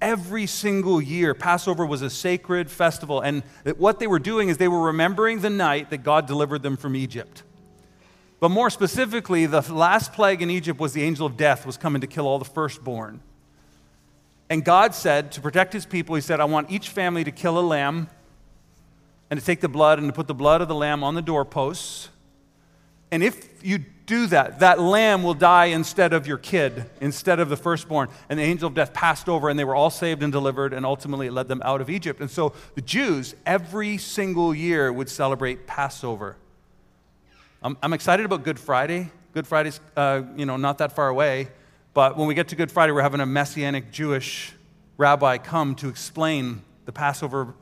every 0.00 0.46
single 0.46 1.00
year, 1.00 1.34
Passover 1.34 1.86
was 1.86 2.02
a 2.02 2.10
sacred 2.10 2.70
festival. 2.70 3.20
And 3.20 3.42
what 3.76 3.98
they 3.98 4.06
were 4.06 4.18
doing 4.18 4.48
is 4.48 4.58
they 4.58 4.68
were 4.68 4.82
remembering 4.82 5.40
the 5.40 5.50
night 5.50 5.90
that 5.90 5.98
God 5.98 6.26
delivered 6.26 6.62
them 6.62 6.76
from 6.76 6.96
Egypt. 6.96 7.42
But 8.42 8.50
more 8.50 8.70
specifically, 8.70 9.46
the 9.46 9.60
last 9.72 10.14
plague 10.14 10.42
in 10.42 10.50
Egypt 10.50 10.80
was 10.80 10.92
the 10.92 11.04
angel 11.04 11.24
of 11.24 11.36
death 11.36 11.64
was 11.64 11.76
coming 11.76 12.00
to 12.00 12.08
kill 12.08 12.26
all 12.26 12.40
the 12.40 12.44
firstborn. 12.44 13.20
And 14.50 14.64
God 14.64 14.96
said, 14.96 15.30
to 15.32 15.40
protect 15.40 15.72
his 15.72 15.86
people, 15.86 16.16
he 16.16 16.20
said, 16.20 16.40
I 16.40 16.44
want 16.46 16.68
each 16.68 16.88
family 16.88 17.22
to 17.22 17.30
kill 17.30 17.56
a 17.56 17.62
lamb 17.62 18.08
and 19.30 19.38
to 19.38 19.46
take 19.46 19.60
the 19.60 19.68
blood 19.68 20.00
and 20.00 20.08
to 20.08 20.12
put 20.12 20.26
the 20.26 20.34
blood 20.34 20.60
of 20.60 20.66
the 20.66 20.74
lamb 20.74 21.04
on 21.04 21.14
the 21.14 21.22
doorposts. 21.22 22.08
And 23.12 23.22
if 23.22 23.64
you 23.64 23.78
do 24.06 24.26
that, 24.26 24.58
that 24.58 24.80
lamb 24.80 25.22
will 25.22 25.34
die 25.34 25.66
instead 25.66 26.12
of 26.12 26.26
your 26.26 26.38
kid, 26.38 26.90
instead 27.00 27.38
of 27.38 27.48
the 27.48 27.56
firstborn. 27.56 28.08
And 28.28 28.40
the 28.40 28.42
angel 28.42 28.66
of 28.66 28.74
death 28.74 28.92
passed 28.92 29.28
over, 29.28 29.50
and 29.50 29.56
they 29.56 29.64
were 29.64 29.76
all 29.76 29.88
saved 29.88 30.20
and 30.20 30.32
delivered, 30.32 30.72
and 30.72 30.84
ultimately 30.84 31.30
led 31.30 31.46
them 31.46 31.62
out 31.64 31.80
of 31.80 31.88
Egypt. 31.88 32.20
And 32.20 32.28
so 32.28 32.54
the 32.74 32.82
Jews, 32.82 33.36
every 33.46 33.98
single 33.98 34.52
year, 34.52 34.92
would 34.92 35.08
celebrate 35.08 35.68
Passover. 35.68 36.34
I'm, 37.64 37.76
I'm 37.82 37.92
excited 37.92 38.26
about 38.26 38.42
Good 38.42 38.58
Friday. 38.58 39.10
Good 39.34 39.46
Friday's, 39.46 39.80
uh, 39.96 40.22
you 40.36 40.46
know, 40.46 40.56
not 40.56 40.78
that 40.78 40.96
far 40.96 41.08
away. 41.08 41.48
But 41.94 42.16
when 42.16 42.26
we 42.26 42.34
get 42.34 42.48
to 42.48 42.56
Good 42.56 42.72
Friday, 42.72 42.92
we're 42.92 43.02
having 43.02 43.20
a 43.20 43.26
messianic 43.26 43.92
Jewish 43.92 44.52
rabbi 44.96 45.38
come 45.38 45.76
to 45.76 45.88
explain 45.88 46.62
the 46.86 46.92
Passover 46.92 47.54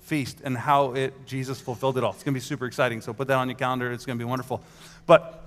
feast 0.00 0.40
and 0.44 0.56
how 0.56 0.92
it, 0.92 1.26
Jesus 1.26 1.60
fulfilled 1.60 1.98
it 1.98 2.04
all. 2.04 2.12
It's 2.12 2.22
going 2.22 2.34
to 2.34 2.40
be 2.40 2.44
super 2.44 2.66
exciting. 2.66 3.00
So 3.00 3.12
put 3.12 3.26
that 3.28 3.34
on 3.34 3.48
your 3.48 3.58
calendar. 3.58 3.90
It's 3.90 4.06
going 4.06 4.16
to 4.16 4.24
be 4.24 4.28
wonderful. 4.28 4.62
But 5.06 5.44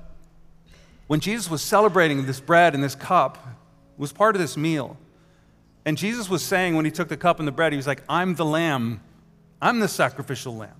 when 1.07 1.21
Jesus 1.21 1.49
was 1.49 1.61
celebrating 1.61 2.25
this 2.25 2.39
bread 2.41 2.75
and 2.75 2.83
this 2.83 2.95
cup, 2.95 3.37
was 3.97 4.11
part 4.11 4.35
of 4.35 4.41
this 4.41 4.57
meal. 4.57 4.97
And 5.85 5.97
Jesus 5.97 6.29
was 6.29 6.43
saying 6.43 6.75
when 6.75 6.85
he 6.85 6.91
took 6.91 7.07
the 7.07 7.17
cup 7.17 7.39
and 7.39 7.47
the 7.47 7.51
bread, 7.51 7.71
he 7.71 7.77
was 7.77 7.87
like, 7.87 8.03
I'm 8.09 8.35
the 8.35 8.45
lamb. 8.45 8.99
I'm 9.61 9.79
the 9.79 9.87
sacrificial 9.87 10.57
lamb. 10.57 10.75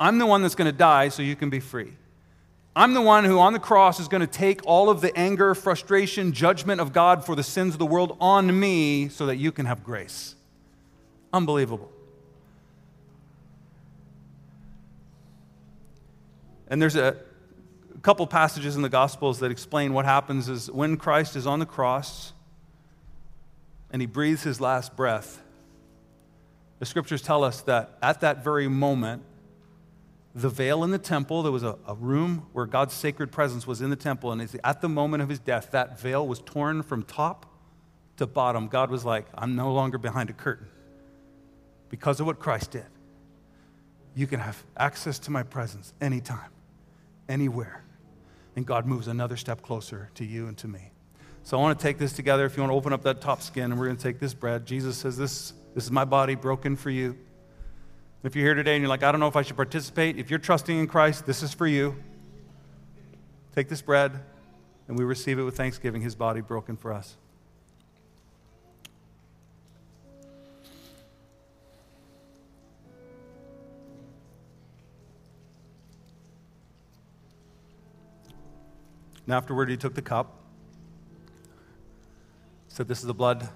I'm 0.00 0.18
the 0.18 0.26
one 0.26 0.42
that's 0.42 0.54
going 0.54 0.70
to 0.70 0.76
die 0.76 1.10
so 1.10 1.22
you 1.22 1.36
can 1.36 1.50
be 1.50 1.60
free. 1.60 1.92
I'm 2.74 2.94
the 2.94 3.02
one 3.02 3.24
who 3.24 3.38
on 3.38 3.52
the 3.52 3.58
cross 3.58 3.98
is 3.98 4.06
going 4.06 4.20
to 4.20 4.26
take 4.26 4.64
all 4.64 4.90
of 4.90 5.00
the 5.00 5.16
anger, 5.18 5.54
frustration, 5.54 6.32
judgment 6.32 6.80
of 6.80 6.92
God 6.92 7.24
for 7.24 7.34
the 7.34 7.42
sins 7.42 7.74
of 7.74 7.78
the 7.78 7.86
world 7.86 8.16
on 8.20 8.58
me 8.58 9.08
so 9.08 9.26
that 9.26 9.36
you 9.36 9.50
can 9.50 9.66
have 9.66 9.82
grace. 9.82 10.36
Unbelievable. 11.32 11.90
And 16.68 16.80
there's 16.80 16.94
a 16.94 17.16
couple 18.02 18.26
passages 18.28 18.76
in 18.76 18.82
the 18.82 18.88
Gospels 18.88 19.40
that 19.40 19.50
explain 19.50 19.92
what 19.92 20.04
happens 20.04 20.48
is 20.48 20.70
when 20.70 20.96
Christ 20.96 21.34
is 21.34 21.46
on 21.46 21.58
the 21.58 21.66
cross 21.66 22.32
and 23.92 24.00
he 24.00 24.06
breathes 24.06 24.44
his 24.44 24.60
last 24.60 24.96
breath, 24.96 25.42
the 26.78 26.86
scriptures 26.86 27.20
tell 27.20 27.42
us 27.42 27.62
that 27.62 27.98
at 28.00 28.20
that 28.20 28.44
very 28.44 28.68
moment, 28.68 29.22
the 30.34 30.48
veil 30.48 30.84
in 30.84 30.90
the 30.90 30.98
temple. 30.98 31.42
There 31.42 31.52
was 31.52 31.62
a, 31.62 31.76
a, 31.86 31.94
room 31.94 32.46
where 32.52 32.66
God's 32.66 32.94
sacred 32.94 33.32
presence 33.32 33.66
was 33.66 33.80
in 33.80 33.90
the 33.90 33.96
temple. 33.96 34.32
And 34.32 34.60
at 34.62 34.80
the 34.80 34.88
moment 34.88 35.22
of 35.22 35.28
his 35.28 35.38
death, 35.38 35.70
that 35.72 35.98
veil 35.98 36.26
was 36.26 36.40
torn 36.40 36.82
from 36.82 37.02
top 37.02 37.46
to 38.16 38.26
bottom. 38.26 38.68
God 38.68 38.90
was 38.90 39.04
like, 39.04 39.26
I'm 39.34 39.56
no 39.56 39.72
longer 39.72 39.98
behind 39.98 40.30
a 40.30 40.32
curtain. 40.32 40.68
Because 41.88 42.20
of 42.20 42.26
what 42.26 42.38
Christ 42.38 42.70
did, 42.70 42.86
you 44.14 44.26
can 44.26 44.40
have 44.40 44.62
access 44.76 45.18
to 45.20 45.30
my 45.30 45.42
presence 45.42 45.92
anytime, 46.00 46.50
anywhere. 47.28 47.84
And 48.54 48.66
God 48.66 48.86
moves 48.86 49.08
another 49.08 49.36
step 49.36 49.62
closer 49.62 50.10
to 50.14 50.24
you 50.24 50.46
and 50.46 50.56
to 50.58 50.68
me. 50.68 50.92
So 51.42 51.58
I 51.58 51.60
want 51.60 51.78
to 51.78 51.82
take 51.82 51.98
this 51.98 52.12
together. 52.12 52.44
If 52.44 52.56
you 52.56 52.62
want 52.62 52.72
to 52.72 52.76
open 52.76 52.92
up 52.92 53.02
that 53.02 53.20
top 53.20 53.42
skin, 53.42 53.64
and 53.64 53.78
we're 53.78 53.86
going 53.86 53.96
to 53.96 54.02
take 54.02 54.20
this 54.20 54.34
bread. 54.34 54.66
Jesus 54.66 54.96
says, 54.96 55.16
This, 55.16 55.54
this 55.74 55.84
is 55.84 55.90
my 55.90 56.04
body 56.04 56.34
broken 56.34 56.76
for 56.76 56.90
you. 56.90 57.16
If 58.22 58.36
you're 58.36 58.44
here 58.44 58.54
today 58.54 58.74
and 58.74 58.82
you're 58.82 58.90
like, 58.90 59.02
I 59.02 59.10
don't 59.12 59.20
know 59.20 59.28
if 59.28 59.36
I 59.36 59.40
should 59.40 59.56
participate, 59.56 60.18
if 60.18 60.28
you're 60.28 60.38
trusting 60.38 60.78
in 60.78 60.86
Christ, 60.86 61.24
this 61.24 61.42
is 61.42 61.54
for 61.54 61.66
you. 61.66 61.96
Take 63.54 63.68
this 63.68 63.80
bread 63.80 64.20
and 64.88 64.98
we 64.98 65.04
receive 65.04 65.38
it 65.38 65.42
with 65.42 65.56
thanksgiving, 65.56 66.02
his 66.02 66.14
body 66.14 66.42
broken 66.42 66.76
for 66.76 66.92
us. 66.92 67.16
And 79.24 79.34
afterward, 79.34 79.70
he 79.70 79.76
took 79.76 79.94
the 79.94 80.02
cup, 80.02 80.34
said, 82.68 82.88
This 82.88 82.98
is 82.98 83.06
the 83.06 83.14
blood 83.14 83.48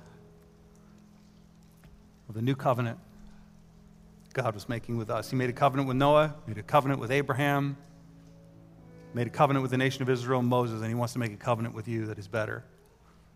of 2.28 2.34
the 2.34 2.42
new 2.42 2.54
covenant 2.54 2.98
God 4.34 4.54
was 4.54 4.68
making 4.68 4.98
with 4.98 5.10
us. 5.10 5.30
He 5.30 5.36
made 5.36 5.48
a 5.48 5.52
covenant 5.54 5.88
with 5.88 5.96
Noah, 5.96 6.34
made 6.46 6.58
a 6.58 6.62
covenant 6.62 7.00
with 7.00 7.12
Abraham, 7.12 7.76
made 9.14 9.28
a 9.28 9.30
covenant 9.30 9.62
with 9.62 9.70
the 9.70 9.78
nation 9.78 10.02
of 10.02 10.10
Israel 10.10 10.40
and 10.40 10.48
Moses, 10.48 10.80
and 10.80 10.88
he 10.88 10.94
wants 10.94 11.12
to 11.12 11.20
make 11.20 11.32
a 11.32 11.36
covenant 11.36 11.74
with 11.74 11.86
you 11.86 12.06
that 12.06 12.18
is 12.18 12.26
better. 12.26 12.64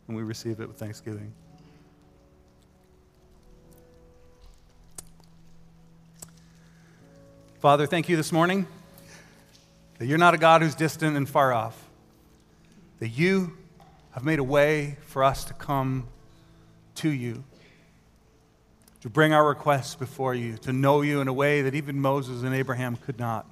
And 0.09 0.17
we 0.17 0.25
receive 0.25 0.61
it 0.61 0.67
with 0.67 0.77
thanksgiving. 0.77 1.33
Father, 7.61 7.87
thank 7.87 8.09
you 8.09 8.17
this 8.17 8.33
morning 8.33 8.67
that 9.99 10.07
you're 10.07 10.19
not 10.19 10.35
a 10.35 10.39
God 10.39 10.63
who's 10.63 10.75
distant 10.75 11.17
and 11.17 11.29
far 11.29 11.53
off, 11.53 11.89
that 12.99 13.09
you 13.09 13.57
have 14.13 14.25
made 14.25 14.41
a 14.41 14.45
way 14.45 14.97
for 15.07 15.23
us 15.23 15.45
to 15.45 15.55
come 15.55 16.09
to 16.97 17.09
you, 17.09 17.45
to 19.09 19.13
bring 19.13 19.33
our 19.33 19.49
requests 19.49 19.95
before 19.95 20.35
you, 20.35 20.59
to 20.59 20.71
know 20.71 21.01
you 21.01 21.23
in 21.23 21.29
a 21.29 21.33
way 21.33 21.63
that 21.63 21.75
even 21.75 21.99
Moses 21.99 22.43
and 22.43 22.55
Abraham 22.55 22.95
could 22.95 23.19
not. 23.19 23.47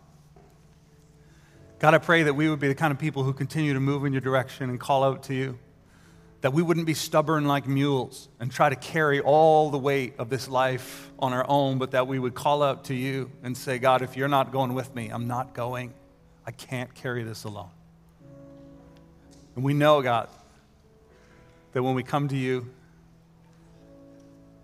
God, 1.79 1.95
I 1.95 1.99
pray 1.99 2.25
that 2.25 2.35
we 2.35 2.51
would 2.51 2.61
be 2.61 2.69
the 2.69 2.75
kind 2.75 2.93
of 2.93 2.99
people 2.99 3.23
who 3.23 3.33
continue 3.33 3.73
to 3.73 3.81
move 3.81 4.05
in 4.05 4.13
your 4.13 4.21
direction 4.21 4.69
and 4.69 4.79
call 4.79 5.03
out 5.03 5.23
to 5.25 5.35
you. 5.35 5.59
That 6.43 6.53
we 6.53 6.61
wouldn't 6.61 6.85
be 6.85 6.93
stubborn 6.93 7.47
like 7.47 7.67
mules 7.67 8.29
and 8.39 8.53
try 8.53 8.69
to 8.69 8.77
carry 8.77 9.21
all 9.21 9.71
the 9.71 9.79
weight 9.79 10.17
of 10.19 10.29
this 10.29 10.47
life 10.47 11.11
on 11.19 11.33
our 11.33 11.47
own, 11.49 11.79
but 11.79 11.93
that 11.93 12.07
we 12.07 12.19
would 12.19 12.35
call 12.35 12.63
out 12.63 12.85
to 12.85 12.95
you 12.95 13.31
and 13.43 13.57
say, 13.57 13.79
God, 13.79 14.03
if 14.03 14.15
you're 14.15 14.29
not 14.29 14.53
going 14.53 14.75
with 14.75 14.95
me, 14.95 15.09
I'm 15.09 15.27
not 15.27 15.55
going. 15.55 15.95
I 16.47 16.51
can't 16.51 16.95
carry 16.95 17.23
this 17.23 17.45
alone. 17.45 17.71
And 19.55 19.65
we 19.65 19.73
know, 19.73 20.03
God, 20.03 20.29
that 21.73 21.83
when 21.83 21.95
we 21.95 22.03
come 22.03 22.29
to 22.29 22.37
you, 22.37 22.69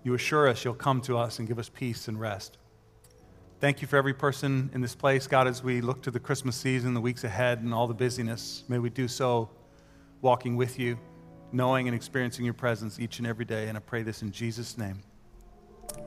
you 0.02 0.14
assure 0.14 0.48
us 0.48 0.64
you'll 0.64 0.74
come 0.74 1.00
to 1.02 1.16
us 1.16 1.38
and 1.38 1.48
give 1.48 1.58
us 1.58 1.68
peace 1.68 2.08
and 2.08 2.18
rest. 2.18 2.58
Thank 3.60 3.80
you 3.80 3.86
for 3.86 3.96
every 3.96 4.12
person 4.12 4.70
in 4.74 4.80
this 4.80 4.96
place, 4.96 5.28
God, 5.28 5.46
as 5.46 5.62
we 5.62 5.80
look 5.80 6.02
to 6.02 6.10
the 6.10 6.18
Christmas 6.18 6.56
season, 6.56 6.94
the 6.94 7.00
weeks 7.00 7.22
ahead, 7.22 7.60
and 7.60 7.72
all 7.72 7.86
the 7.86 7.94
busyness. 7.94 8.64
May 8.68 8.80
we 8.80 8.90
do 8.90 9.06
so 9.06 9.50
walking 10.20 10.56
with 10.56 10.80
you, 10.80 10.98
knowing 11.52 11.86
and 11.86 11.94
experiencing 11.94 12.44
your 12.44 12.54
presence 12.54 12.98
each 12.98 13.18
and 13.18 13.26
every 13.26 13.44
day. 13.44 13.68
And 13.68 13.78
I 13.78 13.80
pray 13.80 14.02
this 14.02 14.22
in 14.22 14.32
Jesus' 14.32 14.76
name. 14.76 15.00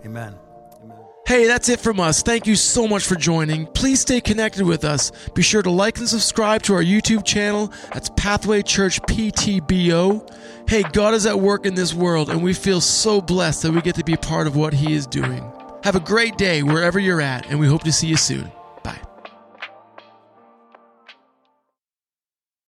Amen. 0.04 0.36
Amen. 0.84 1.15
Hey, 1.26 1.48
that's 1.48 1.70
it 1.70 1.80
from 1.80 2.00
us. 2.00 2.22
Thank 2.22 2.46
you 2.46 2.56
so 2.56 2.88
much 2.88 3.04
for 3.04 3.16
joining. 3.16 3.66
Please 3.66 4.00
stay 4.00 4.22
connected 4.22 4.64
with 4.64 4.86
us. 4.86 5.12
Be 5.34 5.42
sure 5.42 5.64
to 5.64 5.72
like 5.72 5.98
and 5.98 6.08
subscribe 6.08 6.62
to 6.64 6.76
our 6.76 6.84
YouTube 6.84 7.26
channel. 7.26 7.74
That's 7.92 8.12
Pathway 8.16 8.62
Church 8.62 9.02
PTBO. 9.02 10.32
Hey, 10.70 10.84
God 10.94 11.16
is 11.16 11.26
at 11.26 11.40
work 11.40 11.66
in 11.66 11.74
this 11.74 11.96
world, 11.96 12.30
and 12.30 12.44
we 12.44 12.54
feel 12.54 12.80
so 12.80 13.22
blessed 13.22 13.64
that 13.64 13.72
we 13.72 13.82
get 13.82 13.96
to 13.96 14.04
be 14.04 14.16
part 14.16 14.46
of 14.46 14.56
what 14.56 14.72
He 14.72 14.94
is 14.94 15.08
doing. 15.08 15.44
Have 15.84 15.96
a 15.96 16.00
great 16.00 16.38
day 16.38 16.62
wherever 16.62 17.00
you're 17.00 17.22
at, 17.22 17.50
and 17.50 17.60
we 17.60 17.66
hope 17.66 17.84
to 17.86 17.92
see 17.92 18.06
you 18.06 18.18
soon. 18.18 18.52